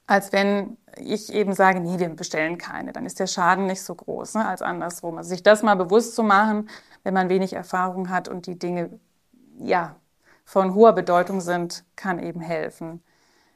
als 0.09 0.33
wenn 0.33 0.79
ich 0.97 1.33
eben 1.33 1.53
sage, 1.53 1.81
nee, 1.81 1.99
wir 2.01 2.09
bestellen 2.09 2.59
keine. 2.59 2.93
Dann 2.93 3.07
ist 3.07 3.21
der 3.21 3.29
Schaden 3.29 3.67
nicht 3.67 3.83
so 3.83 3.95
groß 3.95 4.35
ne, 4.35 4.49
als 4.49 4.63
andersrum. 4.63 5.19
Also 5.19 5.29
sich 5.29 5.43
das 5.45 5.63
mal 5.63 5.77
bewusst 5.77 6.17
zu 6.17 6.25
machen, 6.25 6.69
wenn 7.05 7.15
man 7.15 7.29
wenig 7.29 7.53
Erfahrung 7.53 8.09
hat 8.09 8.27
und 8.27 8.47
die 8.47 8.59
Dinge 8.59 8.99
ja 9.61 9.95
von 10.45 10.75
hoher 10.75 10.95
Bedeutung 10.95 11.41
sind, 11.41 11.85
kann 11.95 12.19
eben 12.19 12.41
helfen. 12.41 13.03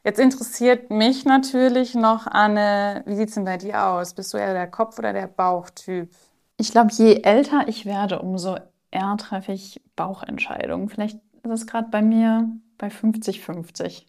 Jetzt 0.05 0.21
interessiert 0.21 0.91
mich 0.91 1.25
natürlich 1.25 1.95
noch, 1.95 2.27
Anne, 2.27 3.03
wie 3.07 3.17
sieht 3.17 3.31
es 3.31 3.35
denn 3.35 3.45
bei 3.45 3.57
dir 3.57 3.87
aus? 3.87 4.15
Bist 4.15 4.35
du 4.35 4.39
eher 4.39 4.53
der 4.53 4.71
Kopf- 4.71 4.99
oder 4.99 5.13
der 5.13 5.29
Bauchtyp? 5.29 6.11
Ich 6.59 6.71
glaube, 6.71 6.91
je 6.93 7.23
älter 7.23 7.67
ich 7.67 7.87
werde, 7.87 8.21
umso 8.21 8.59
eher 8.91 9.17
treffe 9.17 9.53
ich 9.53 9.81
Bauchentscheidungen. 9.97 10.91
Vielleicht 10.91 11.19
ist 11.45 11.51
es 11.51 11.67
gerade 11.67 11.89
bei 11.91 12.03
mir 12.03 12.49
bei 12.77 12.89
50-50. 12.89 14.05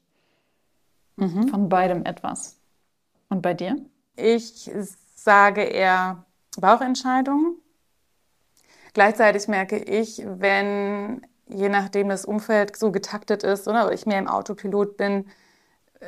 Mhm. 1.15 1.47
Von 1.47 1.69
beidem 1.69 2.05
etwas. 2.05 2.57
Und 3.29 3.41
bei 3.41 3.53
dir? 3.53 3.77
Ich 4.15 4.71
sage 5.15 5.63
eher 5.63 6.25
Bauchentscheidungen. 6.59 7.57
Gleichzeitig 8.93 9.47
merke 9.47 9.77
ich, 9.77 10.23
wenn 10.25 11.25
je 11.47 11.69
nachdem 11.69 12.09
das 12.09 12.25
Umfeld 12.25 12.77
so 12.77 12.91
getaktet 12.91 13.43
ist 13.43 13.67
oder 13.67 13.91
ich 13.91 14.05
mehr 14.05 14.19
im 14.19 14.27
Autopilot 14.27 14.97
bin, 14.97 15.25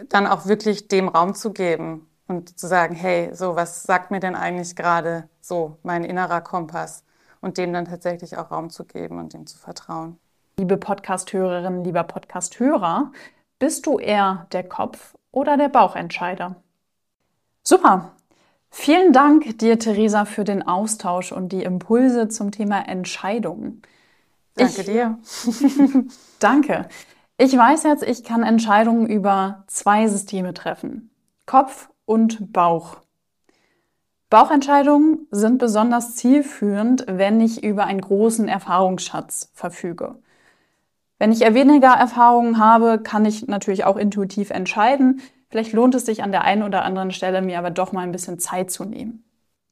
dann 0.09 0.27
auch 0.27 0.45
wirklich 0.45 0.87
dem 0.87 1.07
Raum 1.07 1.33
zu 1.33 1.53
geben 1.53 2.07
und 2.27 2.59
zu 2.59 2.67
sagen, 2.67 2.95
hey, 2.95 3.33
so 3.33 3.55
was 3.55 3.83
sagt 3.83 4.11
mir 4.11 4.19
denn 4.19 4.35
eigentlich 4.35 4.75
gerade 4.75 5.29
so 5.41 5.77
mein 5.83 6.03
innerer 6.03 6.41
Kompass 6.41 7.03
und 7.41 7.57
dem 7.57 7.73
dann 7.73 7.85
tatsächlich 7.85 8.37
auch 8.37 8.51
Raum 8.51 8.69
zu 8.69 8.85
geben 8.85 9.19
und 9.19 9.33
dem 9.33 9.45
zu 9.47 9.57
vertrauen. 9.57 10.17
Liebe 10.57 10.77
Podcasthörerinnen, 10.77 11.83
lieber 11.83 12.03
Podcasthörer, 12.03 13.11
bist 13.65 13.87
du 13.87 13.97
eher 13.97 14.45
der 14.51 14.61
Kopf 14.61 15.15
oder 15.31 15.57
der 15.57 15.69
Bauchentscheider? 15.69 16.57
Super. 17.63 18.11
Vielen 18.69 19.11
Dank 19.11 19.57
dir, 19.57 19.79
Theresa, 19.79 20.25
für 20.25 20.43
den 20.43 20.61
Austausch 20.61 21.31
und 21.31 21.51
die 21.51 21.63
Impulse 21.63 22.27
zum 22.27 22.51
Thema 22.51 22.87
Entscheidungen. 22.87 23.81
Danke 24.53 24.81
ich, 24.81 24.85
dir. 24.85 25.17
danke. 26.39 26.87
Ich 27.39 27.57
weiß 27.57 27.81
jetzt, 27.85 28.03
ich 28.03 28.23
kann 28.23 28.43
Entscheidungen 28.43 29.07
über 29.07 29.63
zwei 29.65 30.07
Systeme 30.07 30.53
treffen. 30.53 31.09
Kopf 31.47 31.89
und 32.05 32.53
Bauch. 32.53 32.97
Bauchentscheidungen 34.29 35.25
sind 35.31 35.57
besonders 35.57 36.15
zielführend, 36.15 37.05
wenn 37.07 37.41
ich 37.41 37.63
über 37.63 37.85
einen 37.85 38.01
großen 38.01 38.47
Erfahrungsschatz 38.47 39.49
verfüge. 39.55 40.19
Wenn 41.17 41.31
ich 41.31 41.41
eher 41.41 41.53
weniger 41.53 41.93
Erfahrungen 41.93 42.59
habe, 42.59 42.99
kann 42.99 43.25
ich 43.25 43.47
natürlich 43.47 43.85
auch 43.85 43.97
intuitiv 43.97 44.49
entscheiden. 44.49 45.21
Vielleicht 45.49 45.73
lohnt 45.73 45.95
es 45.95 46.05
sich 46.05 46.23
an 46.23 46.31
der 46.31 46.43
einen 46.43 46.63
oder 46.63 46.83
anderen 46.83 47.11
Stelle, 47.11 47.41
mir 47.41 47.57
aber 47.57 47.71
doch 47.71 47.91
mal 47.91 48.01
ein 48.01 48.11
bisschen 48.11 48.39
Zeit 48.39 48.71
zu 48.71 48.83
nehmen. 48.83 49.23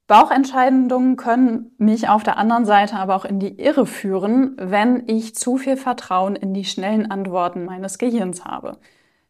Bauchentscheidungen 0.08 1.16
können 1.16 1.72
mich 1.78 2.10
auf 2.10 2.24
der 2.24 2.38
anderen 2.38 2.66
Seite 2.66 2.96
aber 2.98 3.16
auch 3.16 3.26
in 3.26 3.40
die 3.40 3.60
Irre 3.60 3.86
führen, 3.86 4.56
wenn 4.58 5.08
ich 5.08 5.36
zu 5.36 5.58
viel 5.58 5.78
Vertrauen 5.78 6.36
in 6.36 6.54
die 6.54 6.66
schnellen 6.66 7.10
Antworten 7.10 7.66
meines 7.66 7.98
Gehirns 7.98 8.44
habe. 8.46 8.78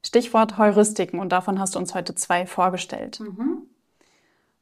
Stichwort 0.05 0.57
Heuristiken 0.57 1.20
und 1.20 1.32
davon 1.32 1.59
hast 1.59 1.76
du 1.76 1.80
uns 1.80 1.93
heute 1.93 2.16
zwei 2.16 2.45
vorgestellt. 2.45 3.20
Mhm. 3.20 3.68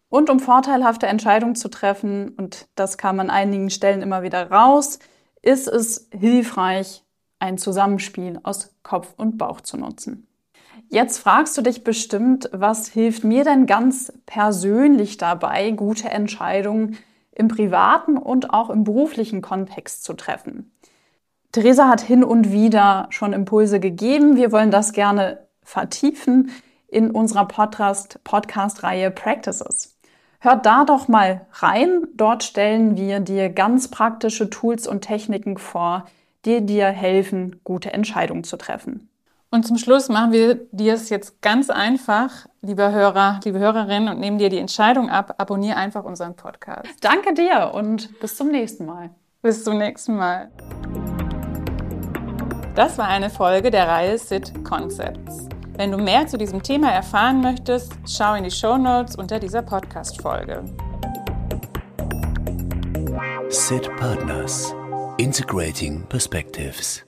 Und 0.09 0.29
um 0.29 0.39
vorteilhafte 0.39 1.07
Entscheidungen 1.07 1.55
zu 1.55 1.69
treffen, 1.69 2.35
und 2.37 2.67
das 2.75 2.97
kam 2.97 3.19
an 3.21 3.29
einigen 3.29 3.69
Stellen 3.69 4.01
immer 4.01 4.21
wieder 4.21 4.51
raus, 4.51 4.99
ist 5.41 5.67
es 5.67 6.09
hilfreich, 6.11 7.03
ein 7.41 7.57
Zusammenspiel 7.57 8.39
aus 8.43 8.75
Kopf 8.83 9.13
und 9.17 9.37
Bauch 9.37 9.61
zu 9.61 9.77
nutzen. 9.77 10.27
Jetzt 10.89 11.19
fragst 11.19 11.57
du 11.57 11.61
dich 11.61 11.83
bestimmt, 11.83 12.49
was 12.53 12.89
hilft 12.89 13.23
mir 13.23 13.43
denn 13.43 13.65
ganz 13.65 14.13
persönlich 14.25 15.17
dabei, 15.17 15.71
gute 15.71 16.09
Entscheidungen 16.09 16.97
im 17.31 17.47
privaten 17.47 18.17
und 18.17 18.53
auch 18.53 18.69
im 18.69 18.83
beruflichen 18.83 19.41
Kontext 19.41 20.03
zu 20.03 20.13
treffen. 20.13 20.71
Theresa 21.51 21.87
hat 21.87 22.01
hin 22.01 22.23
und 22.23 22.51
wieder 22.51 23.07
schon 23.09 23.33
Impulse 23.33 23.79
gegeben. 23.79 24.35
Wir 24.35 24.51
wollen 24.51 24.71
das 24.71 24.93
gerne 24.93 25.47
vertiefen 25.63 26.51
in 26.87 27.11
unserer 27.11 27.45
Podcast-Reihe 27.45 29.11
Practices. 29.11 29.97
Hört 30.39 30.65
da 30.65 30.85
doch 30.85 31.07
mal 31.07 31.47
rein. 31.53 32.07
Dort 32.15 32.43
stellen 32.43 32.97
wir 32.97 33.19
dir 33.19 33.49
ganz 33.49 33.89
praktische 33.89 34.49
Tools 34.49 34.87
und 34.87 35.01
Techniken 35.01 35.57
vor, 35.57 36.05
die 36.45 36.65
dir 36.65 36.87
helfen, 36.87 37.59
gute 37.63 37.93
Entscheidungen 37.93 38.43
zu 38.43 38.57
treffen. 38.57 39.09
Und 39.53 39.67
zum 39.67 39.77
Schluss 39.77 40.07
machen 40.07 40.31
wir 40.31 40.55
dir 40.71 40.93
es 40.93 41.09
jetzt 41.09 41.41
ganz 41.41 41.69
einfach, 41.69 42.47
lieber 42.61 42.93
Hörer, 42.93 43.41
liebe 43.43 43.59
Hörerinnen, 43.59 44.07
und 44.07 44.19
nehmen 44.19 44.37
dir 44.37 44.49
die 44.49 44.59
Entscheidung 44.59 45.09
ab. 45.09 45.35
Abonniere 45.39 45.75
einfach 45.75 46.05
unseren 46.05 46.35
Podcast. 46.37 46.87
Danke 47.01 47.33
dir 47.33 47.71
und 47.73 48.17
bis 48.21 48.37
zum 48.37 48.47
nächsten 48.47 48.85
Mal. 48.85 49.09
Bis 49.41 49.65
zum 49.65 49.77
nächsten 49.77 50.15
Mal. 50.15 50.49
Das 52.75 52.97
war 52.97 53.09
eine 53.09 53.29
Folge 53.29 53.71
der 53.71 53.89
Reihe 53.89 54.17
SIT 54.17 54.63
Concepts. 54.63 55.49
Wenn 55.75 55.91
du 55.91 55.97
mehr 55.97 56.27
zu 56.27 56.37
diesem 56.37 56.63
Thema 56.63 56.91
erfahren 56.91 57.41
möchtest, 57.41 57.91
schau 58.07 58.35
in 58.35 58.45
die 58.45 58.51
Show 58.51 58.77
Notes 58.77 59.17
unter 59.17 59.39
dieser 59.39 59.63
Podcast-Folge. 59.63 60.63
SIT 63.49 63.93
Partners 63.97 64.73
Integrating 65.21 66.01
Perspectives. 66.07 67.03